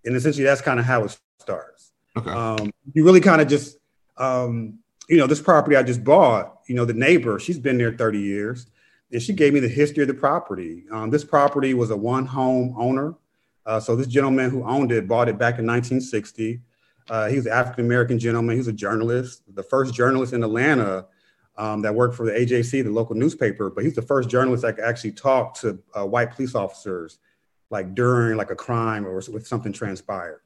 And 0.04 0.16
essentially 0.16 0.44
that's 0.44 0.60
kind 0.60 0.80
of 0.80 0.86
how 0.86 1.04
it 1.04 1.16
starts. 1.38 1.92
Okay. 2.16 2.30
Um, 2.30 2.72
you 2.92 3.04
really 3.04 3.20
kind 3.20 3.40
of 3.40 3.48
just, 3.48 3.78
um, 4.16 4.78
you 5.08 5.16
know, 5.16 5.26
this 5.26 5.40
property 5.40 5.76
I 5.76 5.82
just 5.82 6.02
bought, 6.02 6.58
you 6.66 6.74
know, 6.74 6.84
the 6.84 6.92
neighbor, 6.92 7.38
she's 7.38 7.58
been 7.58 7.78
there 7.78 7.92
30 7.92 8.18
years, 8.18 8.66
and 9.12 9.22
she 9.22 9.32
gave 9.32 9.52
me 9.52 9.60
the 9.60 9.68
history 9.68 10.02
of 10.02 10.08
the 10.08 10.14
property. 10.14 10.84
Um, 10.90 11.10
this 11.10 11.24
property 11.24 11.74
was 11.74 11.90
a 11.90 11.96
one 11.96 12.26
home 12.26 12.74
owner. 12.78 13.14
Uh, 13.64 13.80
so 13.80 13.94
this 13.94 14.06
gentleman 14.06 14.50
who 14.50 14.64
owned 14.64 14.92
it 14.92 15.06
bought 15.06 15.28
it 15.28 15.38
back 15.38 15.58
in 15.58 15.66
1960. 15.66 16.60
Uh, 17.08 17.28
he 17.28 17.36
was 17.36 17.46
an 17.46 17.52
African 17.52 17.84
American 17.84 18.18
gentleman. 18.18 18.54
He 18.54 18.58
was 18.58 18.68
a 18.68 18.72
journalist, 18.72 19.42
the 19.54 19.62
first 19.62 19.94
journalist 19.94 20.32
in 20.32 20.42
Atlanta 20.42 21.06
um, 21.56 21.82
that 21.82 21.94
worked 21.94 22.14
for 22.14 22.26
the 22.26 22.32
AJC, 22.32 22.84
the 22.84 22.90
local 22.90 23.14
newspaper. 23.14 23.70
But 23.70 23.84
he's 23.84 23.94
the 23.94 24.02
first 24.02 24.28
journalist 24.28 24.62
that 24.62 24.76
could 24.76 24.84
actually 24.84 25.12
talk 25.12 25.54
to 25.60 25.78
uh, 25.94 26.06
white 26.06 26.32
police 26.32 26.54
officers, 26.54 27.18
like 27.70 27.94
during 27.94 28.36
like 28.36 28.50
a 28.50 28.56
crime 28.56 29.06
or 29.06 29.14
with 29.14 29.46
something 29.46 29.72
transpired. 29.72 30.40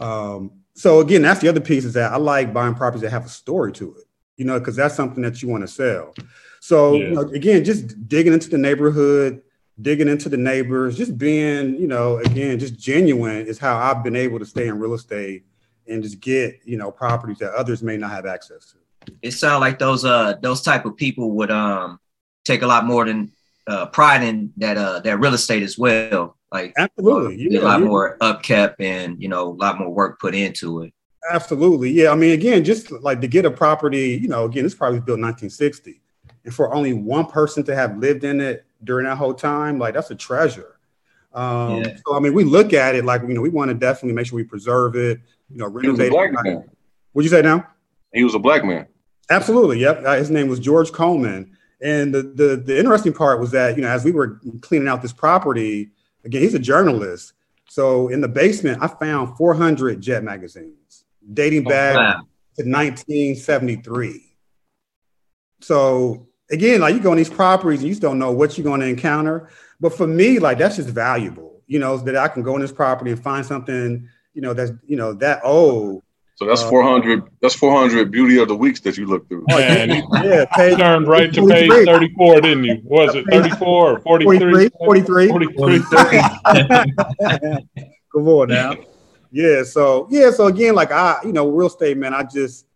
Um, 0.00 0.52
so 0.74 1.00
again, 1.00 1.22
that's 1.22 1.40
the 1.40 1.48
other 1.48 1.60
piece 1.60 1.84
is 1.84 1.94
that 1.94 2.12
I 2.12 2.16
like 2.16 2.52
buying 2.52 2.74
properties 2.74 3.02
that 3.02 3.10
have 3.10 3.26
a 3.26 3.30
story 3.30 3.72
to 3.72 3.94
it, 3.96 4.04
you 4.36 4.44
know, 4.44 4.58
because 4.58 4.76
that's 4.76 4.94
something 4.94 5.22
that 5.22 5.42
you 5.42 5.48
want 5.48 5.62
to 5.62 5.68
sell. 5.68 6.14
So 6.60 6.94
yeah. 6.94 7.08
you 7.08 7.14
know, 7.14 7.20
again, 7.22 7.64
just 7.64 8.08
digging 8.08 8.32
into 8.32 8.48
the 8.48 8.58
neighborhood, 8.58 9.42
digging 9.80 10.08
into 10.08 10.28
the 10.28 10.36
neighbors, 10.36 10.96
just 10.96 11.16
being, 11.18 11.76
you 11.76 11.86
know, 11.86 12.18
again, 12.18 12.58
just 12.58 12.78
genuine 12.78 13.46
is 13.46 13.58
how 13.58 13.76
I've 13.76 14.02
been 14.02 14.16
able 14.16 14.38
to 14.38 14.46
stay 14.46 14.68
in 14.68 14.78
real 14.78 14.94
estate 14.94 15.44
and 15.86 16.02
just 16.02 16.20
get, 16.20 16.60
you 16.64 16.76
know, 16.76 16.90
properties 16.90 17.38
that 17.38 17.54
others 17.54 17.82
may 17.82 17.96
not 17.96 18.10
have 18.10 18.26
access 18.26 18.72
to. 18.72 19.12
It 19.22 19.32
sounds 19.32 19.60
like 19.60 19.78
those 19.78 20.04
uh 20.04 20.34
those 20.42 20.62
type 20.62 20.84
of 20.84 20.96
people 20.96 21.30
would 21.32 21.50
um 21.50 21.98
take 22.44 22.62
a 22.62 22.66
lot 22.66 22.84
more 22.84 23.04
than 23.06 23.32
uh, 23.66 23.86
pride 23.86 24.22
in 24.22 24.52
that 24.56 24.76
uh 24.76 25.00
that 25.00 25.18
real 25.18 25.34
estate 25.34 25.62
as 25.62 25.78
well. 25.78 26.36
Like 26.52 26.74
absolutely, 26.76 27.48
yeah, 27.50 27.60
a 27.60 27.62
lot 27.62 27.80
yeah. 27.80 27.86
more 27.86 28.16
upkept 28.20 28.76
and 28.80 29.20
you 29.22 29.28
know 29.28 29.48
a 29.48 29.54
lot 29.54 29.78
more 29.78 29.90
work 29.90 30.20
put 30.20 30.34
into 30.34 30.82
it. 30.82 30.92
Absolutely, 31.30 31.90
yeah. 31.90 32.10
I 32.10 32.14
mean, 32.14 32.32
again, 32.32 32.64
just 32.64 32.90
like 32.90 33.20
to 33.20 33.28
get 33.28 33.44
a 33.44 33.50
property, 33.50 34.18
you 34.20 34.28
know, 34.28 34.44
again, 34.44 34.64
this 34.64 34.74
property 34.74 34.98
was 34.98 35.04
built 35.04 35.20
1960, 35.20 36.00
and 36.48 36.54
for 36.54 36.72
only 36.72 36.94
one 36.94 37.26
person 37.26 37.62
to 37.62 37.74
have 37.74 37.98
lived 37.98 38.24
in 38.24 38.40
it 38.40 38.64
during 38.82 39.04
that 39.04 39.16
whole 39.16 39.34
time, 39.34 39.78
like 39.78 39.92
that's 39.92 40.10
a 40.10 40.14
treasure. 40.14 40.78
Um, 41.34 41.82
yeah. 41.82 41.96
So 42.06 42.16
I 42.16 42.20
mean, 42.20 42.32
we 42.32 42.42
look 42.42 42.72
at 42.72 42.94
it 42.94 43.04
like 43.04 43.20
you 43.20 43.34
know 43.34 43.42
we 43.42 43.50
want 43.50 43.68
to 43.68 43.74
definitely 43.74 44.14
make 44.14 44.26
sure 44.26 44.36
we 44.36 44.44
preserve 44.44 44.96
it, 44.96 45.20
you 45.50 45.58
know, 45.58 45.66
renovate 45.66 46.10
it. 46.10 46.70
What'd 47.12 47.30
you 47.30 47.36
say 47.36 47.42
now? 47.42 47.66
He 48.14 48.24
was 48.24 48.34
a 48.34 48.38
black 48.38 48.64
man. 48.64 48.86
Absolutely, 49.28 49.80
yep. 49.80 50.02
Uh, 50.06 50.16
his 50.16 50.30
name 50.30 50.48
was 50.48 50.58
George 50.58 50.90
Coleman. 50.90 51.54
And 51.82 52.14
the, 52.14 52.22
the 52.22 52.56
the 52.56 52.78
interesting 52.78 53.12
part 53.12 53.40
was 53.40 53.50
that 53.50 53.76
you 53.76 53.82
know 53.82 53.88
as 53.88 54.06
we 54.06 54.12
were 54.12 54.40
cleaning 54.62 54.88
out 54.88 55.02
this 55.02 55.12
property, 55.12 55.90
again 56.24 56.40
he's 56.40 56.54
a 56.54 56.58
journalist. 56.58 57.34
So 57.68 58.08
in 58.08 58.22
the 58.22 58.28
basement, 58.28 58.82
I 58.82 58.88
found 58.88 59.36
400 59.36 60.00
Jet 60.00 60.24
magazines 60.24 61.04
dating 61.34 61.66
oh, 61.66 61.68
back 61.68 61.96
wow. 61.96 62.12
to 62.56 62.64
1973. 62.64 64.24
So 65.60 66.27
again, 66.50 66.80
like 66.80 66.94
you 66.94 67.00
go 67.00 67.10
on 67.10 67.16
these 67.16 67.30
properties 67.30 67.80
and 67.80 67.88
you 67.88 67.92
just 67.92 68.02
don't 68.02 68.18
know 68.18 68.32
what 68.32 68.56
you're 68.56 68.64
going 68.64 68.80
to 68.80 68.86
encounter. 68.86 69.50
But 69.80 69.94
for 69.94 70.06
me, 70.06 70.38
like 70.38 70.58
that's 70.58 70.76
just 70.76 70.88
valuable, 70.88 71.62
you 71.66 71.78
know, 71.78 71.96
that 71.98 72.16
I 72.16 72.28
can 72.28 72.42
go 72.42 72.54
on 72.54 72.60
this 72.60 72.72
property 72.72 73.10
and 73.12 73.22
find 73.22 73.44
something, 73.44 74.08
you 74.34 74.42
know, 74.42 74.54
that's 74.54 74.72
you 74.86 74.96
know 74.96 75.12
that 75.14 75.40
old. 75.44 76.02
So 76.36 76.46
that's 76.46 76.62
uh, 76.62 76.70
400. 76.70 77.24
That's 77.42 77.56
400 77.56 78.12
beauty 78.12 78.38
of 78.38 78.46
the 78.46 78.54
weeks 78.54 78.78
that 78.80 78.96
you 78.96 79.06
look 79.06 79.28
through. 79.28 79.44
Man, 79.48 80.04
yeah, 80.22 80.44
page, 80.54 80.78
turned 80.78 81.08
right 81.08 81.32
to 81.32 81.46
page 81.48 81.68
34, 81.84 82.40
didn't 82.40 82.64
you? 82.64 82.80
Was 82.84 83.16
it 83.16 83.24
34 83.28 83.66
or 83.66 84.00
43? 84.00 84.68
43. 84.68 85.28
43. 85.28 85.56
43. 85.56 86.22
Come 88.12 88.28
on 88.28 88.48
now. 88.48 88.76
Yeah. 89.32 89.64
So 89.64 90.06
yeah. 90.10 90.30
So 90.30 90.46
again, 90.46 90.76
like 90.76 90.92
I, 90.92 91.18
you 91.24 91.32
know, 91.32 91.48
real 91.48 91.66
estate, 91.66 91.96
man. 91.96 92.14
I 92.14 92.22
just, 92.22 92.66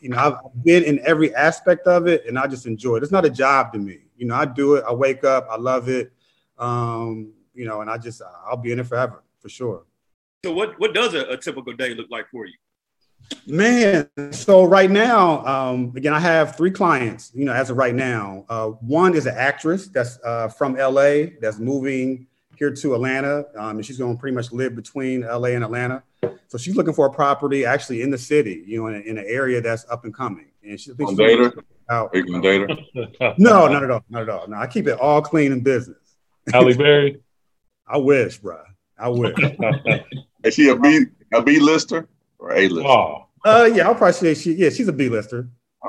you 0.00 0.10
know, 0.10 0.18
I've 0.18 0.64
been 0.64 0.84
in 0.84 1.00
every 1.04 1.34
aspect 1.34 1.86
of 1.86 2.06
it, 2.06 2.24
and 2.26 2.38
I 2.38 2.46
just 2.46 2.66
enjoy 2.66 2.96
it. 2.96 3.02
It's 3.02 3.12
not 3.12 3.24
a 3.24 3.30
job 3.30 3.72
to 3.72 3.78
me. 3.78 3.98
You 4.16 4.26
know, 4.26 4.34
I 4.34 4.44
do 4.44 4.74
it. 4.74 4.84
I 4.86 4.92
wake 4.92 5.24
up. 5.24 5.48
I 5.50 5.56
love 5.56 5.88
it. 5.88 6.12
Um, 6.58 7.32
you 7.54 7.66
know, 7.66 7.80
and 7.80 7.90
I 7.90 7.98
just, 7.98 8.22
I'll 8.46 8.56
be 8.56 8.72
in 8.72 8.78
it 8.78 8.86
forever 8.86 9.22
for 9.40 9.48
sure. 9.48 9.84
So 10.44 10.52
what 10.52 10.78
what 10.78 10.94
does 10.94 11.14
a, 11.14 11.24
a 11.30 11.36
typical 11.36 11.72
day 11.72 11.94
look 11.94 12.08
like 12.10 12.28
for 12.30 12.46
you? 12.46 12.54
Man, 13.46 14.08
so 14.30 14.64
right 14.64 14.90
now, 14.90 15.44
um, 15.44 15.92
again, 15.96 16.14
I 16.14 16.20
have 16.20 16.56
three 16.56 16.70
clients. 16.70 17.32
You 17.34 17.44
know, 17.44 17.52
as 17.52 17.70
of 17.70 17.76
right 17.76 17.94
now, 17.94 18.44
uh, 18.48 18.68
one 18.68 19.14
is 19.14 19.26
an 19.26 19.34
actress 19.36 19.88
that's 19.88 20.18
uh, 20.24 20.48
from 20.48 20.76
LA 20.76 21.34
that's 21.40 21.58
moving 21.58 22.26
here 22.56 22.72
to 22.72 22.94
Atlanta, 22.94 23.46
um, 23.56 23.76
and 23.76 23.86
she's 23.86 23.98
going 23.98 24.16
to 24.16 24.20
pretty 24.20 24.34
much 24.34 24.52
live 24.52 24.74
between 24.76 25.22
LA 25.22 25.48
and 25.48 25.64
Atlanta. 25.64 26.02
So 26.48 26.56
she's 26.56 26.76
looking 26.76 26.94
for 26.94 27.06
a 27.06 27.10
property 27.10 27.66
actually 27.66 28.02
in 28.02 28.10
the 28.10 28.18
city, 28.18 28.64
you 28.66 28.80
know, 28.80 28.88
in, 28.88 29.02
in 29.02 29.18
an 29.18 29.24
area 29.28 29.60
that's 29.60 29.86
up 29.90 30.04
and 30.04 30.14
coming. 30.14 30.46
And 30.62 30.80
she 30.80 30.92
thinks 30.92 31.14
data. 31.14 31.52
Out. 31.90 32.12
data. 32.12 32.76
no, 33.38 33.68
not 33.68 33.82
at 33.82 33.90
all, 33.90 34.04
not 34.08 34.22
at 34.22 34.28
all. 34.28 34.48
No, 34.48 34.56
I 34.56 34.66
keep 34.66 34.86
it 34.86 34.98
all 34.98 35.22
clean 35.22 35.52
in 35.52 35.60
business. 35.60 36.16
Halle 36.52 36.74
Berry. 36.74 37.20
I 37.86 37.98
wish, 37.98 38.38
bro. 38.38 38.60
I 38.98 39.08
wish. 39.08 39.34
Is 40.44 40.54
she 40.54 40.68
a 40.68 40.76
B 40.76 41.06
a 41.32 41.42
B 41.42 41.58
lister 41.60 42.08
or 42.38 42.52
A 42.52 42.68
lister? 42.68 42.88
Oh. 42.88 43.26
Uh, 43.44 43.70
yeah, 43.72 43.86
I'll 43.86 43.94
probably 43.94 44.12
say 44.12 44.34
she. 44.34 44.54
Yeah, 44.54 44.70
she's 44.70 44.88
a 44.88 44.92
B 44.92 45.08
lister. 45.08 45.48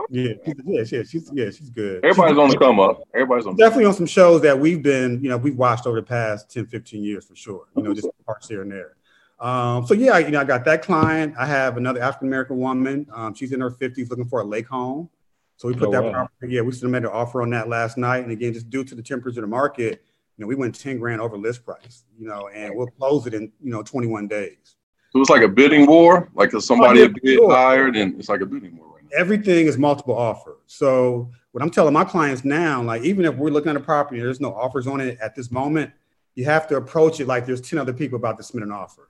Yeah, 0.10 0.34
she's, 0.46 0.56
yeah, 0.66 0.84
yeah, 0.86 1.04
she's 1.04 1.32
yeah, 1.34 1.46
she's 1.50 1.70
good. 1.70 2.06
Everybody's 2.06 2.32
she's 2.32 2.40
on 2.40 2.50
the 2.50 2.58
come 2.58 2.80
up. 2.80 3.02
Everybody's 3.14 3.48
on 3.48 3.56
definitely 3.56 3.86
on 3.86 3.94
some 3.94 4.06
shows 4.06 4.42
that 4.44 4.58
we've 4.58 4.84
been, 4.84 5.22
you 5.24 5.30
know, 5.30 5.38
we've 5.38 5.58
watched 5.58 5.88
over 5.88 6.00
the 6.00 6.06
past 6.06 6.52
10, 6.52 6.68
15 6.68 7.04
years 7.04 7.26
for 7.26 7.36
sure. 7.36 7.66
You 7.76 7.84
know, 7.84 7.94
just 7.94 8.08
parts 8.26 8.48
here 8.48 8.62
and 8.62 8.72
there. 8.72 8.96
Um, 9.40 9.86
so 9.86 9.94
yeah, 9.94 10.18
you 10.18 10.32
know, 10.32 10.42
I 10.42 10.44
got 10.44 10.66
that 10.66 10.82
client. 10.82 11.34
I 11.38 11.46
have 11.46 11.78
another 11.78 12.02
African 12.02 12.28
American 12.28 12.58
woman. 12.58 13.08
Um, 13.14 13.34
she's 13.34 13.52
in 13.52 13.62
her 13.62 13.72
50s 13.72 14.10
looking 14.10 14.26
for 14.28 14.42
a 14.42 14.44
lake 14.44 14.68
home. 14.68 15.10
So 15.58 15.68
we 15.68 15.74
put 15.74 15.90
oh, 15.90 15.92
that 15.92 16.04
wow. 16.04 16.12
property, 16.12 16.54
yeah, 16.54 16.62
we 16.62 16.72
submitted 16.72 17.08
an 17.08 17.14
offer 17.14 17.42
on 17.42 17.50
that 17.50 17.68
last 17.68 17.98
night. 17.98 18.24
And 18.24 18.32
again, 18.32 18.54
just 18.54 18.70
due 18.70 18.84
to 18.86 18.96
the 18.96 19.04
temperature 19.04 19.40
of 19.40 19.44
the 19.44 19.48
market, 19.48 20.04
you 20.38 20.44
know, 20.44 20.48
we 20.48 20.56
went 20.56 20.74
10 20.74 21.00
grand 21.00 21.20
over 21.20 21.38
list 21.38 21.66
price, 21.66 22.06
you 22.18 22.28
know, 22.28 22.48
and 22.54 22.74
we'll 22.74 22.88
close 22.88 23.28
it 23.28 23.34
in, 23.34 23.52
you 23.62 23.70
know, 23.70 23.84
21 23.84 24.30
days. 24.30 24.78
So 25.12 25.20
it's 25.20 25.30
like 25.30 25.42
a 25.42 25.50
bidding 25.50 25.86
war, 25.86 26.30
like 26.34 26.54
if 26.54 26.64
somebody 26.64 27.02
oh, 27.02 27.04
yeah, 27.04 27.14
bid 27.22 27.36
sure. 27.36 27.52
higher, 27.52 27.92
then 27.92 28.16
it's 28.18 28.30
like 28.30 28.40
a 28.40 28.46
bidding 28.46 28.78
war 28.78 28.96
right 28.96 29.04
now. 29.04 29.10
Everything 29.18 29.68
is 29.68 29.78
multiple 29.78 30.16
offers. 30.16 30.62
So 30.68 31.30
what 31.52 31.62
I'm 31.62 31.72
telling 31.72 31.94
my 31.94 32.06
clients 32.06 32.46
now, 32.46 32.82
like 32.82 33.02
even 33.04 33.26
if 33.26 33.36
we're 33.36 33.50
looking 33.50 33.70
at 33.70 33.76
a 33.76 33.82
property, 33.82 34.22
there's 34.22 34.40
no 34.40 34.54
offers 34.54 34.88
on 34.88 35.02
it 35.02 35.18
at 35.22 35.36
this 35.36 35.52
moment, 35.52 35.92
you 36.36 36.46
have 36.46 36.68
to 36.68 36.78
approach 36.78 37.20
it 37.20 37.28
like 37.28 37.46
there's 37.46 37.60
10 37.60 37.80
other 37.80 37.92
people 37.92 38.16
about 38.16 38.38
to 38.38 38.44
submit 38.44 38.64
an 38.64 38.72
offer. 38.72 39.09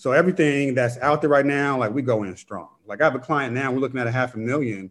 So 0.00 0.12
everything 0.12 0.74
that's 0.74 0.96
out 0.98 1.20
there 1.20 1.28
right 1.28 1.44
now, 1.44 1.78
like 1.78 1.92
we 1.92 2.00
go 2.00 2.22
in 2.22 2.36
strong. 2.36 2.70
Like 2.86 3.00
I 3.00 3.04
have 3.04 3.14
a 3.14 3.18
client 3.18 3.54
now, 3.54 3.70
we're 3.70 3.80
looking 3.80 4.00
at 4.00 4.06
a 4.06 4.10
half 4.10 4.34
a 4.34 4.38
million, 4.38 4.90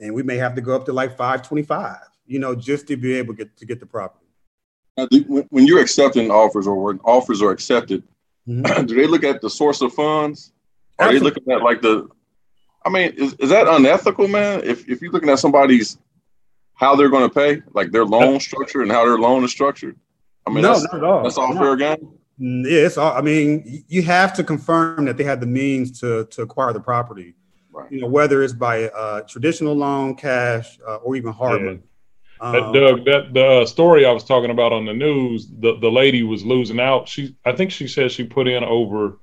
and 0.00 0.12
we 0.12 0.22
may 0.22 0.36
have 0.36 0.54
to 0.56 0.60
go 0.60 0.74
up 0.74 0.84
to 0.86 0.92
like 0.92 1.16
525, 1.16 1.96
you 2.26 2.38
know, 2.38 2.54
just 2.54 2.88
to 2.88 2.96
be 2.96 3.14
able 3.14 3.34
to 3.34 3.44
get 3.44 3.56
to 3.56 3.64
get 3.64 3.78
the 3.78 3.86
property. 3.86 4.26
Now, 4.96 5.06
when 5.50 5.66
you're 5.66 5.80
accepting 5.80 6.30
offers 6.30 6.66
or 6.66 6.82
when 6.82 6.98
offers 7.04 7.40
are 7.40 7.52
accepted, 7.52 8.02
Mm-hmm. 8.48 8.84
do 8.86 8.94
they 8.94 9.06
look 9.06 9.24
at 9.24 9.40
the 9.40 9.50
source 9.50 9.80
of 9.82 9.92
funds? 9.92 10.52
Are 10.98 11.06
Absolutely. 11.06 11.18
they 11.18 11.34
looking 11.34 11.52
at 11.52 11.62
like 11.62 11.82
the? 11.82 12.08
I 12.84 12.90
mean, 12.90 13.12
is, 13.16 13.34
is 13.34 13.50
that 13.50 13.68
unethical, 13.68 14.28
man? 14.28 14.62
If 14.64 14.88
if 14.88 15.02
you're 15.02 15.12
looking 15.12 15.28
at 15.28 15.38
somebody's 15.38 15.98
how 16.74 16.96
they're 16.96 17.10
going 17.10 17.28
to 17.28 17.34
pay, 17.34 17.62
like 17.74 17.90
their 17.90 18.04
loan 18.04 18.40
structure 18.40 18.82
and 18.82 18.90
how 18.90 19.04
their 19.04 19.18
loan 19.18 19.44
is 19.44 19.50
structured. 19.50 19.98
I 20.46 20.50
mean, 20.50 20.62
no, 20.62 20.72
that's, 20.72 20.84
not 20.84 20.94
at 20.94 21.04
all. 21.04 21.22
That's 21.24 21.36
all 21.36 21.52
no. 21.52 21.60
fair 21.60 21.76
game. 21.76 22.17
Yes, 22.38 22.96
I 22.96 23.20
mean, 23.20 23.84
you 23.88 24.02
have 24.02 24.32
to 24.34 24.44
confirm 24.44 25.06
that 25.06 25.16
they 25.16 25.24
have 25.24 25.40
the 25.40 25.46
means 25.46 26.00
to 26.00 26.26
to 26.26 26.42
acquire 26.42 26.72
the 26.72 26.80
property. 26.80 27.34
Right. 27.72 27.90
You 27.90 28.00
know, 28.00 28.06
whether 28.06 28.42
it's 28.42 28.52
by 28.52 28.90
a 28.96 29.22
traditional 29.26 29.74
loan, 29.74 30.14
cash, 30.14 30.78
uh, 30.86 30.96
or 30.96 31.16
even 31.16 31.32
hard 31.32 31.62
money. 31.62 31.80
Um, 32.40 32.72
Doug, 32.72 33.04
that 33.04 33.34
the 33.34 33.66
story 33.66 34.06
I 34.06 34.12
was 34.12 34.24
talking 34.24 34.50
about 34.50 34.72
on 34.72 34.84
the 34.84 34.92
news, 34.92 35.48
the, 35.58 35.76
the 35.78 35.90
lady 35.90 36.22
was 36.22 36.44
losing 36.44 36.78
out. 36.78 37.08
She, 37.08 37.36
I 37.44 37.52
think 37.52 37.72
she 37.72 37.88
said 37.88 38.12
she 38.12 38.24
put 38.24 38.46
in 38.46 38.62
over 38.62 39.18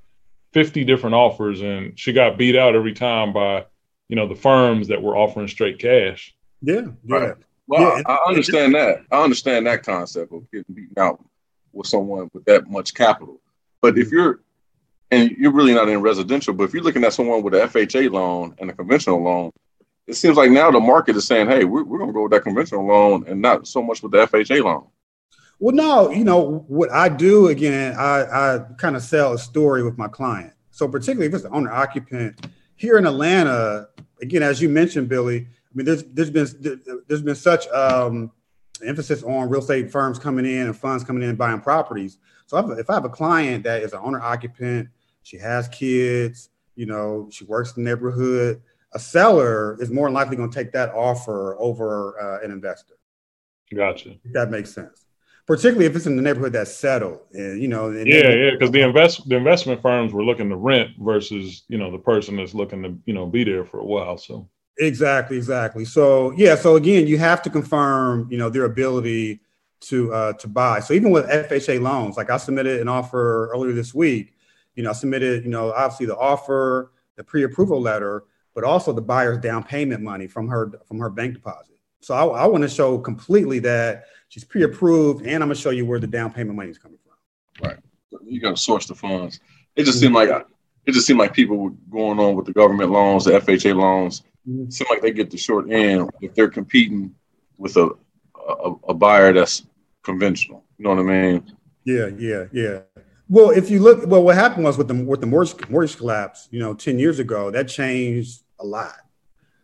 50 0.54 0.84
different 0.84 1.16
offers 1.16 1.62
and 1.62 1.98
she 1.98 2.12
got 2.12 2.38
beat 2.38 2.56
out 2.56 2.76
every 2.76 2.94
time 2.94 3.32
by, 3.32 3.66
you 4.10 4.16
know, 4.16 4.28
the 4.28 4.36
firms 4.36 4.90
that 4.90 5.02
were 5.02 5.16
offering 5.16 5.48
straight 5.48 5.80
cash. 5.80 6.36
Yeah. 6.62 6.82
yeah. 7.06 7.16
Right. 7.16 7.36
Well, 7.68 7.98
yeah, 7.98 8.04
I, 8.06 8.14
I 8.16 8.28
understand 8.28 8.76
that. 8.76 9.06
I 9.12 9.24
understand 9.24 9.66
that 9.68 9.84
concept 9.84 10.34
of 10.34 10.50
getting 10.52 10.76
beaten 10.76 10.98
out 10.98 11.24
with 11.76 11.88
someone 11.88 12.30
with 12.34 12.46
that 12.46 12.70
much 12.70 12.94
capital. 12.94 13.42
But 13.82 13.98
if 13.98 14.12
you're, 14.12 14.42
and 15.12 15.32
you're 15.32 15.52
really 15.52 15.74
not 15.74 15.90
in 15.90 16.02
residential, 16.02 16.54
but 16.54 16.64
if 16.64 16.74
you're 16.74 16.84
looking 16.84 17.04
at 17.04 17.14
someone 17.14 17.44
with 17.44 17.54
an 17.54 17.68
FHA 17.68 18.12
loan 18.12 18.56
and 18.60 18.70
a 18.70 18.74
conventional 18.74 19.22
loan, 19.22 19.52
it 20.08 20.16
seems 20.16 20.38
like 20.38 20.52
now 20.52 20.72
the 20.72 20.80
market 20.80 21.16
is 21.16 21.28
saying, 21.28 21.48
hey, 21.48 21.64
we're, 21.64 21.84
we're 21.84 21.98
going 21.98 22.10
to 22.10 22.14
go 22.14 22.24
with 22.24 22.32
that 22.32 22.44
conventional 22.44 22.86
loan 22.86 23.26
and 23.28 23.42
not 23.42 23.68
so 23.68 23.82
much 23.82 24.02
with 24.02 24.12
the 24.12 24.26
FHA 24.26 24.64
loan. 24.64 24.88
Well, 25.60 25.76
no, 25.76 26.12
you 26.12 26.24
know, 26.24 26.66
what 26.68 26.92
I 26.92 27.10
do 27.10 27.48
again, 27.48 27.96
I, 27.98 28.24
I 28.24 28.60
kind 28.78 28.96
of 28.96 29.04
sell 29.04 29.34
a 29.34 29.40
story 29.40 29.84
with 29.84 29.98
my 29.98 30.08
client. 30.08 30.54
So, 30.72 30.88
particularly 30.88 31.28
if 31.28 31.34
it's 31.34 31.44
the 31.44 31.50
owner 31.52 31.72
occupant 31.72 32.48
here 32.76 32.98
in 32.98 33.08
Atlanta, 33.08 33.88
again, 34.22 34.44
as 34.44 34.62
you 34.62 34.68
mentioned, 34.68 35.08
Billy, 35.08 35.48
I 35.48 35.72
mean, 35.74 35.86
there's 35.86 36.04
there's 36.04 36.30
been 36.30 36.82
there's 37.08 37.22
been 37.22 37.36
such 37.36 37.68
um, 37.70 38.32
emphasis 38.84 39.24
on 39.24 39.50
real 39.50 39.62
estate 39.62 39.92
firms 39.92 40.20
coming 40.20 40.46
in 40.46 40.68
and 40.68 40.78
funds 40.78 41.04
coming 41.04 41.24
in 41.24 41.30
and 41.30 41.38
buying 41.38 41.62
properties. 41.62 42.18
So, 42.48 42.58
if 42.72 42.90
I 42.90 42.94
have 42.94 43.06
a 43.06 43.10
client 43.10 43.64
that 43.64 43.82
is 43.82 43.94
an 43.94 44.00
owner 44.04 44.22
occupant, 44.22 44.90
she 45.24 45.38
has 45.38 45.68
kids, 45.70 46.50
you 46.76 46.86
know, 46.86 47.28
she 47.32 47.46
works 47.46 47.76
in 47.76 47.84
the 47.84 47.90
neighborhood, 47.90 48.62
a 48.94 49.00
seller 49.00 49.78
is 49.82 49.92
more 49.92 50.10
likely 50.10 50.38
going 50.38 50.50
to 50.50 50.56
take 50.56 50.72
that 50.72 50.90
offer 50.94 51.58
over 51.60 52.20
uh, 52.20 52.44
an 52.44 52.52
investor. 52.52 52.94
Gotcha. 53.74 54.12
If 54.24 54.34
that 54.34 54.50
makes 54.50 54.74
sense. 54.74 55.06
Particularly 55.46 55.86
if 55.86 55.96
it's 55.96 56.08
in 56.08 56.16
the 56.16 56.22
neighborhood 56.22 56.54
that's 56.54 56.74
settled, 56.74 57.20
and 57.34 57.62
you 57.62 57.68
know. 57.68 57.90
And 57.90 58.08
yeah, 58.08 58.32
yeah, 58.32 58.52
because 58.52 58.72
the 58.72 58.82
invest 58.82 59.30
the 59.30 59.36
investment 59.36 59.80
firms 59.80 60.12
were 60.12 60.24
looking 60.24 60.50
to 60.50 60.56
rent 60.56 60.92
versus 61.00 61.66
you 61.68 61.78
know 61.78 61.92
the 61.92 62.00
person 62.00 62.38
that's 62.38 62.56
looking 62.56 62.82
to 62.82 62.98
you 63.06 63.14
know 63.14 63.28
be 63.28 63.44
there 63.44 63.64
for 63.64 63.80
a 63.80 63.86
while. 63.86 64.18
So 64.18 64.50
exactly, 64.78 65.38
exactly. 65.38 65.86
So 65.86 66.32
yeah, 66.32 66.56
so 66.56 66.76
again, 66.76 67.08
you 67.08 67.18
have 67.18 67.42
to 67.44 67.50
confirm 67.50 68.28
you 68.32 68.38
know 68.38 68.50
their 68.50 68.66
ability 68.66 69.42
to 69.82 70.14
uh, 70.14 70.34
to 70.34 70.48
buy. 70.48 70.80
So 70.80 70.94
even 70.94 71.12
with 71.12 71.28
FHA 71.28 71.82
loans, 71.82 72.18
like 72.18 72.30
I 72.30 72.38
submitted 72.38 72.82
an 72.82 72.88
offer 72.88 73.50
earlier 73.54 73.74
this 73.74 73.94
week. 73.94 74.34
You 74.76 74.84
know, 74.84 74.90
I 74.90 74.94
submitted 74.94 75.44
you 75.44 75.50
know 75.50 75.72
obviously 75.72 76.06
the 76.06 76.18
offer, 76.18 76.92
the 77.16 77.24
pre-approval 77.24 77.82
letter 77.82 78.26
but 78.56 78.64
also 78.64 78.94
the 78.94 79.02
buyer's 79.02 79.38
down 79.38 79.64
payment 79.64 80.02
money 80.02 80.26
from 80.26 80.48
her 80.48 80.72
from 80.88 80.98
her 80.98 81.10
bank 81.10 81.36
deposit. 81.36 81.78
So 82.00 82.16
I, 82.16 82.44
I 82.44 82.48
want 82.48 82.64
to 82.64 82.70
show 82.70 82.98
completely 82.98 83.60
that 83.60 84.06
she's 84.30 84.44
pre-approved, 84.44 85.26
and 85.26 85.44
I'm 85.44 85.50
gonna 85.50 85.56
show 85.56 85.70
you 85.70 85.86
where 85.86 86.00
the 86.00 86.08
down 86.08 86.32
payment 86.32 86.56
money 86.56 86.72
is 86.72 86.78
coming 86.78 86.98
from. 87.04 87.68
Right. 87.68 87.78
You 88.24 88.40
got 88.40 88.52
to 88.52 88.58
source 88.58 88.88
the 88.88 88.96
funds. 88.96 89.42
It 89.76 89.84
just 89.84 90.00
seemed 90.00 90.16
like 90.16 90.30
it 90.30 90.92
just 90.94 91.06
seemed 91.06 91.20
like 91.20 91.34
people 91.34 91.58
were 91.58 91.72
going 91.92 92.18
on 92.20 92.36
with 92.36 92.46
the 92.46 92.54
government 92.54 92.92
loans, 92.92 93.26
the 93.26 93.32
FHA 93.32 93.76
loans. 93.76 94.24
Mm-hmm. 94.48 94.84
Like 94.90 95.02
they 95.02 95.12
get 95.12 95.32
the 95.32 95.38
short 95.38 95.72
end 95.72 96.10
if 96.22 96.34
they're 96.36 96.50
competing 96.50 97.16
with 97.58 97.78
a, 97.78 97.90
a, 98.38 98.74
a 98.90 98.94
buyer 98.94 99.34
that's 99.34 99.66
conventional. 100.04 100.64
You 100.78 100.84
know 100.84 100.90
what 100.92 101.00
I 101.00 101.04
mean? 101.04 101.56
Yeah, 101.84 102.08
yeah, 102.18 102.46
yeah. 102.52 102.80
Well, 103.28 103.50
if 103.50 103.70
you 103.70 103.80
look, 103.80 104.06
well, 104.06 104.24
what 104.24 104.36
happened 104.36 104.66
was 104.66 104.78
with 104.78 104.88
the 104.88 104.94
with 104.94 105.22
the 105.22 105.28
mortgage 105.28 105.70
mortgage 105.70 105.98
collapse, 105.98 106.48
you 106.52 106.60
know, 106.60 106.74
ten 106.74 107.00
years 107.00 107.20
ago, 107.20 107.50
that 107.52 107.68
changed 107.68 108.44
a 108.60 108.66
lot. 108.66 108.96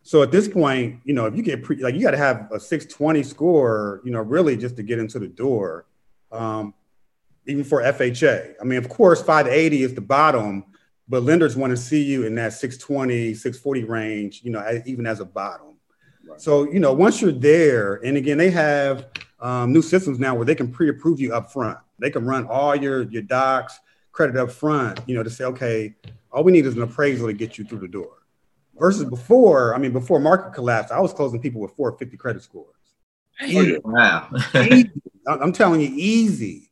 So 0.04 0.24
at 0.24 0.32
this 0.32 0.48
point, 0.48 1.00
you 1.04 1.14
know, 1.14 1.26
if 1.26 1.36
you 1.36 1.44
get 1.44 1.64
pre, 1.64 1.78
like 1.78 1.94
you 1.94 2.02
got 2.02 2.12
to 2.12 2.18
have 2.18 2.50
a 2.52 2.60
620 2.60 3.22
score, 3.24 4.02
you 4.04 4.12
know, 4.12 4.22
really 4.22 4.58
just 4.58 4.76
to 4.78 4.84
get 4.84 4.98
into 4.98 5.20
the 5.20 5.28
door, 5.28 5.86
um, 6.32 6.74
even 7.46 7.64
for 7.64 7.84
FHA. 7.84 8.56
I 8.60 8.64
mean, 8.64 8.80
of 8.80 8.90
course, 8.90 9.22
580 9.22 9.84
is 9.84 9.94
the 9.94 10.02
bottom, 10.02 10.66
but 11.12 11.24
lenders 11.24 11.58
want 11.58 11.72
to 11.72 11.78
see 11.78 12.02
you 12.02 12.26
in 12.26 12.36
that 12.36 12.54
620, 12.54 13.34
640 13.34 13.84
range, 13.84 14.42
you 14.46 14.52
know, 14.52 14.82
even 14.86 15.06
as 15.06 15.20
a 15.20 15.26
bottom. 15.26 15.76
Right. 16.26 16.40
So, 16.40 16.72
you 16.72 16.80
know, 16.80 16.94
once 16.94 17.22
you're 17.22 17.34
there, 17.34 17.96
and 17.96 18.16
again, 18.16 18.38
they 18.38 18.50
have 18.50 19.08
um, 19.42 19.74
new 19.74 19.82
systems 19.82 20.20
now 20.20 20.36
where 20.36 20.46
they 20.46 20.56
can 20.56 20.72
pre-approve 20.72 21.20
you 21.20 21.34
up 21.34 21.52
front. 21.52 21.78
They 22.00 22.12
can 22.12 22.26
run 22.26 22.46
all 22.46 22.74
your 22.78 23.04
your 23.04 23.24
docs, 23.24 23.78
credit 24.14 24.38
up 24.38 24.52
front, 24.52 25.02
you 25.06 25.14
know, 25.14 25.22
to 25.22 25.30
say, 25.30 25.44
okay, 25.44 25.96
all 26.32 26.46
we 26.46 26.54
need 26.54 26.66
is 26.66 26.78
an 26.78 26.82
appraisal 26.82 27.28
to 27.28 27.34
get 27.34 27.58
you 27.58 27.66
through 27.66 27.80
the 27.80 27.90
door. 27.90 28.24
Versus 28.80 29.04
before, 29.04 29.76
I 29.76 29.80
mean, 29.80 29.92
before 29.92 30.18
market 30.18 30.54
collapse, 30.54 30.92
I 30.92 31.02
was 31.02 31.12
closing 31.12 31.42
people 31.42 31.60
with 31.60 31.72
450 31.76 32.16
credit 32.16 32.42
scores. 32.42 32.74
Easy. 33.46 33.78
Wow. 33.84 34.30
I'm 35.28 35.52
telling 35.52 35.82
you, 35.82 35.90
easy. 35.94 36.71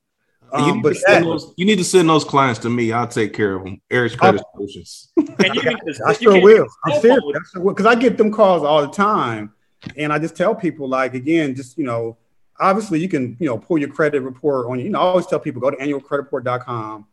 Um, 0.52 0.68
you, 0.68 0.74
need 0.76 0.84
but 0.84 0.98
that, 1.06 1.24
those, 1.24 1.54
you, 1.58 1.66
need 1.66 1.78
to 1.78 1.84
send 1.84 2.10
those 2.10 2.24
clients 2.24 2.60
to 2.62 2.70
me. 2.70 2.92
I'll 2.92 3.08
take 3.08 3.34
care 3.34 3.56
of 3.56 3.64
them. 3.64 3.82
Eric's 3.90 4.16
Credit 4.16 4.42
Solutions. 4.54 5.12
I 5.40 6.14
sure 6.14 6.42
will. 6.42 6.68
I'm 6.86 7.02
serious 7.02 7.22
because 7.54 7.86
I 7.86 7.96
get 7.96 8.18
them 8.18 8.32
calls 8.32 8.64
all 8.64 8.82
the 8.82 8.92
time, 8.92 9.54
and 9.96 10.12
I 10.12 10.20
just 10.20 10.36
tell 10.36 10.56
people 10.56 10.88
like 10.88 11.14
again, 11.14 11.56
just 11.56 11.78
you 11.78 11.84
know, 11.84 12.18
obviously 12.60 13.00
you 13.00 13.10
can 13.10 13.38
you 13.40 13.48
know 13.48 13.58
pull 13.58 13.78
your 13.78 13.90
credit 13.90 14.22
report 14.22 14.68
on. 14.68 14.80
You 14.80 14.86
You 14.86 14.92
know, 14.92 15.00
I 15.00 15.04
always 15.04 15.28
tell 15.28 15.40
people 15.40 15.62
go 15.62 15.72
to 15.72 15.78
annualcreditreport.com, 15.78 17.08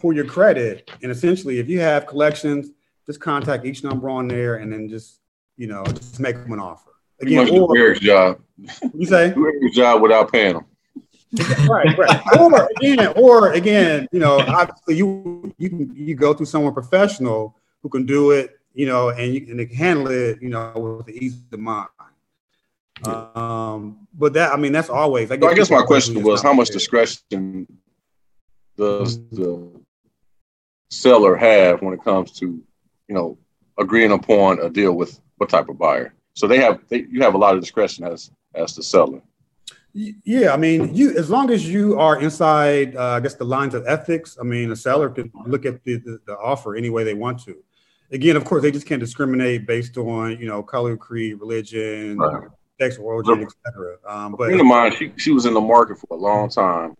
pull 0.00 0.12
your 0.12 0.26
credit, 0.26 0.90
and 1.02 1.12
essentially 1.12 1.58
if 1.58 1.68
you 1.68 1.80
have 1.80 2.06
collections, 2.06 2.70
just 3.06 3.20
contact 3.20 3.64
each 3.64 3.84
number 3.84 4.08
on 4.08 4.26
there, 4.26 4.56
and 4.56 4.72
then 4.72 4.88
just 4.88 5.20
you 5.56 5.66
know 5.66 5.84
just 5.84 6.18
make 6.18 6.36
them 6.36 6.52
an 6.52 6.60
offer. 6.60 6.90
Again, 7.20 7.46
you 7.46 7.62
or, 7.62 7.74
do 7.74 7.80
Eric's 7.80 8.00
job. 8.00 8.40
You 8.94 9.06
say 9.06 9.30
do 9.34 9.46
Eric's 9.46 9.76
job 9.76 10.02
without 10.02 10.32
paying 10.32 10.54
them 10.54 10.64
right, 11.68 11.96
right. 11.96 12.20
Or 12.38 12.68
again, 12.76 13.12
or 13.16 13.52
again, 13.52 14.08
you 14.12 14.18
know, 14.18 14.40
obviously 14.40 14.96
you 14.96 15.54
you 15.58 15.68
can 15.68 15.94
you 15.94 16.14
go 16.14 16.34
through 16.34 16.46
someone 16.46 16.74
professional 16.74 17.56
who 17.82 17.88
can 17.88 18.04
do 18.04 18.32
it, 18.32 18.58
you 18.74 18.86
know, 18.86 19.10
and 19.10 19.32
you 19.32 19.40
can 19.40 19.58
handle 19.68 20.08
it, 20.08 20.42
you 20.42 20.48
know, 20.48 20.96
with 20.98 21.06
the 21.06 21.12
ease 21.12 21.40
of 21.52 21.60
mind. 21.60 21.88
Um, 23.04 24.06
but 24.12 24.32
that 24.34 24.52
I 24.52 24.56
mean, 24.56 24.72
that's 24.72 24.90
always. 24.90 25.30
I 25.30 25.36
guess, 25.36 25.50
I 25.50 25.54
guess 25.54 25.70
my 25.70 25.82
question 25.82 26.22
was, 26.22 26.42
how 26.42 26.52
much 26.52 26.68
discretion 26.70 27.66
does 28.76 29.18
the 29.30 29.70
seller 30.90 31.36
have 31.36 31.80
when 31.82 31.94
it 31.94 32.02
comes 32.02 32.32
to, 32.32 32.46
you 33.08 33.14
know, 33.14 33.38
agreeing 33.78 34.12
upon 34.12 34.58
a 34.60 34.68
deal 34.68 34.92
with 34.92 35.20
what 35.36 35.48
type 35.48 35.68
of 35.68 35.78
buyer? 35.78 36.12
So 36.34 36.46
they 36.46 36.58
have, 36.58 36.80
they, 36.88 37.06
you 37.10 37.22
have 37.22 37.34
a 37.34 37.38
lot 37.38 37.54
of 37.54 37.60
discretion 37.60 38.04
as 38.04 38.30
as 38.54 38.74
the 38.74 38.82
seller. 38.82 39.22
Yeah, 39.92 40.52
I 40.52 40.56
mean, 40.56 40.94
you 40.94 41.16
as 41.16 41.30
long 41.30 41.50
as 41.50 41.68
you 41.68 41.98
are 41.98 42.20
inside, 42.20 42.96
uh, 42.96 43.10
I 43.10 43.20
guess 43.20 43.34
the 43.34 43.44
lines 43.44 43.74
of 43.74 43.84
ethics. 43.86 44.38
I 44.40 44.44
mean, 44.44 44.70
a 44.70 44.76
seller 44.76 45.10
can 45.10 45.32
look 45.46 45.66
at 45.66 45.82
the, 45.82 45.96
the, 45.96 46.20
the, 46.26 46.38
offer 46.38 46.76
any 46.76 46.90
way 46.90 47.02
they 47.02 47.14
want 47.14 47.42
to. 47.44 47.56
Again, 48.12 48.36
of 48.36 48.44
course, 48.44 48.62
they 48.62 48.70
just 48.70 48.86
can't 48.86 49.00
discriminate 49.00 49.66
based 49.66 49.96
on 49.96 50.38
you 50.38 50.46
know 50.46 50.62
color, 50.62 50.96
creed, 50.96 51.40
religion, 51.40 52.18
right. 52.18 52.48
sex, 52.80 52.98
origin, 52.98 53.42
etc. 53.42 53.96
Um, 54.06 54.36
but 54.38 54.44
a 54.44 54.46
friend 54.48 54.60
of 54.60 54.66
mine, 54.66 54.94
she 54.96 55.12
she 55.16 55.32
was 55.32 55.46
in 55.46 55.54
the 55.54 55.60
market 55.60 55.98
for 55.98 56.08
a 56.12 56.16
long 56.16 56.48
time, 56.48 56.96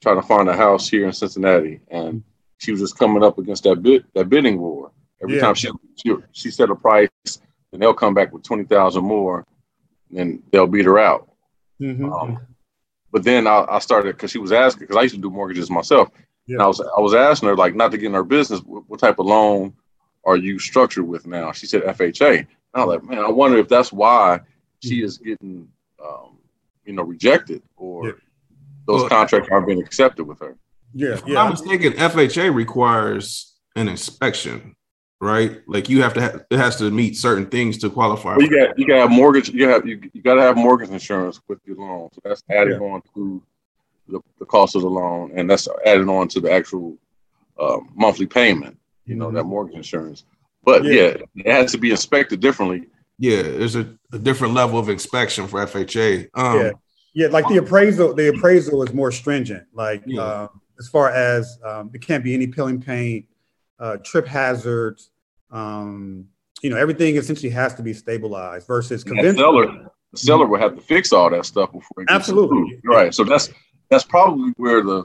trying 0.00 0.20
to 0.20 0.26
find 0.26 0.48
a 0.48 0.56
house 0.56 0.88
here 0.88 1.06
in 1.06 1.12
Cincinnati, 1.12 1.80
and 1.88 2.22
she 2.58 2.70
was 2.70 2.80
just 2.80 2.98
coming 2.98 3.22
up 3.22 3.38
against 3.38 3.64
that 3.64 3.82
bid 3.82 4.04
that 4.14 4.30
bidding 4.30 4.58
war. 4.58 4.90
Every 5.22 5.36
yeah. 5.36 5.42
time 5.42 5.54
she, 5.54 5.70
she 5.96 6.14
she 6.32 6.50
set 6.50 6.70
a 6.70 6.74
price, 6.74 7.10
and 7.72 7.82
they'll 7.82 7.92
come 7.92 8.14
back 8.14 8.32
with 8.32 8.42
twenty 8.42 8.64
thousand 8.64 9.04
more, 9.04 9.46
and 10.16 10.42
they'll 10.50 10.66
beat 10.66 10.86
her 10.86 10.98
out. 10.98 11.28
Mm-hmm. 11.82 12.12
Um, 12.12 12.38
but 13.10 13.24
then 13.24 13.46
I, 13.46 13.66
I 13.68 13.78
started 13.78 14.16
because 14.16 14.30
she 14.30 14.38
was 14.38 14.52
asking 14.52 14.80
because 14.80 14.96
I 14.96 15.02
used 15.02 15.14
to 15.14 15.20
do 15.20 15.30
mortgages 15.30 15.70
myself. 15.70 16.08
Yeah. 16.46 16.54
And 16.54 16.62
I 16.62 16.66
was 16.66 16.80
I 16.80 17.00
was 17.00 17.14
asking 17.14 17.48
her 17.48 17.56
like 17.56 17.74
not 17.74 17.90
to 17.92 17.98
get 17.98 18.06
in 18.06 18.14
her 18.14 18.24
business. 18.24 18.60
What, 18.60 18.88
what, 18.88 19.00
type 19.00 19.18
of 19.18 19.26
loan 19.26 19.74
are 20.24 20.36
you 20.36 20.58
structured 20.58 21.06
with 21.06 21.26
now? 21.26 21.52
She 21.52 21.66
said 21.66 21.82
FHA. 21.82 22.38
And 22.38 22.46
I 22.74 22.84
was 22.84 22.96
like, 22.96 23.04
man, 23.04 23.18
I 23.18 23.30
wonder 23.30 23.58
if 23.58 23.68
that's 23.68 23.92
why 23.92 24.40
she 24.82 24.98
mm-hmm. 24.98 25.06
is 25.06 25.18
getting, 25.18 25.68
um, 26.02 26.38
you 26.84 26.94
know, 26.94 27.02
rejected 27.02 27.62
or 27.76 28.06
yeah. 28.06 28.12
those 28.86 29.00
well, 29.02 29.10
contracts 29.10 29.48
aren't 29.52 29.66
being 29.66 29.82
accepted 29.82 30.24
with 30.24 30.40
her. 30.40 30.56
Yeah, 30.94 31.14
if 31.14 31.26
yeah. 31.26 31.42
I'm 31.42 31.50
mistaken. 31.50 31.92
FHA 31.92 32.54
requires 32.54 33.54
an 33.76 33.88
inspection 33.88 34.74
right? 35.22 35.62
Like 35.68 35.88
you 35.88 36.02
have 36.02 36.14
to 36.14 36.20
have 36.20 36.44
it 36.50 36.58
has 36.58 36.76
to 36.76 36.90
meet 36.90 37.16
certain 37.16 37.46
things 37.46 37.78
to 37.78 37.88
qualify. 37.88 38.36
Well, 38.36 38.42
you 38.42 38.50
got 38.50 38.78
you 38.78 38.86
got 38.86 38.98
have 38.98 39.10
mortgage. 39.10 39.50
You 39.50 39.68
have 39.68 39.86
you, 39.86 40.00
you 40.12 40.20
got 40.20 40.34
to 40.34 40.42
have 40.42 40.56
mortgage 40.56 40.90
insurance 40.90 41.40
with 41.48 41.60
your 41.64 41.76
loan. 41.76 42.10
So 42.12 42.20
that's 42.24 42.42
added 42.50 42.78
yeah. 42.80 42.86
on 42.88 43.02
to 43.14 43.40
the, 44.08 44.20
the 44.40 44.44
cost 44.44 44.74
of 44.74 44.82
the 44.82 44.90
loan, 44.90 45.32
and 45.36 45.48
that's 45.48 45.68
added 45.86 46.08
on 46.08 46.26
to 46.28 46.40
the 46.40 46.50
actual 46.50 46.98
uh, 47.58 47.78
monthly 47.94 48.26
payment. 48.26 48.76
You 49.06 49.14
know 49.14 49.26
mm-hmm. 49.26 49.36
that 49.36 49.44
mortgage 49.44 49.76
insurance. 49.76 50.24
But 50.64 50.84
yeah. 50.84 51.14
yeah. 51.34 51.44
it 51.46 51.52
has 51.52 51.72
to 51.72 51.78
be 51.78 51.92
inspected 51.92 52.40
differently. 52.40 52.88
Yeah, 53.18 53.42
there's 53.42 53.76
a, 53.76 53.96
a 54.12 54.18
different 54.18 54.54
level 54.54 54.78
of 54.78 54.88
inspection 54.88 55.46
for 55.46 55.64
FHA. 55.64 56.30
Um, 56.34 56.58
yeah, 56.58 56.70
yeah, 57.14 57.26
like 57.28 57.46
the 57.46 57.58
appraisal. 57.58 58.12
The 58.14 58.30
appraisal 58.30 58.82
is 58.82 58.92
more 58.92 59.12
stringent. 59.12 59.66
Like 59.72 60.02
yeah. 60.04 60.20
uh, 60.20 60.48
as 60.80 60.88
far 60.88 61.10
as 61.10 61.58
um, 61.64 61.92
it 61.94 62.00
can't 62.00 62.24
be 62.24 62.34
any 62.34 62.48
peeling 62.48 62.80
paint, 62.80 63.26
uh, 63.78 63.98
trip 63.98 64.26
hazards, 64.26 65.11
um, 65.52 66.26
you 66.62 66.70
know, 66.70 66.76
everything 66.76 67.16
essentially 67.16 67.50
has 67.50 67.74
to 67.74 67.82
be 67.82 67.92
stabilized 67.92 68.66
versus 68.66 69.04
conventional. 69.04 69.52
Seller, 69.52 69.90
the 70.12 70.18
seller 70.18 70.46
will 70.46 70.58
have 70.58 70.74
to 70.76 70.80
fix 70.80 71.12
all 71.12 71.30
that 71.30 71.44
stuff 71.44 71.72
before. 71.72 72.04
Absolutely, 72.08 72.80
right. 72.84 73.14
So 73.14 73.24
that's 73.24 73.50
that's 73.90 74.04
probably 74.04 74.52
where 74.56 74.82
the 74.82 75.04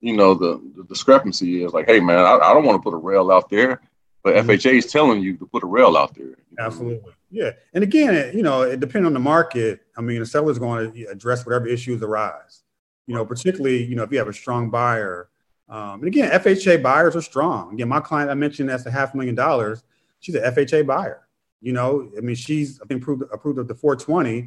you 0.00 0.16
know 0.16 0.34
the, 0.34 0.60
the 0.76 0.84
discrepancy 0.84 1.64
is. 1.64 1.72
Like, 1.72 1.86
hey 1.86 2.00
man, 2.00 2.18
I, 2.18 2.36
I 2.36 2.54
don't 2.54 2.64
want 2.64 2.78
to 2.78 2.82
put 2.82 2.94
a 2.94 2.98
rail 2.98 3.30
out 3.30 3.50
there, 3.50 3.80
but 4.22 4.34
mm-hmm. 4.34 4.50
FHA 4.50 4.78
is 4.78 4.86
telling 4.86 5.20
you 5.20 5.36
to 5.38 5.46
put 5.46 5.62
a 5.62 5.66
rail 5.66 5.96
out 5.96 6.14
there. 6.14 6.36
Absolutely. 6.58 7.12
Yeah, 7.30 7.50
and 7.74 7.82
again, 7.82 8.36
you 8.36 8.42
know, 8.42 8.62
it 8.62 8.78
depends 8.78 9.06
on 9.06 9.14
the 9.14 9.20
market. 9.20 9.80
I 9.96 10.00
mean, 10.00 10.20
the 10.20 10.26
seller 10.26 10.52
is 10.52 10.58
going 10.58 10.92
to 10.92 11.04
address 11.06 11.44
whatever 11.44 11.66
issues 11.66 12.02
arise. 12.02 12.62
You 13.06 13.14
know, 13.14 13.24
particularly, 13.24 13.84
you 13.84 13.96
know, 13.96 14.02
if 14.02 14.12
you 14.12 14.18
have 14.18 14.28
a 14.28 14.32
strong 14.32 14.70
buyer 14.70 15.30
um, 15.68 16.00
and 16.00 16.06
again, 16.06 16.30
FHA 16.30 16.82
buyers 16.82 17.16
are 17.16 17.22
strong. 17.22 17.74
Again, 17.74 17.88
my 17.88 18.00
client 18.00 18.30
I 18.30 18.34
mentioned 18.34 18.68
that's 18.68 18.86
a 18.86 18.90
half 18.90 19.14
million 19.14 19.34
dollars. 19.34 19.82
She's 20.20 20.34
an 20.34 20.42
FHA 20.42 20.86
buyer. 20.86 21.26
You 21.60 21.72
know, 21.72 22.10
I 22.16 22.20
mean, 22.20 22.36
she's 22.36 22.80
approved 22.80 23.24
approved 23.32 23.58
of 23.58 23.66
the 23.66 23.74
420, 23.74 24.38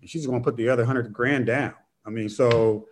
and 0.00 0.10
she's 0.10 0.26
going 0.26 0.40
to 0.40 0.44
put 0.44 0.56
the 0.56 0.68
other 0.68 0.84
hundred 0.84 1.10
grand 1.12 1.46
down. 1.46 1.74
I 2.04 2.10
mean, 2.10 2.28
so 2.28 2.86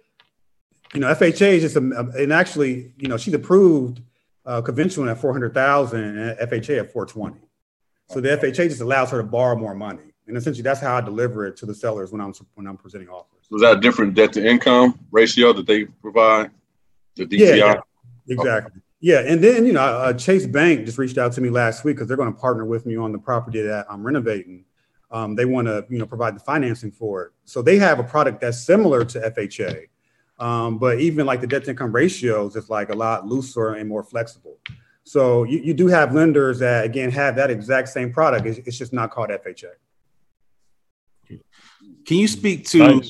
you 0.95 1.01
know, 1.01 1.13
FHA 1.13 1.55
is 1.55 1.63
just 1.63 1.77
a, 1.77 1.81
and 1.81 2.33
actually, 2.33 2.93
you 2.97 3.09
know, 3.09 3.17
she's 3.17 3.35
approved 3.35 4.01
uh, 4.47 4.63
conventional 4.63 5.09
at 5.11 5.21
400,000 5.21 6.01
and 6.01 6.39
FHA 6.39 6.79
at 6.79 6.93
420. 6.93 7.41
So 8.09 8.21
the 8.21 8.29
FHA 8.29 8.69
just 8.69 8.81
allows 8.81 9.11
her 9.11 9.19
to 9.19 9.25
borrow 9.25 9.57
more 9.57 9.75
money, 9.75 10.15
and 10.29 10.37
essentially 10.37 10.63
that's 10.63 10.81
how 10.81 10.97
I 10.97 11.01
deliver 11.01 11.45
it 11.45 11.57
to 11.59 11.67
the 11.67 11.75
sellers 11.75 12.13
when 12.13 12.21
I'm 12.21 12.33
when 12.55 12.67
I'm 12.67 12.77
presenting 12.77 13.09
offers. 13.09 13.49
Is 13.51 13.61
that 13.61 13.79
a 13.79 13.81
different 13.81 14.15
debt 14.15 14.33
to 14.35 14.47
income 14.47 14.99
ratio 15.11 15.53
that 15.53 15.67
they 15.67 15.85
provide? 15.85 16.51
The 17.17 17.27
DTI. 17.27 17.39
Yeah, 17.39 17.55
yeah 17.55 17.81
exactly. 18.29 18.73
Okay. 18.73 18.81
Yeah, 19.01 19.21
and 19.21 19.43
then 19.43 19.67
you 19.67 19.73
know, 19.73 19.83
uh, 19.83 20.13
Chase 20.15 20.47
Bank 20.47 20.87
just 20.87 20.99
reached 20.99 21.19
out 21.19 21.33
to 21.33 21.41
me 21.41 21.51
last 21.51 21.85
week 21.85 21.97
because 21.97 22.09
they're 22.09 22.17
going 22.17 22.33
to 22.33 22.39
partner 22.39 22.65
with 22.65 22.87
me 22.87 22.97
on 22.97 23.13
the 23.13 23.19
property 23.19 23.61
that 23.63 23.87
I'm 23.91 24.05
renovating. 24.05 24.65
Um, 25.11 25.35
they 25.35 25.45
want 25.45 25.67
to 25.69 25.85
you 25.89 25.99
know 25.99 26.07
provide 26.07 26.35
the 26.35 26.41
financing 26.41 26.91
for 26.91 27.25
it, 27.25 27.33
so 27.45 27.63
they 27.63 27.79
have 27.79 27.99
a 27.99 28.05
product 28.05 28.41
that's 28.41 28.59
similar 28.59 29.05
to 29.05 29.31
FHA, 29.31 29.89
um, 30.39 30.79
but 30.79 30.99
even 30.99 31.27
like 31.27 31.41
the 31.41 31.47
debt 31.47 31.65
to 31.65 31.71
income 31.71 31.93
ratios 31.93 32.57
is 32.57 32.71
like 32.71 32.89
a 32.89 32.95
lot 32.95 33.27
looser 33.27 33.75
and 33.75 33.89
more 33.89 34.03
flexible. 34.03 34.59
So 35.05 35.45
you, 35.45 35.61
you 35.61 35.75
do 35.75 35.87
have 35.87 36.13
lenders 36.15 36.59
that 36.59 36.85
again 36.85 37.11
have 37.13 37.37
that 37.37 37.51
exact 37.51 37.91
same 37.91 38.13
product. 38.13 38.47
It's, 38.47 38.59
it's 38.67 38.79
just 38.79 38.93
not 38.93 39.11
called 39.13 39.29
FHA. 39.29 39.71
Can 41.29 42.17
you 42.17 42.27
speak 42.27 42.67
to 42.69 43.03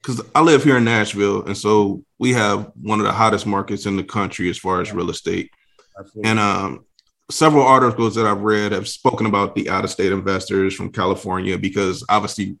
because 0.00 0.22
I 0.34 0.40
live 0.40 0.64
here 0.64 0.76
in 0.76 0.84
Nashville, 0.84 1.44
and 1.44 1.56
so 1.56 2.04
we 2.18 2.32
have 2.32 2.70
one 2.80 3.00
of 3.00 3.06
the 3.06 3.12
hottest 3.12 3.46
markets 3.46 3.86
in 3.86 3.96
the 3.96 4.04
country 4.04 4.48
as 4.48 4.58
far 4.58 4.80
as 4.80 4.92
real 4.92 5.10
estate. 5.10 5.50
Absolutely. 5.98 6.30
And 6.30 6.38
um, 6.38 6.86
several 7.30 7.66
articles 7.66 8.14
that 8.14 8.26
I've 8.26 8.42
read 8.42 8.72
have 8.72 8.88
spoken 8.88 9.26
about 9.26 9.54
the 9.54 9.68
out 9.68 9.84
of 9.84 9.90
state 9.90 10.12
investors 10.12 10.74
from 10.74 10.92
California 10.92 11.58
because 11.58 12.04
obviously 12.08 12.58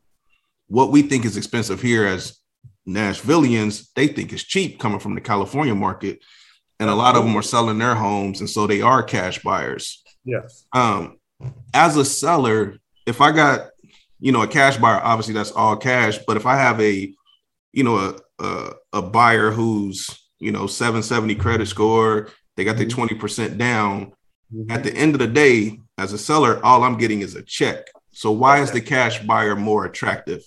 what 0.66 0.90
we 0.90 1.02
think 1.02 1.24
is 1.24 1.36
expensive 1.36 1.80
here 1.80 2.06
as 2.06 2.38
Nashvillians, 2.86 3.88
they 3.94 4.08
think 4.08 4.32
is 4.32 4.44
cheap 4.44 4.78
coming 4.78 4.98
from 4.98 5.14
the 5.14 5.20
California 5.20 5.74
market. 5.74 6.20
And 6.80 6.88
a 6.88 6.94
lot 6.94 7.16
of 7.16 7.24
them 7.24 7.36
are 7.36 7.42
selling 7.42 7.78
their 7.78 7.96
homes, 7.96 8.38
and 8.38 8.48
so 8.48 8.66
they 8.66 8.80
are 8.80 9.02
cash 9.02 9.40
buyers. 9.40 10.02
Yes. 10.24 10.64
Um, 10.72 11.18
as 11.74 11.96
a 11.96 12.04
seller, 12.04 12.78
if 13.04 13.20
I 13.20 13.32
got, 13.32 13.70
you 14.20 14.30
know, 14.30 14.42
a 14.42 14.46
cash 14.46 14.76
buyer, 14.76 15.00
obviously 15.02 15.34
that's 15.34 15.50
all 15.50 15.76
cash. 15.76 16.18
But 16.24 16.36
if 16.36 16.46
I 16.46 16.56
have 16.56 16.80
a 16.80 17.12
you 17.78 17.84
know, 17.84 17.96
a, 17.96 18.44
a, 18.44 18.72
a 18.94 19.02
buyer 19.02 19.52
who's, 19.52 20.28
you 20.40 20.50
know, 20.50 20.66
770 20.66 21.36
credit 21.36 21.68
score, 21.68 22.28
they 22.56 22.64
got 22.64 22.76
their 22.76 22.86
20% 22.86 23.16
mm-hmm. 23.16 23.56
down. 23.56 24.12
Mm-hmm. 24.52 24.68
At 24.72 24.82
the 24.82 24.92
end 24.94 25.14
of 25.14 25.20
the 25.20 25.28
day, 25.28 25.78
as 25.96 26.12
a 26.12 26.18
seller, 26.18 26.58
all 26.64 26.82
I'm 26.82 26.98
getting 26.98 27.20
is 27.20 27.36
a 27.36 27.42
check. 27.42 27.86
So 28.10 28.32
why 28.32 28.60
is 28.60 28.72
the 28.72 28.80
cash 28.80 29.22
buyer 29.22 29.54
more 29.54 29.84
attractive? 29.84 30.42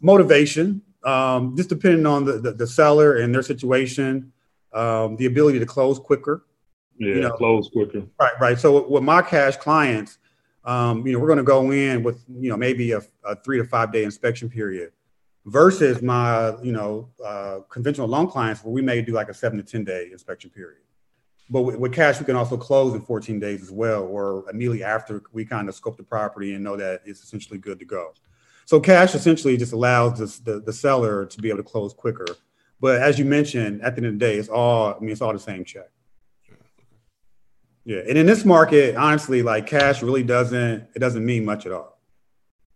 Motivation, 0.00 0.80
um, 1.04 1.54
just 1.54 1.68
depending 1.68 2.06
on 2.06 2.24
the, 2.24 2.38
the, 2.38 2.52
the, 2.52 2.66
seller 2.66 3.18
and 3.18 3.34
their 3.34 3.42
situation, 3.42 4.32
um, 4.72 5.16
the 5.16 5.26
ability 5.26 5.58
to 5.58 5.66
close 5.66 5.98
quicker. 5.98 6.46
Yeah, 6.96 7.14
you 7.14 7.20
know, 7.20 7.32
close 7.32 7.68
quicker. 7.68 8.04
Right, 8.18 8.32
right. 8.40 8.58
So 8.58 8.88
with 8.88 9.02
my 9.02 9.20
cash 9.20 9.58
clients, 9.58 10.16
um, 10.64 11.06
you 11.06 11.12
know, 11.12 11.18
we're 11.18 11.26
going 11.26 11.36
to 11.36 11.42
go 11.42 11.72
in 11.72 12.02
with, 12.02 12.24
you 12.26 12.48
know, 12.48 12.56
maybe 12.56 12.92
a, 12.92 13.02
a 13.24 13.36
three 13.36 13.58
to 13.58 13.64
five 13.64 13.92
day 13.92 14.04
inspection 14.04 14.48
period 14.48 14.92
versus 15.50 16.00
my 16.00 16.54
you 16.62 16.72
know 16.72 17.08
uh, 17.24 17.58
conventional 17.68 18.06
loan 18.06 18.28
clients 18.28 18.62
where 18.62 18.72
we 18.72 18.80
may 18.80 19.02
do 19.02 19.12
like 19.12 19.28
a 19.28 19.34
seven 19.34 19.58
to 19.58 19.64
ten 19.64 19.84
day 19.84 20.08
inspection 20.12 20.48
period 20.50 20.82
but 21.50 21.62
with, 21.62 21.76
with, 21.76 21.92
cash 21.92 22.20
we 22.20 22.24
can 22.24 22.36
also 22.36 22.56
close 22.56 22.94
in 22.94 23.00
14 23.00 23.40
days 23.40 23.60
as 23.60 23.72
well 23.72 24.04
or 24.04 24.48
immediately 24.48 24.84
after 24.84 25.22
we 25.32 25.44
kind 25.44 25.68
of 25.68 25.74
scope 25.74 25.96
the 25.96 26.04
property 26.04 26.54
and 26.54 26.62
know 26.62 26.76
that 26.76 27.02
it's 27.04 27.22
essentially 27.24 27.58
good 27.58 27.80
to 27.80 27.84
go 27.84 28.12
So 28.66 28.78
cash 28.78 29.16
essentially 29.16 29.56
just 29.56 29.72
allows 29.72 30.20
the, 30.20 30.52
the, 30.52 30.60
the 30.60 30.72
seller 30.72 31.26
to 31.26 31.38
be 31.40 31.48
able 31.48 31.58
to 31.58 31.64
close 31.64 31.92
quicker. 31.92 32.26
But 32.78 33.02
as 33.02 33.18
you 33.18 33.24
mentioned, 33.24 33.82
at 33.82 33.96
the 33.96 34.02
end 34.02 34.06
of 34.06 34.12
the 34.12 34.18
day, 34.18 34.36
it's 34.36 34.48
all 34.48 34.94
I 34.94 35.00
mean, 35.00 35.10
it's 35.10 35.20
all 35.20 35.32
the 35.32 35.40
same 35.40 35.64
check. 35.64 35.90
Yeah, 37.84 38.02
and 38.08 38.16
in 38.16 38.26
this 38.26 38.44
market, 38.44 38.94
honestly, 38.94 39.42
like 39.42 39.66
cash 39.66 40.02
really 40.02 40.22
doesn't 40.22 40.88
it 40.94 41.00
doesn't 41.00 41.26
mean 41.26 41.44
much 41.44 41.66
at 41.66 41.72
all. 41.72 41.89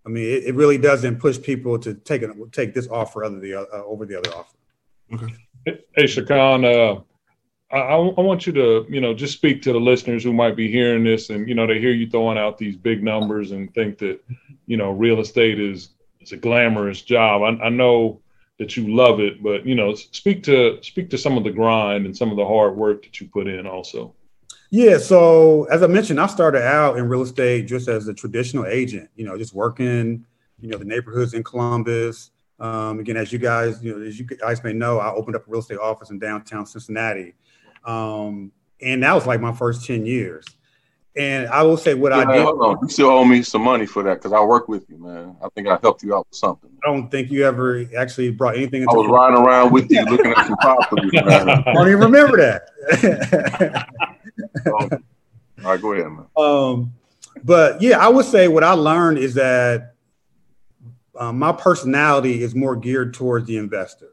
I 0.06 0.10
mean, 0.10 0.24
it, 0.24 0.44
it 0.44 0.54
really 0.54 0.78
doesn't 0.78 1.18
push 1.18 1.40
people 1.40 1.78
to 1.78 1.94
take 1.94 2.22
it 2.22 2.30
take 2.52 2.74
this 2.74 2.88
offer 2.88 3.24
other 3.24 3.40
the 3.40 3.54
uh, 3.54 3.82
over 3.84 4.04
the 4.04 4.18
other 4.18 4.30
offer. 4.30 4.56
Okay. 5.12 5.34
Hey, 5.96 6.04
Shakhan, 6.04 6.64
uh, 6.64 7.00
I, 7.74 7.78
I 7.78 8.20
want 8.20 8.46
you 8.46 8.52
to, 8.52 8.86
you 8.88 9.00
know, 9.00 9.14
just 9.14 9.32
speak 9.32 9.62
to 9.62 9.72
the 9.72 9.80
listeners 9.80 10.22
who 10.22 10.32
might 10.32 10.56
be 10.56 10.70
hearing 10.70 11.04
this, 11.04 11.30
and 11.30 11.48
you 11.48 11.54
know, 11.54 11.66
they 11.66 11.80
hear 11.80 11.92
you 11.92 12.08
throwing 12.08 12.38
out 12.38 12.58
these 12.58 12.76
big 12.76 13.02
numbers 13.02 13.52
and 13.52 13.72
think 13.74 13.98
that, 13.98 14.20
you 14.66 14.76
know, 14.76 14.90
real 14.90 15.20
estate 15.20 15.58
is 15.58 15.90
is 16.20 16.32
a 16.32 16.36
glamorous 16.36 17.02
job. 17.02 17.42
I, 17.42 17.66
I 17.66 17.68
know 17.70 18.20
that 18.58 18.76
you 18.76 18.94
love 18.94 19.20
it, 19.20 19.42
but 19.42 19.66
you 19.66 19.74
know, 19.74 19.94
speak 19.94 20.42
to 20.44 20.78
speak 20.82 21.10
to 21.10 21.18
some 21.18 21.36
of 21.36 21.44
the 21.44 21.50
grind 21.50 22.06
and 22.06 22.16
some 22.16 22.30
of 22.30 22.36
the 22.36 22.46
hard 22.46 22.76
work 22.76 23.02
that 23.04 23.20
you 23.20 23.28
put 23.28 23.46
in, 23.46 23.66
also. 23.66 24.14
Yeah, 24.76 24.98
so 24.98 25.68
as 25.70 25.84
I 25.84 25.86
mentioned, 25.86 26.20
I 26.20 26.26
started 26.26 26.66
out 26.66 26.98
in 26.98 27.08
real 27.08 27.22
estate 27.22 27.68
just 27.68 27.86
as 27.86 28.08
a 28.08 28.12
traditional 28.12 28.66
agent, 28.66 29.08
you 29.14 29.24
know, 29.24 29.38
just 29.38 29.54
working, 29.54 30.26
you 30.60 30.68
know, 30.68 30.76
the 30.78 30.84
neighborhoods 30.84 31.32
in 31.32 31.44
Columbus, 31.44 32.32
um, 32.58 32.98
again, 32.98 33.16
as 33.16 33.32
you 33.32 33.38
guys, 33.38 33.84
you 33.84 33.96
know, 33.96 34.04
as 34.04 34.18
you 34.18 34.24
guys 34.24 34.64
may 34.64 34.72
know, 34.72 34.98
I 34.98 35.12
opened 35.12 35.36
up 35.36 35.46
a 35.46 35.50
real 35.50 35.60
estate 35.60 35.78
office 35.78 36.10
in 36.10 36.18
downtown 36.18 36.66
Cincinnati, 36.66 37.34
um, 37.84 38.50
and 38.82 39.00
that 39.04 39.14
was 39.14 39.28
like 39.28 39.40
my 39.40 39.52
first 39.52 39.86
ten 39.86 40.04
years. 40.04 40.44
And 41.16 41.46
I 41.46 41.62
will 41.62 41.76
say 41.76 41.94
what 41.94 42.10
yeah, 42.10 42.28
I 42.28 42.32
did. 42.34 42.42
Hold 42.42 42.60
on. 42.60 42.78
You 42.82 42.88
still 42.88 43.10
owe 43.10 43.24
me 43.24 43.44
some 43.44 43.62
money 43.62 43.86
for 43.86 44.02
that 44.02 44.14
because 44.14 44.32
I 44.32 44.40
work 44.40 44.66
with 44.66 44.90
you, 44.90 44.98
man. 44.98 45.36
I 45.40 45.48
think 45.54 45.68
I 45.68 45.78
helped 45.82 46.02
you 46.02 46.16
out 46.16 46.26
with 46.28 46.36
something. 46.36 46.70
I 46.82 46.90
don't 46.90 47.08
think 47.08 47.30
you 47.30 47.46
ever 47.46 47.84
actually 47.96 48.32
brought 48.32 48.56
anything. 48.56 48.82
I 48.88 48.92
was 48.92 49.08
riding 49.08 49.38
around 49.46 49.72
with 49.72 49.88
you 49.88 50.04
looking 50.06 50.32
at 50.32 50.48
some 50.48 50.56
properties, 50.56 51.12
man. 51.12 51.48
I 51.48 51.72
don't 51.72 51.86
even 51.86 52.00
remember 52.00 52.36
that. 52.38 53.88
um, 54.66 55.04
all 55.64 55.70
right, 55.70 55.80
go 55.80 55.92
ahead, 55.92 56.10
man. 56.10 56.26
Um, 56.36 56.92
but 57.42 57.80
yeah, 57.82 57.98
I 57.98 58.08
would 58.08 58.26
say 58.26 58.48
what 58.48 58.64
I 58.64 58.72
learned 58.72 59.18
is 59.18 59.34
that 59.34 59.94
um, 61.18 61.38
my 61.38 61.52
personality 61.52 62.42
is 62.42 62.54
more 62.54 62.76
geared 62.76 63.14
towards 63.14 63.46
the 63.46 63.56
investor. 63.56 64.10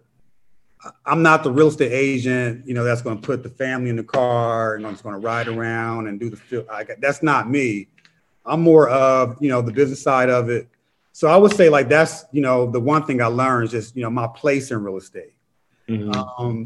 I'm 1.06 1.22
not 1.22 1.44
the 1.44 1.52
real 1.52 1.68
estate 1.68 1.92
agent, 1.92 2.66
you 2.66 2.74
know, 2.74 2.84
that's 2.84 3.04
going 3.04 3.20
to 3.20 3.22
put 3.22 3.44
the 3.44 3.50
family 3.50 3.92
in 3.92 3.96
the 3.96 4.04
car 4.04 4.76
and 4.76 4.86
I'm 4.86 4.94
just 4.94 5.04
going 5.04 5.14
to 5.14 5.22
ride 5.26 5.48
around 5.48 6.08
and 6.08 6.20
do 6.20 6.30
the 6.30 6.38
field. 6.38 6.68
That's 7.00 7.22
not 7.22 7.50
me. 7.50 7.88
I'm 8.46 8.62
more 8.62 8.90
of, 8.90 9.38
you 9.40 9.50
know, 9.50 9.62
the 9.62 9.72
business 9.72 10.02
side 10.02 10.30
of 10.30 10.50
it. 10.50 10.68
So 11.12 11.28
I 11.28 11.38
would 11.38 11.54
say 11.54 11.70
like 11.70 11.88
that's, 11.88 12.26
you 12.32 12.42
know, 12.42 12.70
the 12.70 12.80
one 12.80 13.06
thing 13.06 13.22
I 13.22 13.28
learned 13.28 13.66
is 13.66 13.72
just, 13.72 13.96
you 13.96 14.02
know, 14.02 14.10
my 14.10 14.28
place 14.28 14.72
in 14.72 14.84
real 14.84 14.98
estate. 14.98 15.34
Mm-hmm. 15.88 16.12
Um, 16.14 16.66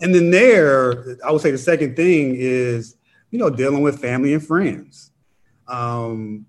and 0.00 0.14
then 0.14 0.30
there, 0.30 1.18
I 1.22 1.30
would 1.30 1.42
say 1.42 1.50
the 1.50 1.58
second 1.58 1.94
thing 1.94 2.34
is, 2.36 2.96
you 3.32 3.38
know, 3.38 3.50
dealing 3.50 3.82
with 3.82 3.98
family 3.98 4.34
and 4.34 4.46
friends. 4.46 5.10
Um, 5.66 6.46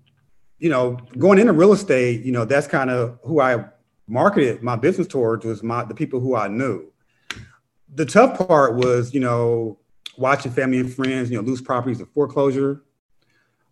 you 0.58 0.70
know, 0.70 0.98
going 1.18 1.40
into 1.40 1.52
real 1.52 1.72
estate, 1.72 2.24
you 2.24 2.30
know, 2.30 2.44
that's 2.44 2.68
kind 2.68 2.90
of 2.90 3.18
who 3.24 3.40
I 3.40 3.64
marketed 4.06 4.62
my 4.62 4.76
business 4.76 5.08
towards 5.08 5.44
was 5.44 5.62
my 5.62 5.82
the 5.84 5.94
people 5.94 6.20
who 6.20 6.36
I 6.36 6.46
knew. 6.46 6.92
The 7.94 8.04
tough 8.04 8.46
part 8.46 8.76
was, 8.76 9.14
you 9.14 9.20
know, 9.20 9.78
watching 10.16 10.52
family 10.52 10.78
and 10.78 10.92
friends, 10.92 11.30
you 11.30 11.36
know, 11.36 11.42
lose 11.42 11.60
properties 11.60 11.98
to 11.98 12.06
foreclosure. 12.06 12.82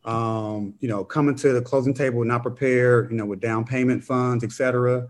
Um, 0.04 0.74
you 0.80 0.88
know, 0.88 1.04
coming 1.04 1.36
to 1.36 1.52
the 1.52 1.62
closing 1.62 1.94
table 1.94 2.24
not 2.24 2.42
prepared, 2.42 3.10
you 3.10 3.16
know, 3.16 3.26
with 3.26 3.40
down 3.40 3.64
payment 3.64 4.02
funds, 4.02 4.42
et 4.42 4.50
cetera. 4.50 5.06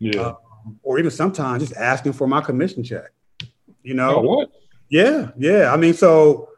Yeah. 0.00 0.20
Uh, 0.20 0.34
or 0.82 0.98
even 0.98 1.10
sometimes 1.10 1.62
just 1.62 1.78
asking 1.78 2.14
for 2.14 2.26
my 2.26 2.40
commission 2.40 2.82
check. 2.82 3.10
You 3.82 3.94
know. 3.94 4.16
Oh, 4.16 4.20
what? 4.20 4.52
Yeah, 4.88 5.30
yeah. 5.36 5.72
I 5.72 5.76
mean, 5.76 5.94
so 5.94 6.48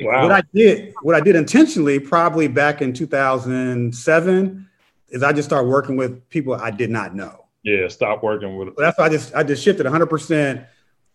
Wow. 0.00 0.22
What 0.22 0.32
I 0.32 0.42
did, 0.54 0.94
what 1.02 1.14
I 1.14 1.20
did 1.20 1.36
intentionally, 1.36 1.98
probably 1.98 2.48
back 2.48 2.82
in 2.82 2.92
2007, 2.92 4.68
is 5.08 5.22
I 5.22 5.32
just 5.32 5.48
started 5.48 5.68
working 5.68 5.96
with 5.96 6.28
people 6.28 6.54
I 6.54 6.70
did 6.70 6.90
not 6.90 7.14
know. 7.14 7.46
Yeah, 7.62 7.88
stop 7.88 8.22
working 8.22 8.56
with. 8.56 8.68
So 8.68 8.74
that's 8.78 8.98
why 8.98 9.06
I 9.06 9.08
just 9.08 9.34
I 9.34 9.42
just 9.42 9.62
shifted 9.62 9.84
100 9.84 10.06
percent 10.06 10.64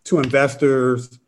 to 0.04 0.18
investors, 0.18 1.18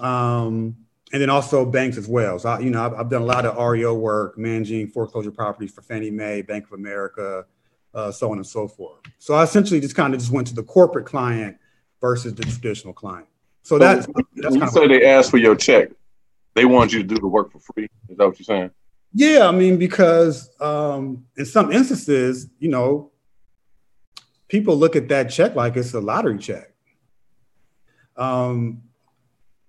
um, 0.00 0.76
and 1.12 1.22
then 1.22 1.30
also 1.30 1.64
banks 1.64 1.96
as 1.96 2.06
well. 2.06 2.38
So 2.38 2.50
I, 2.50 2.58
you 2.58 2.70
know 2.70 2.84
I've, 2.84 2.94
I've, 2.94 3.08
done 3.08 3.22
a 3.22 3.26
lot 3.26 3.46
of 3.46 3.56
REO 3.56 3.94
work, 3.94 4.36
managing 4.36 4.88
foreclosure 4.88 5.30
properties 5.30 5.72
for 5.72 5.80
Fannie 5.80 6.10
Mae, 6.10 6.42
Bank 6.42 6.66
of 6.66 6.72
America, 6.72 7.46
uh, 7.94 8.12
so 8.12 8.30
on 8.30 8.36
and 8.36 8.46
so 8.46 8.68
forth. 8.68 9.00
So 9.18 9.34
I 9.34 9.44
essentially 9.44 9.80
just 9.80 9.96
kind 9.96 10.12
of 10.12 10.20
just 10.20 10.32
went 10.32 10.46
to 10.48 10.54
the 10.54 10.62
corporate 10.62 11.06
client 11.06 11.56
versus 12.00 12.34
the 12.34 12.42
traditional 12.42 12.92
client. 12.92 13.28
So, 13.62 13.76
so 13.76 13.78
that's, 13.78 14.06
that's 14.34 14.54
you 14.54 14.68
say 14.68 14.86
they 14.86 15.06
asked 15.06 15.30
for 15.30 15.38
your 15.38 15.56
check 15.56 15.90
they 16.56 16.64
want 16.64 16.92
you 16.92 17.00
to 17.00 17.06
do 17.06 17.16
the 17.16 17.28
work 17.28 17.52
for 17.52 17.60
free. 17.60 17.84
Is 18.08 18.16
that 18.16 18.26
what 18.26 18.38
you're 18.38 18.44
saying? 18.44 18.70
Yeah, 19.12 19.46
I 19.46 19.52
mean, 19.52 19.78
because 19.78 20.50
um, 20.60 21.24
in 21.36 21.44
some 21.44 21.70
instances, 21.70 22.48
you 22.58 22.68
know, 22.68 23.12
people 24.48 24.76
look 24.76 24.96
at 24.96 25.08
that 25.08 25.30
check 25.30 25.54
like 25.54 25.76
it's 25.76 25.94
a 25.94 26.00
lottery 26.00 26.38
check. 26.38 26.72
Um, 28.16 28.82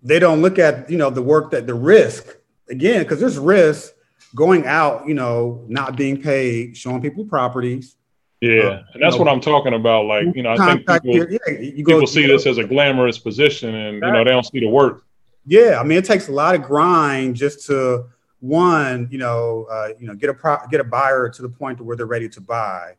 they 0.02 0.18
don't 0.20 0.42
look 0.42 0.58
at 0.58 0.90
you 0.90 0.98
know 0.98 1.10
the 1.10 1.22
work 1.22 1.52
that 1.52 1.68
the 1.68 1.74
risk 1.74 2.38
again 2.70 3.04
because 3.04 3.20
there's 3.20 3.38
risk 3.38 3.94
going 4.34 4.66
out, 4.66 5.08
you 5.08 5.14
know, 5.14 5.66
not 5.68 5.98
being 5.98 6.22
paid, 6.22 6.78
showing 6.78 7.02
people 7.02 7.26
properties. 7.26 7.96
Yeah, 8.40 8.62
uh, 8.62 8.84
and 8.94 9.04
that's 9.04 9.16
know, 9.16 9.24
what 9.24 9.28
I'm 9.28 9.42
talking 9.42 9.74
about. 9.74 10.06
Like, 10.06 10.28
you 10.36 10.44
know, 10.44 10.56
I 10.58 10.76
think 10.76 10.88
people, 10.88 11.32
yeah, 11.32 11.74
people 11.74 12.08
see 12.08 12.28
this 12.28 12.46
as 12.46 12.58
a 12.60 12.64
glamorous 12.64 13.18
position, 13.18 13.74
and 13.76 13.96
you 13.96 14.12
know, 14.12 14.24
they 14.24 14.30
don't 14.30 14.46
see 14.46 14.60
the 14.60 14.70
work. 14.70 15.04
Yeah, 15.50 15.80
I 15.80 15.84
mean, 15.84 15.98
it 15.98 16.04
takes 16.04 16.28
a 16.28 16.34
lot 16.34 16.56
of 16.56 16.64
grind 16.64 17.38
just 17.38 17.66
to 17.68 18.08
one, 18.42 19.08
you 19.10 19.18
know, 19.18 19.66
uh, 19.72 19.90
you 19.98 20.06
know, 20.06 20.14
get 20.14 20.30
a 20.30 20.34
pro- 20.34 20.68
get 20.70 20.82
a 20.82 20.84
buyer 20.84 21.30
to 21.30 21.42
the 21.42 21.48
point 21.48 21.78
to 21.78 21.86
where 21.86 21.96
they're 21.96 22.06
ready 22.06 22.28
to 22.28 22.42
buy, 22.42 22.96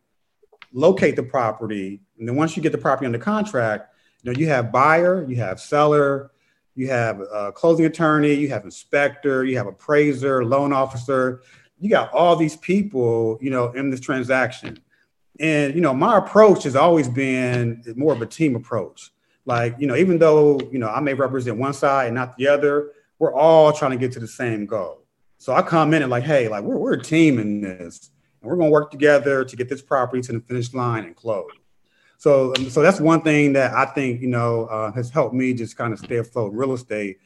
locate 0.72 1.14
the 1.14 1.22
property, 1.22 2.00
and 2.18 2.26
then 2.26 2.36
once 2.36 2.56
you 2.56 2.62
get 2.62 2.72
the 2.72 2.78
property 2.78 3.04
under 3.04 3.18
contract, 3.18 3.94
you 4.22 4.32
know, 4.32 4.38
you 4.38 4.48
have 4.48 4.72
buyer, 4.72 5.26
you 5.28 5.36
have 5.36 5.60
seller, 5.60 6.30
you 6.74 6.88
have 6.88 7.20
a 7.20 7.52
closing 7.52 7.84
attorney, 7.84 8.32
you 8.32 8.48
have 8.48 8.64
inspector, 8.64 9.44
you 9.44 9.58
have 9.58 9.66
appraiser, 9.66 10.42
loan 10.42 10.72
officer, 10.72 11.42
you 11.78 11.90
got 11.90 12.10
all 12.14 12.34
these 12.34 12.56
people, 12.56 13.38
you 13.42 13.50
know, 13.50 13.72
in 13.72 13.90
this 13.90 14.00
transaction. 14.00 14.78
And 15.38 15.74
you 15.74 15.82
know, 15.82 15.92
my 15.92 16.16
approach 16.16 16.62
has 16.64 16.76
always 16.76 17.08
been 17.10 17.84
more 17.94 18.14
of 18.14 18.22
a 18.22 18.26
team 18.26 18.56
approach. 18.56 19.12
Like, 19.48 19.76
you 19.78 19.86
know, 19.86 19.96
even 19.96 20.18
though, 20.18 20.60
you 20.70 20.78
know, 20.78 20.90
I 20.90 21.00
may 21.00 21.14
represent 21.14 21.56
one 21.56 21.72
side 21.72 22.08
and 22.08 22.14
not 22.14 22.36
the 22.36 22.46
other, 22.46 22.92
we're 23.18 23.32
all 23.32 23.72
trying 23.72 23.92
to 23.92 23.96
get 23.96 24.12
to 24.12 24.20
the 24.20 24.28
same 24.28 24.66
goal. 24.66 25.06
So 25.38 25.54
I 25.54 25.62
commented 25.62 26.10
like, 26.10 26.22
hey, 26.22 26.48
like 26.48 26.64
we're, 26.64 26.76
we're 26.76 26.92
a 26.92 27.02
team 27.02 27.38
in 27.38 27.62
this 27.62 28.10
and 28.42 28.50
we're 28.50 28.58
going 28.58 28.68
to 28.68 28.72
work 28.72 28.90
together 28.90 29.46
to 29.46 29.56
get 29.56 29.70
this 29.70 29.80
property 29.80 30.20
to 30.20 30.32
the 30.32 30.40
finish 30.40 30.74
line 30.74 31.04
and 31.04 31.16
close. 31.16 31.48
So, 32.18 32.54
um, 32.58 32.68
so 32.68 32.82
that's 32.82 33.00
one 33.00 33.22
thing 33.22 33.54
that 33.54 33.72
I 33.72 33.86
think, 33.86 34.20
you 34.20 34.28
know, 34.28 34.66
uh, 34.66 34.92
has 34.92 35.08
helped 35.08 35.34
me 35.34 35.54
just 35.54 35.78
kind 35.78 35.94
of 35.94 35.98
stay 35.98 36.18
afloat 36.18 36.52
in 36.52 36.58
real 36.58 36.74
estate 36.74 37.18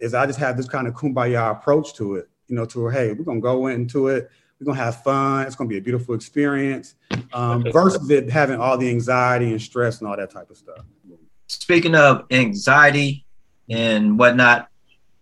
is 0.00 0.12
I 0.12 0.26
just 0.26 0.38
have 0.38 0.58
this 0.58 0.68
kind 0.68 0.86
of 0.86 0.92
kumbaya 0.92 1.50
approach 1.50 1.94
to 1.94 2.16
it, 2.16 2.28
you 2.48 2.56
know, 2.56 2.66
to, 2.66 2.88
hey, 2.88 3.14
we're 3.14 3.24
going 3.24 3.38
to 3.38 3.42
go 3.42 3.68
into 3.68 4.08
it. 4.08 4.30
We're 4.60 4.66
going 4.66 4.76
to 4.76 4.84
have 4.84 5.02
fun. 5.02 5.46
It's 5.46 5.56
going 5.56 5.70
to 5.70 5.72
be 5.72 5.78
a 5.78 5.82
beautiful 5.82 6.14
experience 6.14 6.96
um, 7.32 7.64
versus 7.72 8.10
it 8.10 8.28
having 8.28 8.60
all 8.60 8.76
the 8.76 8.90
anxiety 8.90 9.50
and 9.52 9.62
stress 9.62 10.00
and 10.00 10.08
all 10.08 10.16
that 10.18 10.30
type 10.30 10.50
of 10.50 10.58
stuff 10.58 10.84
speaking 11.50 11.94
of 11.94 12.24
anxiety 12.30 13.24
and 13.68 14.18
whatnot, 14.18 14.68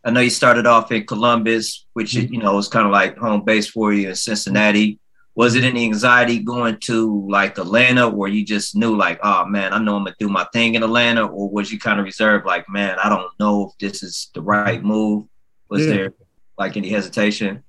I 0.05 0.11
know 0.11 0.21
you 0.21 0.31
started 0.31 0.67
off 0.67 0.93
in 0.93 1.07
Columbus, 1.07 1.87
which 1.95 2.13
mm-hmm. 2.13 2.33
you 2.33 2.41
know 2.41 2.55
was 2.55 2.69
kind 2.69 2.87
of 2.87 2.93
like 2.93 3.17
home 3.17 3.45
base 3.45 3.69
for 3.69 3.93
you 3.93 4.11
in 4.11 4.15
Cincinnati. 4.15 4.99
Was 5.35 5.55
it 5.55 5.65
any 5.65 5.85
anxiety 5.85 6.41
going 6.41 6.79
to 6.81 7.27
like 7.29 7.59
Atlanta, 7.59 8.09
where 8.09 8.29
you 8.29 8.45
just 8.45 8.75
knew 8.75 8.97
like, 8.97 9.21
oh 9.23 9.47
man, 9.47 9.73
I 9.73 9.79
know 9.79 9.97
I'm 9.97 10.05
gonna 10.05 10.17
do 10.19 10.29
my 10.29 10.45
thing 10.53 10.75
in 10.75 10.83
Atlanta, 10.83 11.27
or 11.27 11.49
was 11.49 11.73
you 11.73 11.79
kind 11.79 11.99
of 11.99 12.05
reserved, 12.05 12.45
like, 12.45 12.69
man, 12.69 12.99
I 13.03 13.09
don't 13.09 13.31
know 13.39 13.69
if 13.69 13.79
this 13.79 14.03
is 14.03 14.31
the 14.35 14.43
right 14.43 14.83
move? 14.83 15.27
Was 15.69 15.87
yeah. 15.87 15.93
there 15.93 16.15
like 16.59 16.77
any 16.77 16.89
hesitation? 16.89 17.63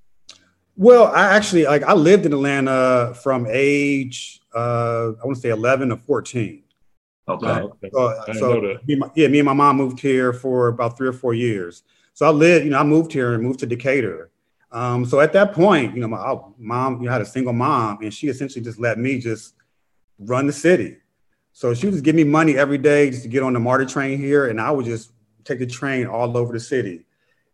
Well, 0.75 1.07
I 1.07 1.35
actually 1.35 1.65
like 1.65 1.83
I 1.83 1.93
lived 1.93 2.25
in 2.25 2.33
Atlanta 2.33 3.13
from 3.21 3.47
age 3.49 4.39
uh, 4.55 5.11
I 5.21 5.25
want 5.25 5.35
to 5.35 5.41
say 5.41 5.49
11 5.49 5.89
to 5.89 5.97
14. 5.97 6.63
Okay. 7.29 7.89
Uh, 7.95 8.33
so, 8.33 8.33
so 8.33 8.79
me 8.85 8.95
my, 8.95 9.09
yeah, 9.15 9.27
me 9.27 9.39
and 9.39 9.45
my 9.45 9.53
mom 9.53 9.77
moved 9.77 9.99
here 9.99 10.33
for 10.33 10.67
about 10.67 10.97
three 10.97 11.07
or 11.07 11.13
four 11.13 11.33
years. 11.33 11.83
So 12.13 12.25
I 12.25 12.29
lived, 12.29 12.65
you 12.65 12.71
know, 12.71 12.79
I 12.79 12.83
moved 12.83 13.13
here 13.13 13.33
and 13.33 13.43
moved 13.43 13.59
to 13.59 13.65
Decatur. 13.65 14.29
Um, 14.71 15.05
so 15.05 15.19
at 15.19 15.33
that 15.33 15.53
point, 15.53 15.95
you 15.95 16.01
know, 16.01 16.07
my 16.07 16.37
mom, 16.57 16.99
you 17.01 17.07
know, 17.07 17.11
had 17.11 17.21
a 17.21 17.25
single 17.25 17.53
mom, 17.53 17.99
and 18.01 18.13
she 18.13 18.27
essentially 18.27 18.63
just 18.63 18.79
let 18.79 18.97
me 18.99 19.19
just 19.19 19.55
run 20.19 20.45
the 20.47 20.53
city. 20.53 20.97
So 21.53 21.73
she 21.73 21.87
would 21.87 21.93
just 21.93 22.03
give 22.03 22.15
me 22.15 22.23
money 22.23 22.57
every 22.57 22.77
day 22.77 23.09
just 23.09 23.23
to 23.23 23.29
get 23.29 23.41
on 23.41 23.53
the 23.53 23.59
MARTA 23.59 23.85
train 23.85 24.19
here, 24.19 24.47
and 24.47 24.61
I 24.61 24.71
would 24.71 24.85
just 24.85 25.11
take 25.43 25.59
the 25.59 25.65
train 25.65 26.05
all 26.07 26.37
over 26.37 26.53
the 26.53 26.59
city. 26.59 27.05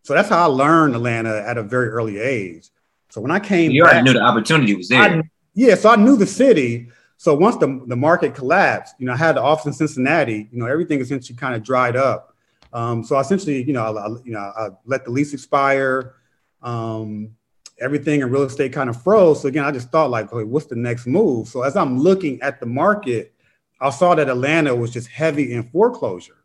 So 0.03 0.13
that's 0.13 0.29
how 0.29 0.43
I 0.43 0.45
learned 0.45 0.95
Atlanta 0.95 1.43
at 1.45 1.57
a 1.57 1.63
very 1.63 1.89
early 1.89 2.19
age. 2.19 2.69
So 3.09 3.21
when 3.21 3.31
I 3.31 3.39
came, 3.39 3.71
you 3.71 3.83
back, 3.83 3.93
already 3.93 4.05
knew 4.05 4.13
the 4.13 4.23
opportunity 4.23 4.75
was 4.75 4.89
there. 4.89 5.01
I, 5.01 5.21
yeah, 5.53 5.75
so 5.75 5.89
I 5.89 5.95
knew 5.95 6.17
the 6.17 6.27
city. 6.27 6.89
So 7.17 7.33
once 7.33 7.57
the, 7.57 7.81
the 7.87 7.95
market 7.95 8.35
collapsed, 8.35 8.95
you 8.99 9.05
know, 9.05 9.13
I 9.13 9.17
had 9.17 9.35
the 9.37 9.41
office 9.41 9.65
in 9.65 9.73
Cincinnati, 9.73 10.49
you 10.51 10.59
know, 10.59 10.65
everything 10.65 10.99
essentially 10.99 11.37
kind 11.37 11.55
of 11.55 11.63
dried 11.63 11.95
up. 11.95 12.35
Um, 12.73 13.03
so 13.03 13.17
essentially, 13.19 13.63
you 13.63 13.73
know, 13.73 13.97
I, 13.97 14.07
you 14.25 14.33
know, 14.33 14.39
I 14.39 14.69
let 14.85 15.05
the 15.05 15.11
lease 15.11 15.33
expire. 15.33 16.15
Um, 16.61 17.35
everything 17.79 18.21
in 18.21 18.31
real 18.31 18.43
estate 18.43 18.73
kind 18.73 18.89
of 18.89 19.01
froze. 19.01 19.41
So 19.41 19.47
again, 19.47 19.65
I 19.65 19.71
just 19.71 19.91
thought 19.91 20.09
like, 20.09 20.31
okay, 20.31 20.43
what's 20.43 20.67
the 20.67 20.75
next 20.75 21.07
move? 21.07 21.47
So 21.47 21.61
as 21.63 21.75
I'm 21.75 21.99
looking 21.99 22.41
at 22.41 22.59
the 22.59 22.65
market, 22.65 23.33
I 23.81 23.89
saw 23.89 24.15
that 24.15 24.29
Atlanta 24.29 24.73
was 24.75 24.91
just 24.91 25.09
heavy 25.09 25.53
in 25.53 25.63
foreclosure. 25.63 26.37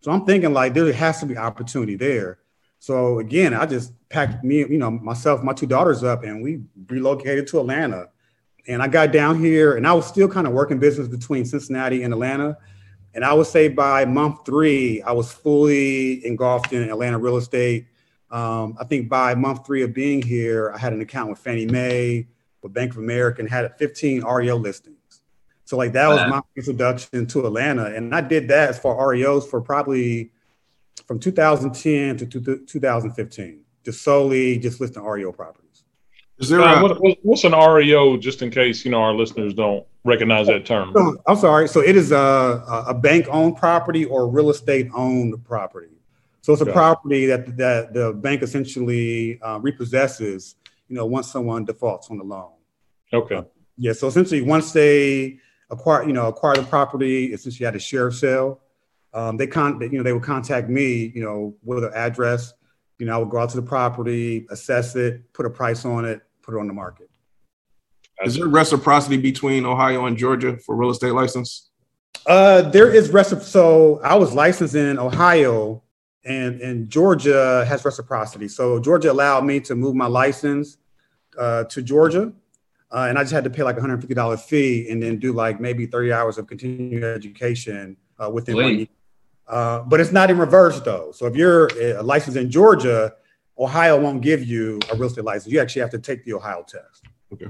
So 0.00 0.10
I'm 0.10 0.24
thinking 0.24 0.52
like 0.52 0.74
there 0.74 0.92
has 0.92 1.20
to 1.20 1.26
be 1.26 1.36
opportunity 1.36 1.96
there. 1.96 2.38
So 2.78 3.18
again, 3.18 3.52
I 3.52 3.66
just 3.66 3.92
packed 4.08 4.42
me, 4.42 4.58
you 4.58 4.78
know, 4.78 4.90
myself, 4.90 5.42
my 5.42 5.52
two 5.52 5.66
daughters 5.66 6.02
up, 6.02 6.24
and 6.24 6.42
we 6.42 6.62
relocated 6.88 7.46
to 7.48 7.60
Atlanta. 7.60 8.08
And 8.68 8.82
I 8.82 8.88
got 8.88 9.12
down 9.12 9.38
here, 9.38 9.76
and 9.76 9.86
I 9.86 9.92
was 9.92 10.06
still 10.06 10.28
kind 10.28 10.46
of 10.46 10.52
working 10.52 10.78
business 10.78 11.08
between 11.08 11.44
Cincinnati 11.44 12.02
and 12.02 12.12
Atlanta. 12.12 12.58
And 13.14 13.24
I 13.24 13.32
would 13.32 13.46
say 13.46 13.68
by 13.68 14.04
month 14.04 14.40
three, 14.44 15.02
I 15.02 15.12
was 15.12 15.32
fully 15.32 16.24
engulfed 16.24 16.72
in 16.72 16.82
Atlanta 16.88 17.18
real 17.18 17.36
estate. 17.36 17.86
Um, 18.30 18.76
I 18.78 18.84
think 18.84 19.08
by 19.08 19.34
month 19.34 19.66
three 19.66 19.82
of 19.82 19.92
being 19.92 20.22
here, 20.22 20.72
I 20.74 20.78
had 20.78 20.92
an 20.92 21.00
account 21.00 21.30
with 21.30 21.38
Fannie 21.38 21.66
Mae, 21.66 22.28
with 22.62 22.72
Bank 22.72 22.92
of 22.92 22.98
America, 22.98 23.40
and 23.40 23.50
had 23.50 23.76
15 23.78 24.22
REO 24.24 24.56
listings. 24.56 24.96
So 25.64 25.76
like 25.76 25.92
that 25.92 26.08
was 26.08 26.18
my 26.28 26.40
introduction 26.56 27.26
to 27.26 27.46
Atlanta, 27.46 27.86
and 27.94 28.12
I 28.12 28.20
did 28.22 28.48
that 28.48 28.74
for 28.74 28.96
REOs 29.06 29.48
for 29.48 29.60
probably 29.60 30.32
from 31.06 31.20
2010 31.20 32.16
to 32.16 32.56
2015, 32.66 33.60
just 33.84 34.02
solely 34.02 34.58
just 34.58 34.80
listing 34.80 35.04
REO 35.04 35.30
properties. 35.30 35.69
Is 36.40 36.48
there 36.48 36.60
a, 36.60 36.82
what, 36.82 36.98
what's 37.22 37.44
an 37.44 37.52
REO, 37.52 38.16
just 38.16 38.40
in 38.40 38.50
case 38.50 38.84
you 38.84 38.90
know 38.90 39.02
our 39.02 39.14
listeners 39.14 39.52
don't 39.52 39.86
recognize 40.04 40.46
that 40.46 40.64
term? 40.64 40.96
I'm 41.26 41.36
sorry. 41.36 41.68
So 41.68 41.80
it 41.80 41.96
is 41.96 42.12
a 42.12 42.64
a 42.88 42.94
bank 42.94 43.26
owned 43.28 43.58
property 43.58 44.06
or 44.06 44.26
real 44.26 44.48
estate 44.48 44.88
owned 44.94 45.44
property. 45.44 45.92
So 46.40 46.54
it's 46.54 46.62
a 46.62 46.66
property 46.66 47.26
that 47.26 47.58
that 47.58 47.92
the 47.92 48.14
bank 48.14 48.42
essentially 48.42 49.38
uh, 49.42 49.58
repossesses. 49.58 50.54
You 50.88 50.96
know, 50.96 51.06
once 51.06 51.30
someone 51.30 51.66
defaults 51.66 52.10
on 52.10 52.18
the 52.18 52.24
loan. 52.24 52.52
Okay. 53.12 53.36
Uh, 53.36 53.42
yeah. 53.76 53.92
So 53.92 54.08
essentially, 54.08 54.40
once 54.40 54.72
they 54.72 55.38
acquire, 55.70 56.04
you 56.04 56.12
know, 56.12 56.26
acquire 56.26 56.56
the 56.56 56.62
property, 56.62 57.32
essentially 57.32 57.64
had 57.64 57.76
a 57.76 57.78
sheriff 57.78 58.16
sale. 58.16 58.60
Um, 59.12 59.36
they 59.36 59.46
con, 59.46 59.80
you 59.80 59.98
know, 59.98 60.02
they 60.02 60.12
would 60.12 60.22
contact 60.22 60.68
me, 60.68 61.12
you 61.14 61.22
know, 61.22 61.54
with 61.62 61.84
an 61.84 61.92
address. 61.94 62.54
You 62.98 63.06
know, 63.06 63.14
I 63.14 63.18
would 63.18 63.30
go 63.30 63.38
out 63.38 63.50
to 63.50 63.56
the 63.56 63.62
property, 63.62 64.46
assess 64.50 64.96
it, 64.96 65.32
put 65.32 65.46
a 65.46 65.50
price 65.50 65.84
on 65.84 66.04
it, 66.04 66.22
put 66.42 66.54
it 66.54 66.58
on 66.58 66.66
the 66.66 66.72
market. 66.72 67.10
Is 68.24 68.36
there 68.36 68.48
reciprocity 68.48 69.16
between 69.16 69.64
Ohio 69.64 70.06
and 70.06 70.16
Georgia 70.16 70.58
for 70.58 70.76
real 70.76 70.90
estate 70.90 71.12
license? 71.12 71.70
Uh, 72.26 72.62
there 72.62 72.92
is 72.92 73.10
reciprocity. 73.10 73.50
So 73.50 74.00
I 74.02 74.14
was 74.14 74.34
licensed 74.34 74.74
in 74.74 74.98
Ohio 74.98 75.82
and, 76.24 76.60
and 76.60 76.90
Georgia 76.90 77.64
has 77.66 77.84
reciprocity. 77.84 78.48
So 78.48 78.78
Georgia 78.78 79.10
allowed 79.10 79.44
me 79.44 79.60
to 79.60 79.74
move 79.74 79.94
my 79.94 80.06
license 80.06 80.76
uh, 81.38 81.64
to 81.64 81.82
Georgia. 81.82 82.32
Uh, 82.92 83.06
and 83.08 83.18
I 83.18 83.22
just 83.22 83.32
had 83.32 83.44
to 83.44 83.50
pay 83.50 83.62
like 83.62 83.76
a 83.76 83.80
$150 83.80 84.40
fee 84.40 84.88
and 84.90 85.02
then 85.02 85.18
do 85.18 85.32
like 85.32 85.60
maybe 85.60 85.86
30 85.86 86.12
hours 86.12 86.38
of 86.38 86.46
continuing 86.46 87.02
education 87.02 87.96
uh, 88.18 88.28
within 88.28 88.56
one 88.56 88.78
year. 88.78 88.88
Uh, 89.46 89.80
but 89.80 90.00
it's 90.00 90.12
not 90.12 90.30
in 90.30 90.38
reverse 90.38 90.80
though. 90.80 91.12
So 91.12 91.26
if 91.26 91.36
you're 91.36 91.70
uh, 91.80 92.02
licensed 92.02 92.36
in 92.36 92.50
Georgia, 92.50 93.14
Ohio 93.60 94.00
won't 94.00 94.22
give 94.22 94.42
you 94.42 94.80
a 94.90 94.96
real 94.96 95.08
estate 95.08 95.24
license. 95.24 95.52
You 95.52 95.60
actually 95.60 95.82
have 95.82 95.90
to 95.90 95.98
take 95.98 96.24
the 96.24 96.32
Ohio 96.32 96.64
test. 96.66 97.04
Okay. 97.32 97.48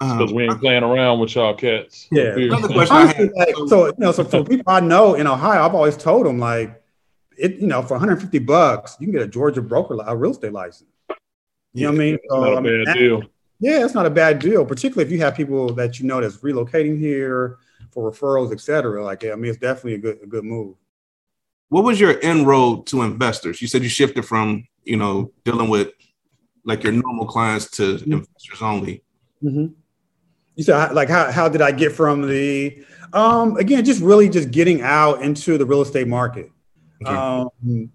Because 0.00 0.30
um, 0.30 0.34
we 0.34 0.44
ain't 0.44 0.60
playing 0.60 0.82
around 0.82 1.20
with 1.20 1.34
y'all 1.34 1.54
cats. 1.54 2.08
Yeah. 2.10 2.36
Another 2.36 2.68
question 2.68 2.96
Honestly, 2.96 3.30
like, 3.36 3.54
so 3.68 3.86
you 3.86 3.94
know, 3.98 4.12
so 4.12 4.24
for 4.24 4.44
people 4.44 4.72
I 4.72 4.80
know 4.80 5.14
in 5.14 5.26
Ohio, 5.26 5.64
I've 5.64 5.74
always 5.74 5.96
told 5.96 6.26
them 6.26 6.38
like, 6.38 6.80
it 7.36 7.56
you 7.56 7.66
know, 7.68 7.82
for 7.82 7.94
150 7.94 8.38
bucks, 8.40 8.96
you 9.00 9.06
can 9.06 9.12
get 9.12 9.22
a 9.22 9.28
Georgia 9.28 9.62
broker 9.62 9.96
a 10.04 10.16
real 10.16 10.32
estate 10.32 10.52
license. 10.52 10.90
You 11.72 11.86
know 11.86 11.92
what 11.92 11.94
I 11.94 11.98
mean? 11.98 12.18
So, 12.28 12.40
not 12.40 12.52
a 12.52 12.56
bad 12.56 12.88
I 12.88 12.94
mean, 12.94 12.94
deal. 12.94 13.22
Yeah, 13.60 13.84
it's 13.84 13.94
not 13.94 14.06
a 14.06 14.10
bad 14.10 14.38
deal, 14.38 14.64
particularly 14.64 15.06
if 15.06 15.12
you 15.12 15.20
have 15.24 15.36
people 15.36 15.72
that 15.74 15.98
you 15.98 16.06
know 16.06 16.20
that's 16.20 16.38
relocating 16.38 16.98
here 16.98 17.58
for 17.90 18.10
referrals, 18.10 18.52
et 18.52 18.60
cetera. 18.60 19.04
Like, 19.04 19.22
yeah, 19.22 19.32
I 19.32 19.36
mean, 19.36 19.50
it's 19.50 19.60
definitely 19.60 19.94
a 19.94 19.98
good 19.98 20.18
a 20.22 20.26
good 20.26 20.44
move. 20.44 20.76
What 21.68 21.84
was 21.84 22.00
your 22.00 22.12
inroad 22.20 22.86
to 22.88 23.02
investors? 23.02 23.60
You 23.60 23.68
said 23.68 23.82
you 23.82 23.88
shifted 23.88 24.24
from 24.24 24.66
you 24.84 24.96
know 24.96 25.32
dealing 25.44 25.68
with 25.68 25.92
like 26.64 26.82
your 26.82 26.92
normal 26.92 27.26
clients 27.26 27.70
to 27.72 27.96
mm-hmm. 27.96 28.12
investors 28.12 28.62
only. 28.62 29.02
Mm-hmm. 29.42 29.66
You 30.56 30.64
said 30.64 30.92
like 30.92 31.08
how 31.08 31.30
how 31.30 31.48
did 31.48 31.62
I 31.62 31.72
get 31.72 31.92
from 31.92 32.26
the 32.26 32.84
um 33.12 33.56
again 33.56 33.84
just 33.84 34.02
really 34.02 34.28
just 34.28 34.50
getting 34.50 34.82
out 34.82 35.22
into 35.22 35.58
the 35.58 35.66
real 35.66 35.82
estate 35.82 36.08
market. 36.08 36.50
Okay. 37.02 37.14
Um, 37.14 37.90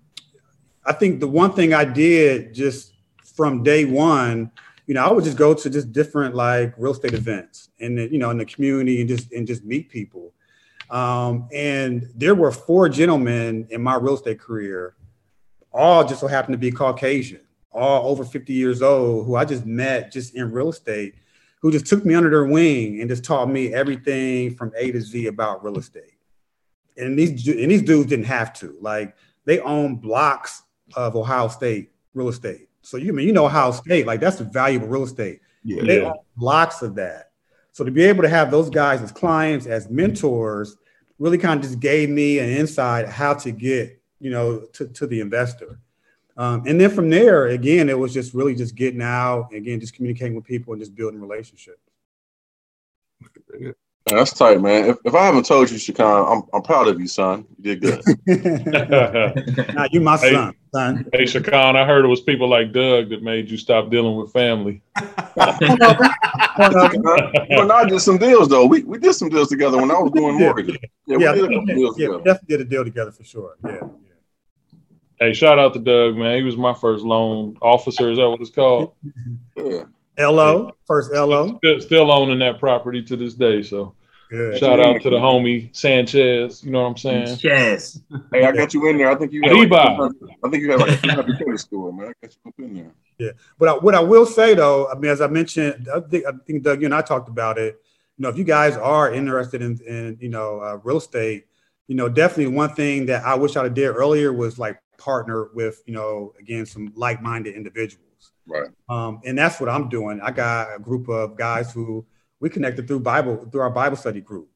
I 0.86 0.94
think 0.94 1.20
the 1.20 1.28
one 1.28 1.54
thing 1.54 1.74
I 1.74 1.86
did 1.86 2.54
just 2.54 2.94
from 3.24 3.64
day 3.64 3.86
one 3.86 4.52
you 4.86 4.94
know, 4.94 5.06
I 5.06 5.12
would 5.12 5.24
just 5.24 5.38
go 5.38 5.54
to 5.54 5.70
just 5.70 5.92
different 5.92 6.36
like 6.36 6.74
real 6.78 6.92
estate 6.92 7.14
events 7.14 7.70
and 7.80 7.98
you 8.12 8.18
know 8.18 8.30
in 8.30 8.38
the 8.38 8.46
community 8.46 9.00
and 9.00 9.10
just 9.10 9.32
and 9.32 9.48
just 9.48 9.64
meet 9.64 9.90
people. 9.90 10.34
Um, 10.90 11.48
and 11.54 12.10
there 12.16 12.36
were 12.36 12.52
four 12.52 12.90
gentlemen 12.90 13.68
in 13.70 13.82
my 13.82 13.96
real 13.96 14.16
estate 14.16 14.40
career, 14.40 14.96
all 15.72 16.04
just 16.04 16.22
so 16.22 16.28
happened 16.28 16.54
to 16.54 16.58
be 16.60 16.72
Caucasian, 16.72 17.42
all 17.72 18.10
over 18.10 18.24
50 18.24 18.54
years 18.54 18.82
old, 18.82 19.26
who 19.26 19.36
I 19.36 19.46
just 19.46 19.66
met 19.66 20.12
just 20.12 20.36
in 20.36 20.52
real 20.52 20.70
estate, 20.70 21.16
who 21.62 21.72
just 21.72 21.88
took 21.88 22.06
me 22.06 22.14
under 22.14 22.30
their 22.30 22.46
wing 22.46 23.02
and 23.02 23.10
just 23.10 23.24
taught 23.24 23.50
me 23.50 23.74
everything 23.74 24.56
from 24.56 24.72
A 24.78 24.92
to 24.92 25.02
Z 25.02 25.28
about 25.28 25.64
real 25.64 25.78
estate. 25.78 26.18
And 26.98 27.18
these 27.18 27.48
and 27.48 27.72
these 27.72 27.82
dudes 27.82 28.10
didn't 28.10 28.26
have 28.26 28.54
to. 28.60 28.76
Like 28.80 29.16
they 29.46 29.60
own 29.60 29.96
blocks 29.96 30.64
of 30.96 31.16
Ohio 31.16 31.48
State 31.48 31.92
real 32.14 32.30
estate. 32.30 32.70
So 32.82 32.98
you 32.98 33.12
I 33.12 33.16
mean 33.16 33.26
you 33.26 33.34
know 33.34 33.46
Ohio 33.46 33.72
State, 33.72 34.06
like 34.06 34.20
that's 34.20 34.40
valuable 34.40 34.88
real 34.88 35.04
estate. 35.04 35.42
Yeah, 35.64 35.84
they 35.84 36.02
own 36.02 36.14
lots 36.38 36.84
of 36.84 36.96
that. 36.96 37.32
So 37.74 37.84
to 37.84 37.92
be 37.92 38.04
able 38.04 38.22
to 38.22 38.30
have 38.30 38.52
those 38.52 38.70
guys 38.70 39.02
as 39.02 39.12
clients, 39.12 39.66
as 39.66 39.90
mentors, 39.90 40.78
really 41.18 41.40
kind 41.40 41.60
of 41.60 41.66
just 41.66 41.80
gave 41.80 42.10
me 42.10 42.40
an 42.40 42.50
insight 42.50 43.10
how 43.10 43.34
to 43.34 43.52
get, 43.52 44.00
you 44.20 44.30
know, 44.30 44.60
to, 44.74 44.88
to 44.88 45.08
the 45.08 45.20
investor. 45.20 45.80
Um, 46.38 46.64
and 46.68 46.80
then 46.80 46.92
from 46.92 47.10
there, 47.10 47.48
again, 47.48 47.90
it 47.90 47.98
was 47.98 48.14
just 48.14 48.34
really 48.34 48.56
just 48.56 48.76
getting 48.76 49.02
out, 49.02 49.50
again, 49.54 49.80
just 49.80 49.96
communicating 49.96 50.36
with 50.36 50.46
people 50.46 50.74
and 50.74 50.82
just 50.82 50.96
building 50.96 51.20
relationships. 51.20 51.80
That's 54.06 54.34
tight, 54.34 54.62
man. 54.62 54.90
If, 54.90 54.98
if 55.06 55.16
I 55.16 55.26
haven't 55.26 55.46
told 55.46 55.72
you, 55.72 55.78
Shakhan, 55.78 56.32
I'm, 56.32 56.44
I'm 56.54 56.62
proud 56.62 56.88
of 56.88 57.00
you, 57.00 57.08
son. 57.08 57.46
You 57.58 57.76
did 57.76 57.82
good. 57.82 58.02
nah, 59.76 59.88
you 59.92 60.02
my 60.02 60.18
hey, 60.18 60.34
son, 60.34 60.54
son. 60.74 61.10
Hey, 61.14 61.24
Shakhan, 61.24 61.76
I 61.76 61.86
heard 61.86 62.04
it 62.04 62.10
was 62.10 62.22
people 62.22 62.50
like 62.50 62.74
Doug 62.74 63.10
that 63.10 63.24
made 63.24 63.50
you 63.50 63.58
stop 63.58 63.90
dealing 63.90 64.18
with 64.18 64.32
family. 64.32 64.82
well, 66.58 67.66
not 67.66 67.90
just 67.90 68.06
some 68.06 68.18
deals 68.18 68.50
though. 68.50 68.66
We 68.66 68.84
we 68.84 68.98
did 68.98 69.14
some 69.14 69.30
deals 69.30 69.50
together 69.50 69.78
when 69.78 69.92
I 69.92 70.00
was 70.00 70.12
doing 70.12 70.38
mortgage. 70.38 70.78
Yeah, 71.06 71.18
yeah, 71.18 71.34
we, 71.34 71.48
did 71.48 71.52
a 71.52 71.66
deals 71.66 72.00
yeah, 72.00 72.08
together. 72.08 72.24
definitely 72.24 72.58
did 72.58 72.62
a 72.62 72.70
deal 72.70 72.84
together 72.84 73.12
for 73.12 73.24
sure. 73.24 73.58
Yeah, 73.66 73.72
yeah. 73.72 74.78
Hey, 75.20 75.34
shout 75.34 75.60
out 75.60 75.74
to 75.74 75.80
Doug, 75.80 76.16
man. 76.16 76.38
He 76.38 76.44
was 76.44 76.58
my 76.58 76.74
first 76.74 77.04
loan 77.04 77.58
officer. 77.62 78.12
Is 78.12 78.18
that 78.18 78.30
what 78.30 78.42
it's 78.42 78.50
called? 78.50 78.94
Yeah. 79.56 79.84
LO, 80.20 80.72
first 80.86 81.12
LO. 81.12 81.58
Still, 81.58 81.82
still, 81.82 82.12
owning 82.12 82.40
that 82.40 82.60
property 82.60 83.02
to 83.04 83.16
this 83.16 83.34
day. 83.34 83.64
So 83.64 83.96
Good. 84.34 84.58
shout 84.58 84.80
out 84.80 85.00
to 85.04 85.12
the 85.12 85.18
homie 85.18 85.70
Sanchez. 85.76 86.64
You 86.64 86.72
know 86.72 86.82
what 86.82 86.88
I'm 86.90 86.98
saying? 86.98 87.28
Sanchez. 87.28 88.02
Hey, 88.32 88.44
I 88.44 88.52
got 88.52 88.74
you 88.74 88.90
in 88.90 88.98
there. 88.98 89.12
I 89.12 89.16
think 89.16 89.32
you 89.32 89.44
had 89.44 89.54
like, 89.54 90.12
I 90.44 90.50
think 90.50 90.64
you 90.64 90.72
had 90.72 90.80
like 90.80 91.04
a 91.04 91.24
credit 91.38 91.60
score, 91.60 91.94
man. 91.94 92.08
I 92.08 92.14
got 92.26 92.34
you 92.34 92.40
up 92.48 92.54
in 92.58 92.74
there. 92.74 92.92
Yeah. 93.20 93.32
But 93.60 93.70
I, 93.70 93.74
what 93.74 93.94
I 93.94 94.00
will 94.00 94.26
say 94.26 94.56
though, 94.56 94.90
I 94.90 94.96
mean, 94.96 95.12
as 95.12 95.22
I 95.22 95.28
mentioned, 95.28 95.88
I 95.94 96.00
think, 96.00 96.26
I 96.26 96.32
think 96.48 96.64
Doug, 96.64 96.82
you 96.82 96.88
and 96.88 96.96
I 96.96 97.04
talked 97.04 97.30
about 97.30 97.60
it. 97.60 97.80
You 98.18 98.24
know, 98.24 98.30
if 98.30 98.36
you 98.36 98.44
guys 98.44 98.76
are 98.76 99.14
interested 99.14 99.62
in, 99.62 99.80
in 99.86 100.18
you 100.20 100.30
know, 100.30 100.60
uh, 100.62 100.80
real 100.84 100.98
estate, 100.98 101.46
you 101.88 101.96
know, 101.96 102.10
definitely 102.10 102.56
one 102.56 102.74
thing 102.74 103.06
that 103.06 103.24
I 103.24 103.36
wish 103.36 103.56
I'd 103.56 103.66
have 103.66 103.76
did 103.76 103.90
earlier 103.90 104.34
was 104.34 104.58
like 104.58 104.80
partner 104.98 105.50
with, 105.54 105.84
you 105.86 105.94
know, 105.94 106.34
again, 106.40 106.66
some 106.66 106.92
like-minded 106.96 107.54
individuals. 107.54 108.32
Right. 108.48 108.70
Um, 108.90 109.22
and 109.26 109.38
that's 109.38 109.60
what 109.60 109.70
I'm 109.70 109.90
doing. 109.90 110.22
I 110.22 110.32
got 110.32 110.76
a 110.76 110.80
group 110.80 111.08
of 111.08 111.38
guys 111.38 111.72
who 111.72 112.04
we 112.44 112.50
connected 112.50 112.89
through 112.89 113.00
Bible 113.00 113.48
through 113.50 113.62
our 113.62 113.70
Bible 113.70 113.96
study 113.96 114.20
group. 114.20 114.50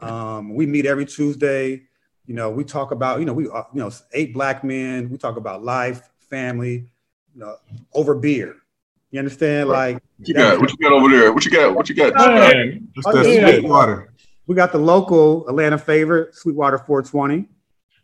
Um, 0.00 0.54
we 0.54 0.64
meet 0.64 0.86
every 0.86 1.04
Tuesday. 1.04 1.82
You 2.24 2.34
know, 2.34 2.50
we 2.50 2.64
talk 2.64 2.90
about 2.90 3.20
you 3.20 3.26
know 3.26 3.34
we 3.34 3.48
uh, 3.48 3.64
you 3.74 3.80
know 3.80 3.90
eight 4.14 4.32
black 4.32 4.64
men. 4.64 5.10
We 5.10 5.18
talk 5.18 5.36
about 5.36 5.62
life, 5.62 6.08
family, 6.30 6.88
you 7.34 7.40
know, 7.40 7.56
over 7.92 8.14
beer. 8.14 8.56
You 9.10 9.18
understand? 9.18 9.68
Right. 9.68 9.94
Like 9.94 10.02
what 10.16 10.28
you 10.28 10.34
got? 10.34 10.58
What 10.58 10.70
you 10.70 10.76
got 10.78 10.92
over 10.92 11.08
there? 11.10 11.32
What 11.34 11.44
you 11.44 11.50
got? 11.50 11.74
What 11.74 11.88
you 11.90 11.94
got? 11.94 12.14
Man. 12.14 12.88
Oh, 13.04 13.22
yeah. 13.22 13.50
Sweetwater. 13.50 14.10
We 14.46 14.54
got 14.54 14.72
the 14.72 14.78
local 14.78 15.46
Atlanta 15.48 15.76
favorite, 15.76 16.34
Sweetwater 16.34 16.78
420. 16.78 17.46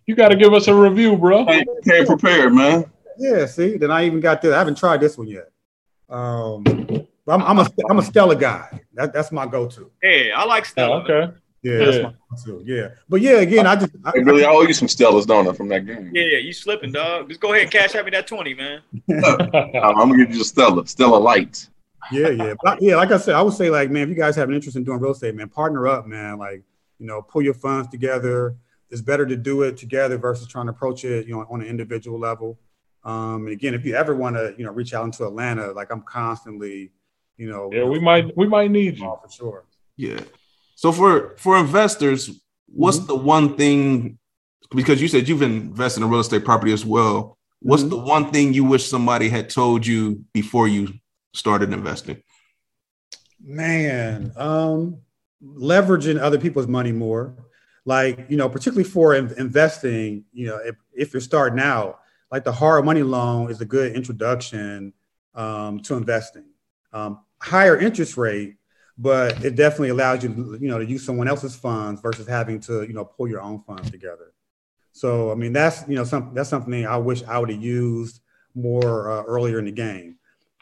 You 0.05 0.15
got 0.15 0.29
to 0.29 0.37
give 0.37 0.53
us 0.53 0.69
a 0.69 0.75
review, 0.75 1.17
bro. 1.17 1.47
Came 1.47 2.05
prepared, 2.05 2.53
man. 2.53 2.85
Yeah, 3.17 3.47
see, 3.47 3.79
then 3.79 3.91
I 3.91 4.05
even 4.05 4.21
got 4.21 4.43
this. 4.43 4.53
I 4.53 4.59
haven't 4.59 4.77
tried 4.77 5.01
this 5.01 5.17
one 5.17 5.29
yet. 5.29 5.51
Um, 6.11 7.07
But 7.27 7.41
I'm, 7.41 7.43
I'm 7.43 7.59
a 7.59 7.69
I'm 7.89 7.99
a 7.99 8.03
Stella 8.03 8.37
guy. 8.37 8.81
That, 8.95 9.13
that's 9.13 9.33
my 9.33 9.47
go-to. 9.47 9.91
Yeah, 10.03 10.33
I 10.37 10.45
like 10.45 10.65
Stella. 10.67 10.97
Oh, 10.97 11.03
okay. 11.03 11.33
Yeah, 11.63 11.79
that's 11.79 11.97
Yeah. 11.97 12.03
my 12.03 12.13
go-to. 12.31 12.63
Yeah, 12.67 12.89
but 13.09 13.21
yeah, 13.23 13.39
again, 13.39 13.67
I 13.67 13.77
just 13.77 13.93
I, 14.05 14.13
Hey, 14.15 14.23
Billy, 14.23 14.45
I 14.45 14.51
owe 14.51 14.63
you 14.63 14.75
some 14.75 14.89
Stellas, 14.89 15.27
don't 15.27 15.49
I, 15.49 15.53
from 15.55 15.69
that 15.69 15.87
game? 15.87 16.11
Yeah, 16.13 16.25
yeah, 16.25 16.39
you 16.39 16.53
slipping, 16.53 16.93
dog. 16.93 17.29
Just 17.29 17.41
go 17.41 17.53
ahead 17.53 17.63
and 17.63 17.71
cash 17.73 17.95
out 17.95 18.05
me 18.05 18.11
that 18.11 18.27
20, 18.27 18.55
man. 18.55 18.83
I'm 19.11 19.95
gonna 19.95 20.17
give 20.19 20.35
you 20.35 20.43
a 20.43 20.45
Stella, 20.45 20.87
Stella 20.87 21.17
Light. 21.17 21.67
yeah, 22.13 22.29
yeah, 22.29 22.55
but 22.63 22.83
yeah. 22.83 22.97
Like 22.97 23.11
I 23.11 23.17
said, 23.17 23.35
I 23.35 23.41
would 23.41 23.55
say 23.55 23.71
like, 23.71 23.91
man, 23.91 24.03
if 24.03 24.09
you 24.11 24.15
guys 24.15 24.37
have 24.37 24.49
an 24.51 24.55
interest 24.55 24.77
in 24.77 24.85
doing 24.85 25.01
real 25.01 25.13
estate, 25.13 25.35
man, 25.35 25.49
partner 25.49 25.89
up, 25.89 26.07
man. 26.07 26.37
Like, 26.39 26.63
you 26.99 27.07
know, 27.07 27.23
pull 27.23 27.41
your 27.41 27.55
funds 27.55 27.89
together. 27.89 28.57
It's 28.91 29.01
better 29.01 29.25
to 29.25 29.35
do 29.37 29.63
it 29.63 29.79
together 29.79 30.19
versus 30.19 30.47
trying 30.47 30.67
to 30.67 30.73
approach 30.73 31.05
it, 31.07 31.27
you 31.27 31.33
know, 31.35 31.47
on 31.51 31.63
an 31.63 31.67
individual 31.67 32.19
level. 32.21 32.59
Um, 33.03 33.47
and 33.47 33.49
again, 33.49 33.73
if 33.75 33.85
you 33.87 33.95
ever 33.97 34.15
want 34.15 34.37
to, 34.37 34.55
you 34.59 34.65
know, 34.65 34.71
reach 34.73 34.93
out 34.93 35.05
into 35.07 35.27
Atlanta, 35.27 35.73
like 35.73 35.91
I'm 35.91 36.03
constantly, 36.03 36.93
you 37.37 37.49
know, 37.49 37.71
yeah, 37.73 37.85
we 37.85 37.99
might 38.01 38.37
we 38.37 38.47
might 38.47 38.71
need 38.71 38.99
you. 38.99 39.17
For 39.23 39.31
sure. 39.31 39.65
Yeah. 39.97 40.21
So 40.77 40.93
for 40.93 41.35
for 41.39 41.59
investors, 41.59 42.31
what's 42.67 42.99
Mhm. 42.99 43.07
the 43.07 43.15
one 43.17 43.57
thing? 43.57 44.19
Because 44.75 45.01
you 45.01 45.09
said 45.09 45.29
you've 45.29 45.43
invested 45.43 46.03
in 46.03 46.11
real 46.11 46.21
estate 46.21 46.45
property 46.45 46.73
as 46.73 46.85
well. 46.85 47.39
What's 47.61 47.83
Mhm. 47.85 47.91
the 47.91 47.97
one 47.99 48.31
thing 48.33 48.53
you 48.55 48.65
wish 48.65 48.87
somebody 48.89 49.29
had 49.29 49.49
told 49.51 49.87
you 49.87 50.25
before 50.33 50.69
you 50.69 50.95
started 51.33 51.73
investing? 51.73 52.23
Man, 53.41 54.33
um, 54.37 54.99
leveraging 55.43 56.19
other 56.21 56.39
people's 56.39 56.67
money 56.67 56.93
more, 56.93 57.35
like 57.85 58.27
you 58.29 58.37
know, 58.37 58.49
particularly 58.49 58.89
for 58.89 59.15
in- 59.15 59.35
investing. 59.39 60.25
You 60.33 60.47
know, 60.49 60.57
if, 60.59 60.77
if 60.93 61.13
you're 61.13 61.21
starting 61.21 61.61
out, 61.61 62.01
like 62.31 62.45
the 62.45 62.53
hard 62.53 62.85
money 62.85 63.03
loan 63.03 63.51
is 63.51 63.61
a 63.61 63.65
good 63.67 63.95
introduction 63.95 64.93
um, 65.35 65.81
to 65.81 65.97
investing. 65.97 66.45
Um, 66.93 67.21
higher 67.45 67.79
interest 67.79 68.17
rate, 68.17 68.57
but 68.97 69.45
it 69.45 69.55
definitely 69.55 69.91
allows 69.91 70.23
you, 70.23 70.29
to, 70.31 70.59
you 70.61 70.69
know, 70.69 70.79
to 70.79 70.87
use 70.87 71.05
someone 71.05 71.29
else's 71.29 71.57
funds 71.57 72.01
versus 72.01 72.27
having 72.27 72.61
to, 72.61 72.83
you 72.83 72.93
know, 72.93 73.05
pull 73.05 73.29
your 73.29 73.41
own 73.41 73.63
funds 73.63 73.91
together. 73.91 74.33
So, 74.93 75.31
I 75.33 75.35
mean, 75.35 75.53
that's 75.53 75.87
you 75.89 75.97
know, 75.97 76.05
something 76.05 76.35
that's 76.35 76.49
something 76.49 76.87
I 76.87 76.97
wish 76.97 77.23
I 77.25 77.39
would 77.39 77.51
have 77.51 77.63
used 77.63 78.21
more 78.55 79.11
uh, 79.11 79.23
earlier 79.25 79.59
in 79.59 79.65
the 79.65 79.73
game 79.73 80.17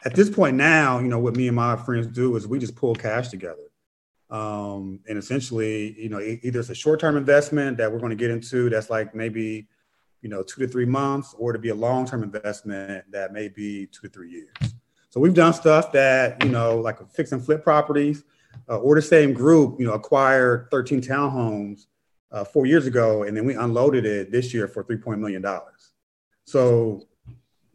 at 0.05 0.15
this 0.15 0.29
point 0.29 0.55
now, 0.57 0.99
you 0.99 1.07
know, 1.07 1.19
what 1.19 1.35
me 1.35 1.47
and 1.47 1.55
my 1.55 1.75
friends 1.75 2.07
do 2.07 2.35
is 2.35 2.47
we 2.47 2.59
just 2.59 2.75
pull 2.75 2.93
cash 2.93 3.29
together. 3.29 3.69
Um, 4.29 4.99
and 5.07 5.17
essentially, 5.17 5.99
you 5.99 6.09
know, 6.09 6.19
e- 6.19 6.39
either 6.43 6.59
it's 6.59 6.69
a 6.69 6.75
short-term 6.75 7.17
investment 7.17 7.77
that 7.77 7.91
we're 7.91 7.99
going 7.99 8.09
to 8.09 8.15
get 8.15 8.31
into 8.31 8.69
that's 8.69 8.89
like 8.89 9.13
maybe, 9.13 9.67
you 10.21 10.29
know, 10.29 10.43
two 10.43 10.61
to 10.61 10.67
three 10.67 10.85
months, 10.85 11.35
or 11.37 11.53
to 11.53 11.59
be 11.59 11.69
a 11.69 11.75
long-term 11.75 12.23
investment 12.23 13.09
that 13.11 13.31
may 13.31 13.47
be 13.47 13.87
two 13.87 14.07
to 14.07 14.09
three 14.09 14.31
years. 14.31 14.75
So 15.13 15.19
we've 15.19 15.35
done 15.35 15.53
stuff 15.53 15.91
that, 15.91 16.43
you 16.43 16.49
know, 16.49 16.79
like 16.79 16.97
fix 17.07 17.33
and 17.33 17.45
flip 17.45 17.63
properties, 17.63 18.23
uh, 18.67 18.77
or 18.77 18.95
the 18.95 19.01
same 19.03 19.31
group, 19.31 19.79
you 19.79 19.85
know, 19.85 19.93
acquired 19.93 20.69
13 20.71 21.01
townhomes 21.01 21.85
uh, 22.31 22.43
four 22.43 22.65
years 22.65 22.87
ago, 22.87 23.21
and 23.21 23.37
then 23.37 23.45
we 23.45 23.53
unloaded 23.53 24.07
it 24.07 24.31
this 24.31 24.55
year 24.55 24.67
for 24.67 24.83
$3.1 24.83 25.19
million. 25.19 25.45
So, 26.45 27.03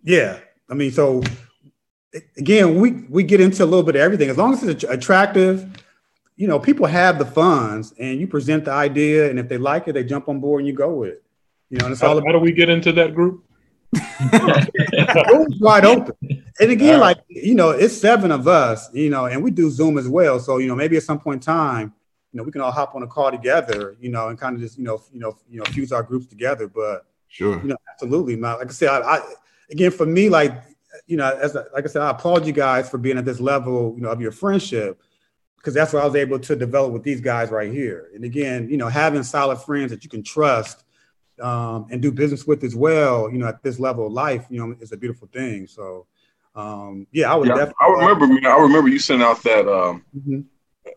yeah, 0.02 0.40
I 0.68 0.74
mean, 0.74 0.90
so 0.90 1.22
again, 2.36 2.80
we 2.80 3.04
we 3.08 3.22
get 3.22 3.40
into 3.40 3.62
a 3.62 3.66
little 3.66 3.84
bit 3.84 3.94
of 3.94 4.00
everything. 4.00 4.30
As 4.30 4.36
long 4.36 4.52
as 4.52 4.64
it's 4.64 4.82
attractive, 4.82 5.64
you 6.34 6.48
know, 6.48 6.58
people 6.58 6.86
have 6.86 7.20
the 7.20 7.24
funds, 7.24 7.94
and 8.00 8.18
you 8.18 8.26
present 8.26 8.64
the 8.64 8.72
idea, 8.72 9.30
and 9.30 9.38
if 9.38 9.48
they 9.48 9.58
like 9.58 9.86
it, 9.86 9.92
they 9.92 10.02
jump 10.02 10.28
on 10.28 10.40
board 10.40 10.62
and 10.62 10.66
you 10.66 10.74
go 10.74 10.92
with 10.92 11.10
it. 11.10 11.22
You 11.70 11.78
know, 11.78 11.84
and 11.84 11.92
it's 11.92 12.02
all 12.02 12.18
about 12.18 12.26
how 12.26 12.32
do 12.32 12.40
we 12.40 12.50
get 12.50 12.68
into 12.68 12.90
that 12.94 13.14
group? 13.14 13.44
wide 15.60 15.84
open. 15.84 16.37
And 16.60 16.70
again, 16.70 17.00
right. 17.00 17.16
like 17.16 17.24
you 17.28 17.54
know, 17.54 17.70
it's 17.70 17.96
seven 17.96 18.32
of 18.32 18.48
us, 18.48 18.92
you 18.92 19.10
know, 19.10 19.26
and 19.26 19.42
we 19.42 19.50
do 19.50 19.70
Zoom 19.70 19.98
as 19.98 20.08
well. 20.08 20.40
So 20.40 20.58
you 20.58 20.66
know, 20.66 20.76
maybe 20.76 20.96
at 20.96 21.02
some 21.02 21.20
point 21.20 21.36
in 21.36 21.46
time, 21.46 21.92
you 22.32 22.38
know, 22.38 22.42
we 22.42 22.52
can 22.52 22.60
all 22.60 22.72
hop 22.72 22.94
on 22.94 23.02
a 23.02 23.06
call 23.06 23.30
together, 23.30 23.96
you 24.00 24.10
know, 24.10 24.28
and 24.28 24.38
kind 24.38 24.56
of 24.56 24.60
just 24.60 24.78
you 24.78 24.84
know, 24.84 25.02
you 25.12 25.20
know, 25.20 25.36
you 25.48 25.58
know, 25.58 25.64
fuse 25.66 25.92
our 25.92 26.02
groups 26.02 26.26
together. 26.26 26.68
But 26.68 27.06
Sure. 27.28 27.60
you 27.60 27.68
know, 27.68 27.76
absolutely, 27.92 28.36
man. 28.36 28.58
Like 28.58 28.68
I 28.68 28.72
said, 28.72 28.88
I, 28.88 29.00
I 29.00 29.20
again 29.70 29.90
for 29.90 30.06
me, 30.06 30.28
like 30.28 30.52
you 31.06 31.16
know, 31.16 31.30
as 31.30 31.54
like 31.54 31.84
I 31.84 31.86
said, 31.86 32.02
I 32.02 32.10
applaud 32.10 32.46
you 32.46 32.52
guys 32.52 32.88
for 32.88 32.98
being 32.98 33.18
at 33.18 33.24
this 33.24 33.40
level, 33.40 33.94
you 33.94 34.02
know, 34.02 34.10
of 34.10 34.20
your 34.20 34.32
friendship, 34.32 35.00
because 35.56 35.74
that's 35.74 35.92
what 35.92 36.02
I 36.02 36.06
was 36.06 36.16
able 36.16 36.38
to 36.38 36.56
develop 36.56 36.92
with 36.92 37.02
these 37.02 37.20
guys 37.20 37.50
right 37.50 37.70
here. 37.70 38.10
And 38.14 38.24
again, 38.24 38.68
you 38.70 38.76
know, 38.76 38.88
having 38.88 39.22
solid 39.22 39.58
friends 39.58 39.90
that 39.90 40.02
you 40.04 40.10
can 40.10 40.22
trust 40.22 40.84
um, 41.40 41.86
and 41.90 42.00
do 42.00 42.10
business 42.10 42.46
with 42.46 42.64
as 42.64 42.74
well, 42.74 43.30
you 43.30 43.38
know, 43.38 43.46
at 43.46 43.62
this 43.62 43.78
level 43.78 44.06
of 44.06 44.12
life, 44.12 44.46
you 44.50 44.58
know, 44.58 44.74
is 44.80 44.92
a 44.92 44.96
beautiful 44.96 45.28
thing. 45.28 45.66
So, 45.66 46.06
um, 46.58 47.06
yeah, 47.12 47.32
I 47.32 47.36
would 47.36 47.48
Yeah, 47.48 47.54
definitely. 47.54 47.74
I 47.80 47.88
remember, 47.92 48.26
man. 48.26 48.46
I 48.46 48.58
remember 48.58 48.88
you 48.88 48.98
sent 48.98 49.22
out 49.22 49.42
that 49.44 49.68
um, 49.68 50.02
Mhm. 50.16 50.44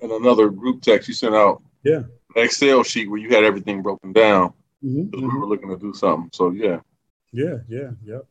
in 0.02 0.12
another 0.12 0.50
group 0.50 0.82
text. 0.82 1.08
You 1.08 1.14
sent 1.14 1.36
out 1.36 1.62
Yeah. 1.84 2.04
Excel 2.36 2.84
sheet 2.84 3.10
where 3.10 3.20
you 3.20 3.30
had 3.30 3.44
everything 3.44 3.82
broken 3.82 4.12
down. 4.14 4.54
Mhm, 4.84 5.12
'cause 5.12 5.22
mhm. 5.22 5.34
We 5.34 5.40
were 5.40 5.46
looking 5.48 5.70
to 5.70 5.78
do 5.78 5.94
something. 5.94 6.30
So 6.34 6.50
yeah, 6.52 6.80
Yeah, 7.34 7.58
yeah, 7.70 7.92
yep. 8.06 8.26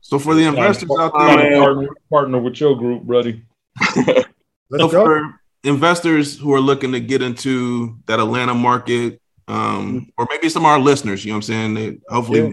So 0.00 0.18
for 0.18 0.34
the 0.34 0.44
investors 0.44 0.90
out 0.98 1.12
Oh, 1.14 1.26
there, 1.26 1.36
man. 1.50 1.60
partner, 1.62 1.88
partner 2.10 2.38
with 2.38 2.60
your 2.60 2.76
group, 2.76 3.06
buddy. 3.06 3.42
Let's 3.96 4.82
so 4.82 4.88
go. 4.90 5.04
for 5.04 5.40
investors 5.62 6.38
who 6.38 6.52
are 6.52 6.60
looking 6.60 6.92
to 6.92 7.00
get 7.00 7.22
into 7.22 7.96
that 8.06 8.20
Atlanta 8.20 8.52
market, 8.54 9.20
um, 9.48 10.10
or 10.18 10.26
maybe 10.30 10.48
some 10.50 10.64
of 10.64 10.70
our 10.70 10.78
listeners, 10.80 11.24
you 11.24 11.30
know 11.32 11.36
what 11.36 11.48
I'm 11.48 11.74
saying? 11.74 11.74
They, 11.74 11.98
hopefully, 12.08 12.40
Yeah. 12.40 12.52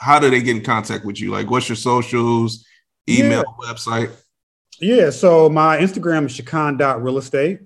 how 0.00 0.18
do 0.18 0.28
they 0.30 0.42
get 0.42 0.56
in 0.56 0.62
contact 0.62 1.04
with 1.06 1.20
you? 1.20 1.30
Like, 1.30 1.50
what's 1.50 1.68
your 1.68 1.76
socials, 1.76 2.66
email, 3.08 3.44
website? 3.60 4.10
Yeah, 4.80 5.10
so 5.10 5.48
my 5.48 5.78
Instagram 5.78 6.26
is 6.26 6.38
shakan.realestate. 6.38 7.64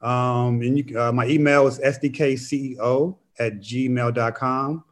Um, 0.00 0.60
and 0.60 0.78
you, 0.78 1.00
uh, 1.00 1.12
my 1.12 1.26
email 1.26 1.66
is 1.66 1.78
sdkceo 1.78 3.16
at 3.38 3.60
gmail.com. 3.60 4.84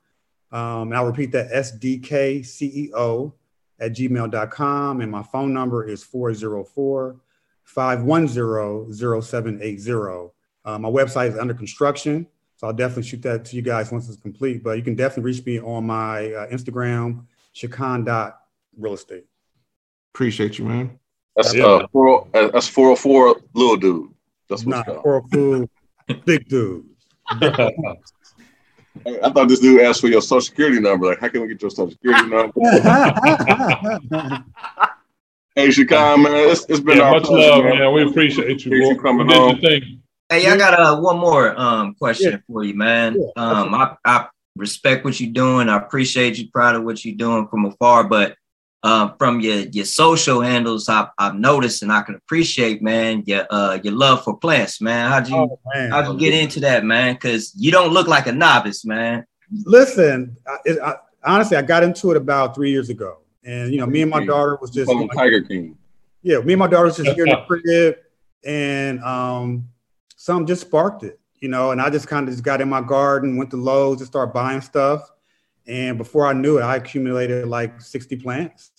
Um, 0.53 0.83
and 0.83 0.97
I'll 0.97 1.07
repeat 1.07 1.33
that 1.33 1.51
sdkceo 1.51 3.33
at 3.81 3.93
gmail.com. 3.93 5.01
And 5.01 5.11
my 5.11 5.23
phone 5.23 5.53
number 5.53 5.87
is 5.87 6.03
404 6.03 7.17
510 7.65 9.23
0780. 9.23 10.31
Uh, 10.65 10.79
my 10.79 10.89
website 10.89 11.31
is 11.31 11.39
under 11.39 11.55
construction. 11.55 12.27
So 12.57 12.69
I'll 12.69 12.73
definitely 12.73 13.03
shoot 13.03 13.23
that 13.23 13.45
to 13.47 13.57
you 13.57 13.63
guys 13.63 13.91
once 13.91 14.09
it's 14.09 14.21
complete. 14.21 14.63
But 14.63 14.79
you 14.79 14.83
can 14.83 14.95
definitely 14.95 15.33
reach 15.33 15.45
me 15.45 15.61
on 15.61 15.87
my 15.87 16.33
uh, 16.33 16.47
Instagram, 16.49 17.27
shakan.realestate. 17.55 19.25
Appreciate 20.15 20.59
you, 20.59 20.65
man. 20.65 20.99
that's 21.37 21.53
Yeah. 21.55 21.65
uh, 21.67 21.87
four, 21.89 22.29
uh, 22.35 22.49
that's 22.49 22.69
four 22.69 22.87
hundred 22.89 22.97
four, 23.01 23.37
little 23.55 23.77
dude. 23.77 24.11
That's 24.49 24.65
what 24.65 24.71
Nah, 24.71 24.79
it's 24.81 24.87
called. 24.89 25.03
Coral 25.03 25.27
Cool, 25.33 25.69
big 26.25 26.49
dude. 26.49 26.85
I 27.33 27.75
I 29.25 29.31
thought 29.31 29.49
this 29.49 29.59
dude 29.59 29.81
asked 29.81 30.01
for 30.01 30.07
your 30.07 30.23
social 30.23 30.41
security 30.43 30.79
number. 30.81 31.07
Like, 31.09 31.19
how 31.21 31.27
can 31.29 31.43
we 31.43 31.49
get 31.49 31.61
your 31.61 31.71
social 31.71 31.91
security 31.91 32.27
number? 32.29 32.53
hey, 35.57 35.69
Shakhan, 35.69 36.23
man, 36.23 36.49
it's, 36.51 36.65
it's 36.69 36.79
been 36.81 36.99
Yeah, 36.99 37.05
our 37.05 37.13
much 37.15 37.25
pleasure, 37.25 37.51
love, 37.51 37.65
man. 37.65 37.79
man. 37.81 37.93
We 37.93 38.05
appreciate 38.09 38.65
you. 38.65 38.71
Appreciate 38.71 38.95
you 38.97 39.01
coming 39.01 39.29
You 39.29 39.35
on. 39.37 39.57
Hey, 40.31 40.47
I 40.49 40.57
got 40.57 40.79
uh, 40.79 41.01
one 41.01 41.19
more 41.19 41.59
um, 41.61 41.95
question 41.97 42.33
Yeah. 42.33 42.39
for 42.47 42.63
you, 42.63 42.75
man. 42.75 43.17
Yeah, 43.21 43.43
Um, 43.43 43.75
I, 43.75 43.97
I 44.05 44.27
respect 44.57 45.05
what 45.05 45.19
you're 45.21 45.33
doing. 45.33 45.69
I 45.69 45.77
appreciate 45.77 46.39
you, 46.39 46.49
proud 46.51 46.77
of 46.77 46.85
what 46.85 47.05
you're 47.05 47.17
doing 47.17 47.49
from 47.49 47.65
afar. 47.67 48.05
But 48.05 48.37
uh, 48.85 49.09
from 49.19 49.41
your 49.41 49.61
your 49.73 49.87
social 49.87 50.43
handles, 50.43 50.89
I've, 50.89 51.09
I've 51.19 51.35
noticed 51.35 51.83
and 51.83 51.91
I 51.91 52.03
can 52.03 52.15
appreciate, 52.15 52.83
man, 52.83 53.25
your 53.27 53.47
uh, 53.51 53.79
your 53.83 53.95
love 53.95 54.23
for 54.23 54.37
plants, 54.37 54.81
man. 54.81 55.11
How'd 55.11 55.29
you 55.29 55.37
Oh, 55.37 55.59
man. 55.75 55.91
how'd 55.91 56.07
you 56.13 56.19
get 56.19 56.35
into 56.35 56.61
that, 56.61 56.85
man? 56.85 57.15
Because 57.15 57.53
you 57.57 57.73
don't 57.73 57.93
look 57.93 58.07
like 58.07 58.27
a 58.27 58.33
novice, 58.33 58.85
man. 58.85 59.25
Listen, 59.65 60.37
I, 60.47 60.57
it, 60.67 60.79
I, 60.81 60.95
honestly, 61.25 61.57
I 61.57 61.63
got 61.63 61.83
into 61.83 62.11
it 62.11 62.17
about 62.19 62.55
three 62.55 62.71
years 62.71 62.91
ago, 62.91 63.19
and 63.43 63.73
you 63.73 63.79
know, 63.81 63.87
me 63.87 64.03
and 64.03 64.11
my 64.11 64.25
daughter 64.25 64.59
was 64.61 64.71
just 64.71 64.87
Call 64.91 65.01
him 65.01 65.09
Tiger 65.09 65.41
King. 65.43 65.77
yeah, 66.23 66.39
me 66.41 66.53
and 66.53 66.61
my 66.61 66.67
daughter 66.67 66.85
was 66.87 66.97
just 66.99 67.11
here 67.17 67.25
in 67.25 67.31
the 67.31 67.43
crib, 67.49 67.97
and 68.45 69.03
um, 69.03 69.67
some 70.17 70.47
just 70.47 70.61
sparked 70.61 71.05
it, 71.05 71.19
you 71.41 71.49
know, 71.49 71.71
and 71.71 71.81
I 71.81 71.89
just 71.89 72.07
kind 72.07 72.29
of 72.29 72.35
just 72.35 72.45
got 72.45 72.61
in 72.61 72.69
my 72.69 72.83
garden, 72.83 73.37
went 73.39 73.51
to 73.53 73.57
Lowe's 73.57 74.01
and 74.01 74.07
started 74.07 74.33
buying 74.35 74.61
stuff, 74.61 75.11
and 75.67 75.97
before 75.97 76.27
I 76.27 76.33
knew 76.35 76.59
it, 76.59 76.63
I 76.63 76.77
accumulated 76.77 77.47
like 77.47 77.81
sixty 77.81 78.17
plants. 78.17 78.73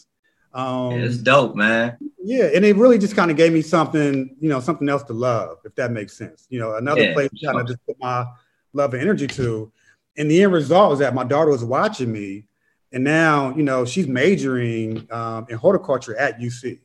Um, 0.56 0.94
it's 0.94 1.18
dope, 1.18 1.56
man. 1.56 1.98
Yeah, 2.24 2.46
and 2.56 2.66
it 2.66 2.76
really 2.76 2.98
just 2.98 3.16
kind 3.16 3.30
of 3.30 3.38
gave 3.38 3.54
me 3.54 3.62
something, 3.62 4.36
you 4.40 4.50
know, 4.50 4.60
something 4.60 4.90
else 4.90 5.04
to 5.04 5.14
love, 5.14 5.60
if 5.66 5.76
that 5.76 5.92
makes 5.92 6.18
sense. 6.18 6.48
You 6.50 6.60
know, 6.60 6.76
another 6.78 7.04
Yeah, 7.04 7.14
place 7.14 7.30
to 7.30 7.46
kind 7.46 7.60
of 7.60 7.68
just 7.68 7.86
put 7.86 7.98
my 8.00 8.26
love 8.74 8.94
and 8.94 9.02
energy 9.02 9.28
to. 9.28 9.72
And 10.18 10.32
the 10.32 10.44
end 10.44 10.54
result 10.54 10.92
was 10.92 11.00
that 11.00 11.14
my 11.14 11.24
daughter 11.26 11.52
was 11.52 11.64
watching 11.64 12.12
me, 12.12 12.48
and 12.92 13.04
now, 13.04 13.56
you 13.56 13.64
know, 13.64 13.86
she's 13.86 14.08
majoring 14.08 15.08
um, 15.12 15.46
in 15.50 15.58
horticulture 15.58 16.16
at 16.18 16.40
UC. 16.40 16.80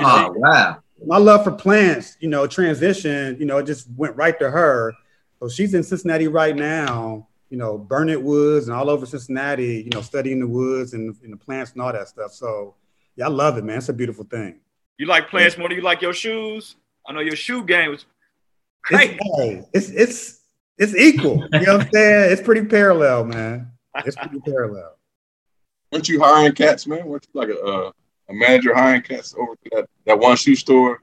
Oh 0.00 0.32
wow. 0.36 0.82
My 1.06 1.18
love 1.18 1.44
for 1.44 1.52
plants, 1.52 2.16
you 2.20 2.28
know, 2.28 2.46
transition, 2.46 3.36
you 3.38 3.46
know, 3.46 3.58
it 3.58 3.66
just 3.66 3.88
went 3.96 4.16
right 4.16 4.38
to 4.38 4.50
her. 4.50 4.94
So 5.40 5.48
she's 5.48 5.74
in 5.74 5.82
Cincinnati 5.82 6.28
right 6.28 6.54
now, 6.56 7.28
you 7.50 7.58
know, 7.58 7.76
Burnet 7.78 8.22
Woods 8.22 8.68
and 8.68 8.76
all 8.76 8.88
over 8.88 9.06
Cincinnati, 9.06 9.82
you 9.84 9.90
know, 9.92 10.02
studying 10.02 10.40
the 10.40 10.46
woods 10.48 10.94
and, 10.94 11.16
and 11.22 11.32
the 11.32 11.36
plants 11.36 11.72
and 11.72 11.82
all 11.82 11.92
that 11.92 12.08
stuff. 12.08 12.32
So, 12.32 12.76
yeah, 13.16 13.26
I 13.26 13.28
love 13.28 13.58
it, 13.58 13.64
man. 13.64 13.78
It's 13.78 13.88
a 13.88 13.92
beautiful 13.92 14.24
thing. 14.24 14.60
You 14.98 15.06
like 15.06 15.28
plants 15.28 15.58
more 15.58 15.68
than 15.68 15.76
you 15.78 15.82
like 15.84 16.02
your 16.02 16.12
shoes? 16.14 16.76
I 17.06 17.12
know 17.12 17.20
your 17.20 17.36
shoe 17.36 17.64
game 17.64 17.90
was 17.90 18.06
It's, 18.90 19.02
hey, 19.02 19.62
it's 19.72 19.90
it's 19.90 20.40
it's 20.78 20.94
equal. 20.96 21.46
You 21.52 21.60
know 21.60 21.76
what 21.78 21.86
I'm 21.86 21.92
saying? 21.92 22.32
It's 22.32 22.42
pretty 22.42 22.64
parallel, 22.64 23.24
man. 23.24 23.70
It's 24.04 24.16
pretty 24.16 24.40
parallel. 24.46 24.96
Weren't 25.92 26.08
you 26.08 26.20
hiring 26.22 26.52
cats, 26.52 26.86
man? 26.86 27.06
Weren't 27.06 27.26
you 27.32 27.40
like 27.40 27.48
a 27.50 27.60
uh, 27.60 27.90
a 28.28 28.32
manager 28.32 28.74
hiring 28.74 29.02
cats 29.02 29.34
over 29.38 29.54
to 29.54 29.70
that, 29.72 29.88
that 30.06 30.18
one 30.18 30.36
shoe 30.36 30.56
store? 30.56 31.02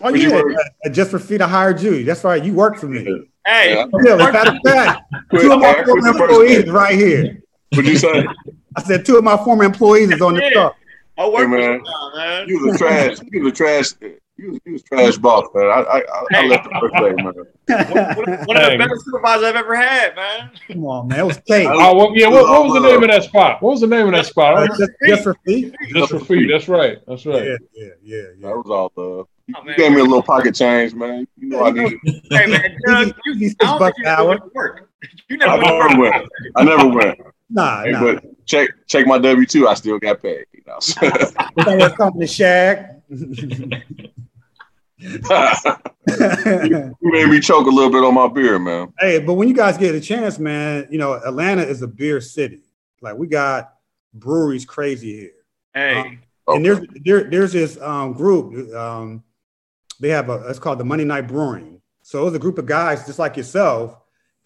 Oh 0.00 0.10
Where'd 0.12 0.20
yeah, 0.20 0.42
uh, 0.84 0.88
just 0.90 1.10
for 1.10 1.18
feet, 1.18 1.40
I 1.40 1.48
hired 1.48 1.80
you. 1.80 2.04
That's 2.04 2.22
right. 2.24 2.42
You 2.44 2.52
work 2.52 2.76
for 2.76 2.86
me. 2.88 3.04
Hey, 3.46 3.74
Yeah. 3.74 3.86
Yeah, 4.04 4.16
matter 4.16 4.50
of 4.50 4.58
fact, 4.64 5.02
two 5.30 5.52
of 5.52 5.60
my 5.60 5.82
former 5.84 6.08
employees 6.08 6.68
right 6.68 6.94
here. 6.94 7.40
What'd 7.72 7.90
you 7.90 7.96
say? 7.96 8.26
I 8.76 8.82
said 8.82 9.06
two 9.06 9.16
of 9.16 9.24
my 9.24 9.36
former 9.38 9.64
employees 9.64 10.10
is 10.10 10.20
on 10.20 10.34
the 10.34 10.42
Yeah. 10.42 10.50
truck. 10.50 10.75
I 11.18 11.28
work 11.28 11.36
Hey, 11.38 11.42
for 11.44 11.48
man. 11.48 11.72
you 11.72 11.82
now, 11.84 12.12
man. 12.14 12.48
You 12.48 12.66
was 12.66 12.74
a 12.74 12.78
trash. 12.78 13.16
You 13.32 13.42
was 13.42 13.52
a 13.52 13.56
trash. 13.56 13.86
You 14.38 14.50
was, 14.50 14.60
you 14.66 14.72
was 14.74 14.82
trash 14.82 15.16
boss, 15.16 15.48
man. 15.54 15.64
I 15.64 15.68
I, 15.80 15.98
I, 15.98 16.24
I 16.42 16.46
left 16.46 16.64
the 16.64 16.78
first 16.78 16.94
day, 16.96 17.12
man. 17.22 17.32
One, 18.26 18.46
one 18.46 18.56
of 18.58 18.70
the 18.70 18.76
best 18.78 19.04
supervisors 19.06 19.44
I've 19.44 19.56
ever 19.56 19.74
had, 19.74 20.14
man. 20.14 20.50
Come 20.68 20.84
on, 20.84 21.08
man. 21.08 21.20
It 21.20 21.26
was 21.26 21.38
Kate. 21.46 21.66
Oh, 21.66 21.96
well, 21.96 22.12
yeah. 22.14 22.28
What, 22.28 22.46
what 22.46 22.64
was 22.64 22.74
the 22.74 22.86
name 22.88 23.02
of 23.02 23.08
that 23.08 23.22
spot? 23.24 23.62
What 23.62 23.70
was 23.72 23.80
the 23.80 23.86
name 23.86 24.06
of 24.06 24.12
that 24.12 24.26
spot? 24.26 24.58
Uh, 24.58 24.66
just, 24.76 24.90
just 25.06 25.22
for 25.22 25.34
feet. 25.46 25.74
Just 25.94 26.10
for 26.10 26.20
feet. 26.20 26.48
That's 26.52 26.68
right. 26.68 26.98
That's 27.08 27.24
right. 27.24 27.44
Yeah, 27.44 27.56
yeah, 27.74 27.88
yeah, 28.02 28.16
yeah. 28.36 28.48
That 28.48 28.56
was 28.56 28.66
all 28.70 28.92
love. 28.96 29.26
You, 29.46 29.54
Oh, 29.56 29.60
you 29.60 29.66
man. 29.68 29.76
gave 29.76 29.92
me 29.92 30.00
a 30.00 30.04
little 30.04 30.22
pocket 30.24 30.54
change, 30.56 30.92
man. 30.92 31.26
You 31.38 31.48
know 31.48 31.64
I 31.64 31.70
needed. 31.70 31.98
it. 32.02 32.24
Hey, 32.30 32.46
man, 32.50 32.76
Doug, 32.86 33.14
you, 33.24 33.32
Easy 33.34 33.44
I 33.46 33.48
six 33.48 33.56
don't 33.64 33.78
bucks 33.78 33.96
think 33.96 34.06
an 34.08 34.12
you 34.24 34.32
ever 34.32 34.32
hour. 34.32 34.38
to 34.38 34.50
work. 34.54 34.85
You 35.28 35.36
never 35.36 35.52
I 35.52 35.56
went 35.56 35.90
never 35.90 36.00
went. 36.00 36.28
I 36.56 36.64
never 36.64 36.88
went. 36.88 37.18
Nah, 37.50 37.84
Hey, 37.84 37.90
nah. 37.92 38.00
but 38.14 38.46
check 38.46 38.70
check 38.86 39.06
my 39.06 39.18
W 39.18 39.46
two. 39.46 39.68
I 39.68 39.74
still 39.74 39.98
got 39.98 40.22
paid. 40.22 40.46
You 40.52 40.62
know. 40.66 40.78
That 40.80 41.76
was 41.78 41.96
something 41.96 42.20
to 42.20 42.26
shag. 42.26 42.86
you 44.98 46.96
made 47.02 47.28
me 47.28 47.40
choke 47.40 47.66
a 47.66 47.70
little 47.70 47.90
bit 47.90 48.02
on 48.04 48.14
my 48.14 48.28
beer, 48.28 48.58
man. 48.58 48.92
Hey, 48.98 49.18
but 49.20 49.34
when 49.34 49.48
you 49.48 49.54
guys 49.54 49.76
get 49.76 49.94
a 49.94 50.00
chance, 50.00 50.38
man, 50.38 50.86
you 50.90 50.98
know 50.98 51.14
Atlanta 51.14 51.62
is 51.62 51.82
a 51.82 51.86
beer 51.88 52.20
city. 52.20 52.62
Like 53.02 53.16
we 53.16 53.26
got 53.26 53.74
breweries 54.14 54.64
crazy 54.64 55.12
here, 55.16 55.30
Hey, 55.74 56.18
and 56.48 56.64
there's 56.64 56.80
there, 57.04 57.24
there's 57.24 57.52
this 57.52 57.78
um, 57.80 58.12
group. 58.14 58.74
Um, 58.74 59.22
they 60.00 60.08
have 60.10 60.30
a 60.30 60.46
it's 60.48 60.58
called 60.58 60.78
the 60.78 60.84
Monday 60.84 61.04
Night 61.04 61.28
Brewing. 61.28 61.80
So 62.02 62.22
it 62.22 62.24
was 62.24 62.34
a 62.34 62.38
group 62.38 62.58
of 62.58 62.66
guys 62.66 63.04
just 63.04 63.18
like 63.18 63.36
yourself 63.36 63.96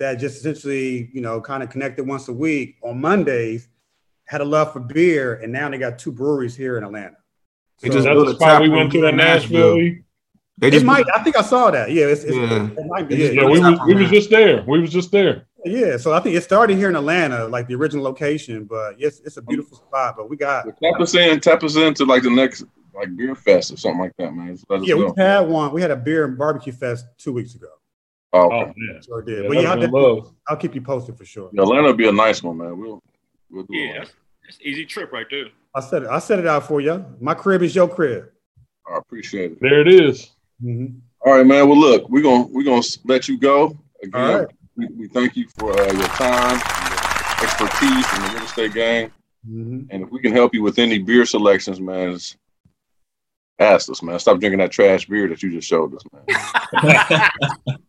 that 0.00 0.16
just 0.16 0.38
essentially 0.38 1.10
you 1.12 1.20
know 1.20 1.40
kind 1.40 1.62
of 1.62 1.70
connected 1.70 2.06
once 2.06 2.26
a 2.28 2.32
week 2.32 2.76
on 2.82 3.00
Mondays, 3.00 3.68
had 4.24 4.40
a 4.40 4.44
love 4.44 4.72
for 4.72 4.80
beer, 4.80 5.34
and 5.34 5.52
now 5.52 5.68
they 5.68 5.78
got 5.78 5.98
two 5.98 6.10
breweries 6.10 6.56
here 6.56 6.76
in 6.76 6.84
Atlanta. 6.84 7.16
They 7.80 7.88
So 7.88 7.94
just 7.94 8.06
That's 8.06 8.24
the 8.24 8.34
spot 8.34 8.62
we 8.62 8.68
went 8.68 8.90
to 8.92 8.98
here 8.98 9.06
in 9.06 9.14
in 9.14 9.16
Nashville. 9.18 9.76
They 9.76 10.68
it 10.68 10.72
just 10.72 10.84
might. 10.84 11.06
I 11.14 11.22
think 11.22 11.36
I 11.38 11.42
saw 11.42 11.70
that. 11.70 11.90
Yeah, 11.90 12.06
it's, 12.06 12.22
it's, 12.22 12.36
Yeah. 12.36 12.66
it 12.66 12.86
might 12.86 13.08
be. 13.08 13.16
Just 13.16 13.34
Yeah, 13.34 13.42
Yeah, 13.42 13.48
we 13.48 13.60
built 13.60 13.78
was, 13.78 13.86
we 13.86 13.94
was 13.94 14.10
just 14.10 14.28
there. 14.28 14.62
We 14.66 14.80
was 14.80 14.90
just 14.92 15.10
there. 15.10 15.46
Yeah, 15.64 15.96
so 15.96 16.12
I 16.12 16.20
think 16.20 16.36
it 16.36 16.42
started 16.42 16.76
here 16.76 16.88
in 16.88 16.96
Atlanta, 16.96 17.46
like 17.46 17.66
the 17.66 17.74
original 17.74 18.02
location, 18.04 18.64
but 18.64 18.98
yes, 18.98 19.20
it's 19.24 19.36
a 19.36 19.42
beautiful 19.42 19.76
spot. 19.78 20.14
But 20.16 20.28
we 20.28 20.36
got 20.36 20.64
Tap 20.82 21.00
us 21.00 21.14
in, 21.14 21.40
tap 21.40 21.62
us 21.62 21.76
into 21.76 22.04
like 22.04 22.22
the 22.22 22.30
next 22.30 22.64
like 22.94 23.14
beer 23.16 23.34
fest 23.34 23.72
or 23.72 23.76
something 23.76 24.00
like 24.00 24.12
that, 24.18 24.34
man. 24.34 24.54
Just 24.54 24.68
let 24.68 24.80
us 24.80 24.86
yeah, 24.86 24.94
know. 24.94 25.06
we've 25.06 25.16
had 25.16 25.40
one. 25.40 25.72
We 25.72 25.80
had 25.82 25.90
a 25.90 25.96
beer 25.96 26.24
and 26.24 26.36
barbecue 26.36 26.72
fest 26.72 27.06
two 27.18 27.32
weeks 27.32 27.54
ago. 27.54 27.68
Oh, 28.32 28.48
Oh 28.50 28.60
okay. 28.62 28.72
man, 28.76 29.02
Sure 29.02 29.22
did. 29.22 29.42
yeah, 29.42 29.48
but 29.48 29.56
yeah, 29.56 29.60
I'll, 29.60 29.64
that 29.64 29.76
was 29.78 29.84
definitely- 29.86 30.20
love. 30.20 30.34
I'll 30.48 30.56
keep 30.56 30.74
you 30.74 30.80
posted 30.80 31.16
for 31.18 31.24
sure. 31.24 31.50
Yeah, 31.52 31.62
Atlanta 31.62 31.82
will 31.88 31.94
be 31.94 32.08
a 32.08 32.12
nice 32.12 32.42
one, 32.42 32.58
man. 32.58 32.78
We'll 32.78 33.02
we'll 33.50 33.64
do 33.64 33.76
yeah, 33.76 33.90
it. 33.90 33.98
that's, 33.98 34.12
that's 34.44 34.56
an 34.58 34.62
easy 34.66 34.84
trip 34.86 35.12
right 35.12 35.26
there. 35.30 35.46
I 35.74 35.80
said 35.80 36.02
it. 36.04 36.08
I 36.08 36.18
set 36.18 36.38
it 36.38 36.46
out 36.46 36.66
for 36.66 36.80
you. 36.80 37.04
My 37.20 37.34
crib 37.34 37.62
is 37.62 37.74
your 37.74 37.88
crib. 37.88 38.28
I 38.92 38.98
appreciate 38.98 39.52
it. 39.52 39.60
There 39.60 39.80
it 39.80 39.88
is. 39.88 40.30
Mhm. 40.62 41.00
All 41.24 41.34
right, 41.36 41.46
man. 41.46 41.68
Well, 41.68 41.78
look, 41.78 42.08
we're 42.08 42.22
gonna 42.22 42.46
we're 42.46 42.64
gonna 42.64 42.82
let 43.04 43.28
you 43.28 43.38
go 43.38 43.76
again. 44.02 44.20
All 44.20 44.38
right. 44.40 44.48
We, 44.76 44.86
we 44.96 45.08
thank 45.08 45.36
you 45.36 45.46
for 45.58 45.72
uh, 45.72 45.92
your 45.92 46.06
time, 46.08 46.56
your 46.58 47.44
expertise 47.44 48.14
in 48.16 48.22
the 48.22 48.30
real 48.34 48.44
estate 48.44 48.72
game, 48.74 49.12
Mhm. 49.48 49.86
and 49.90 50.04
if 50.04 50.10
we 50.10 50.20
can 50.20 50.32
help 50.32 50.54
you 50.54 50.62
with 50.62 50.78
any 50.78 50.98
beer 50.98 51.26
selections, 51.26 51.80
man, 51.80 52.12
just 52.12 52.36
ask 53.60 53.90
us, 53.90 54.02
man. 54.02 54.18
Stop 54.18 54.40
drinking 54.40 54.58
that 54.58 54.70
trash 54.72 55.06
beer 55.06 55.28
that 55.28 55.42
you 55.42 55.50
just 55.52 55.68
showed 55.68 55.94
us, 55.94 56.02
man. 56.12 57.30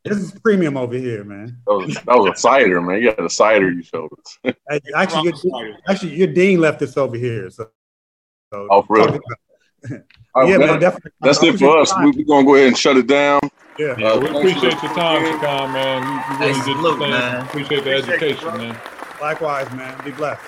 This 0.04 0.18
is 0.18 0.32
premium 0.42 0.78
over 0.78 0.96
here, 0.96 1.24
man. 1.24 1.58
That 1.68 1.74
was, 1.74 1.94
that 1.96 2.08
was 2.18 2.32
a 2.36 2.40
cider, 2.40 2.82
man. 2.82 3.02
You 3.02 3.10
had 3.10 3.20
a 3.20 3.30
cider 3.30 3.72
you 3.72 3.84
showed 3.84 4.10
us. 4.18 4.38
Hey, 4.70 4.80
actually, 4.96 5.32
your, 5.44 5.76
actually, 5.88 6.16
your 6.16 6.28
dean 6.28 6.60
left 6.60 6.80
this 6.80 6.98
over 6.98 7.16
here. 7.18 7.50
So, 7.50 7.70
so 8.54 8.68
Oh, 8.70 8.82
for 8.82 8.96
real? 8.98 9.06
All 10.34 10.44
right, 10.44 10.50
yeah, 10.50 10.58
man. 10.58 10.68
man, 10.68 10.80
definitely. 10.80 11.12
That's 11.22 11.44
I 11.44 11.48
it 11.48 11.60
for 11.60 11.78
us. 11.78 11.92
appreciate 11.94 12.16
We, 12.16 12.24
we're 12.24 12.28
gonna 12.36 12.46
go 12.46 12.56
ahead 12.56 12.68
and 12.70 12.78
shut 12.78 12.98
it 12.98 13.08
down. 13.08 13.42
Yeah. 13.78 13.96
Yeah, 13.98 14.18
we 14.18 14.28
appreciate 14.30 14.78
for 14.80 14.86
your 14.88 14.96
time, 14.96 15.24
Shakhan, 15.24 15.74
man. 15.74 16.04
You, 16.04 16.14
you 16.14 16.40
really 16.40 16.54
Hey, 16.54 16.66
did 16.66 16.76
salute, 16.78 17.00
the 17.00 17.06
thing. 17.06 17.10
man. 17.12 17.46
Appreciate 17.46 17.84
the 17.84 17.98
Appreciate 18.00 18.22
education, 18.22 18.50
bro. 18.50 18.58
man. 18.58 18.78
Likewise, 19.22 19.72
man. 19.74 20.02
Be 20.06 20.12
blessed. 20.12 20.42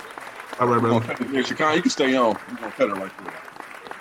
All 0.60 0.68
right, 0.68 0.76
We're 0.76 0.80
brother. 0.80 1.00
gonna 1.02 1.14
cut 1.16 1.22
it 1.22 1.30
here. 1.32 1.44
Shakhan, 1.44 1.76
you 1.76 1.82
can 1.82 1.92
stay 1.92 2.16
on. 2.16 2.38
We're 2.50 2.56
gonna 2.58 2.72
cut 2.72 2.90
it 2.90 2.94
right 2.94 3.12
there. 3.24 3.34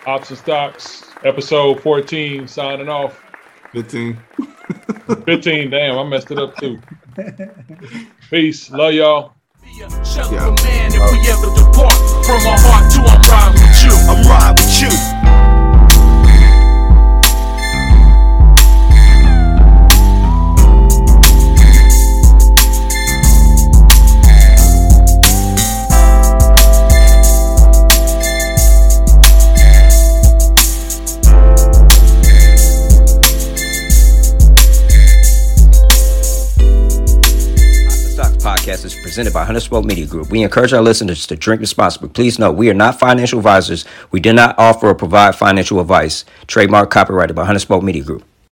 Hops 0.04 0.30
and 0.30 0.38
Stocks, 0.38 1.11
episode 1.24 1.80
14, 1.80 2.46
signing 2.48 2.88
off. 2.88 3.20
15. 3.72 4.18
15, 5.24 5.70
damn, 5.70 5.98
I 5.98 6.04
messed 6.04 6.30
it 6.30 6.38
up 6.38 6.56
too. 6.56 6.78
Peace. 8.30 8.70
Love 8.70 8.92
y'all. 8.94 9.32
Shut 10.04 10.30
Yeah. 10.30 10.44
the 10.44 10.60
man 10.64 10.92
if 10.92 11.12
we 11.12 11.18
ever 11.30 11.46
depart 11.56 11.94
from 12.26 12.42
my 12.44 12.56
heart 12.58 12.92
to 12.92 13.00
I'm 13.00 13.20
riding 13.30 13.62
with 13.62 13.84
you. 13.84 13.92
I'm 14.10 14.28
riding 14.28 14.64
with 14.66 14.82
you. 15.46 15.51
Podcast 38.72 38.84
is 38.86 38.94
presented 38.94 39.34
by 39.34 39.44
Hunter 39.44 39.60
Smoke 39.60 39.84
Media 39.84 40.06
Group. 40.06 40.30
We 40.30 40.42
encourage 40.42 40.72
our 40.72 40.80
listeners 40.80 41.26
to 41.26 41.36
drink 41.36 41.60
responsibly. 41.60 42.08
Please 42.08 42.38
note, 42.38 42.52
we 42.52 42.70
are 42.70 42.74
not 42.74 42.98
financial 42.98 43.38
advisors. 43.38 43.84
We 44.10 44.20
do 44.20 44.32
not 44.32 44.58
offer 44.58 44.88
or 44.88 44.94
provide 44.94 45.36
financial 45.36 45.78
advice. 45.78 46.24
Trademark 46.46 46.90
copyrighted 46.90 47.36
by 47.36 47.44
Hunter 47.44 47.58
Smoke 47.58 47.82
Media 47.82 48.02
Group. 48.02 48.24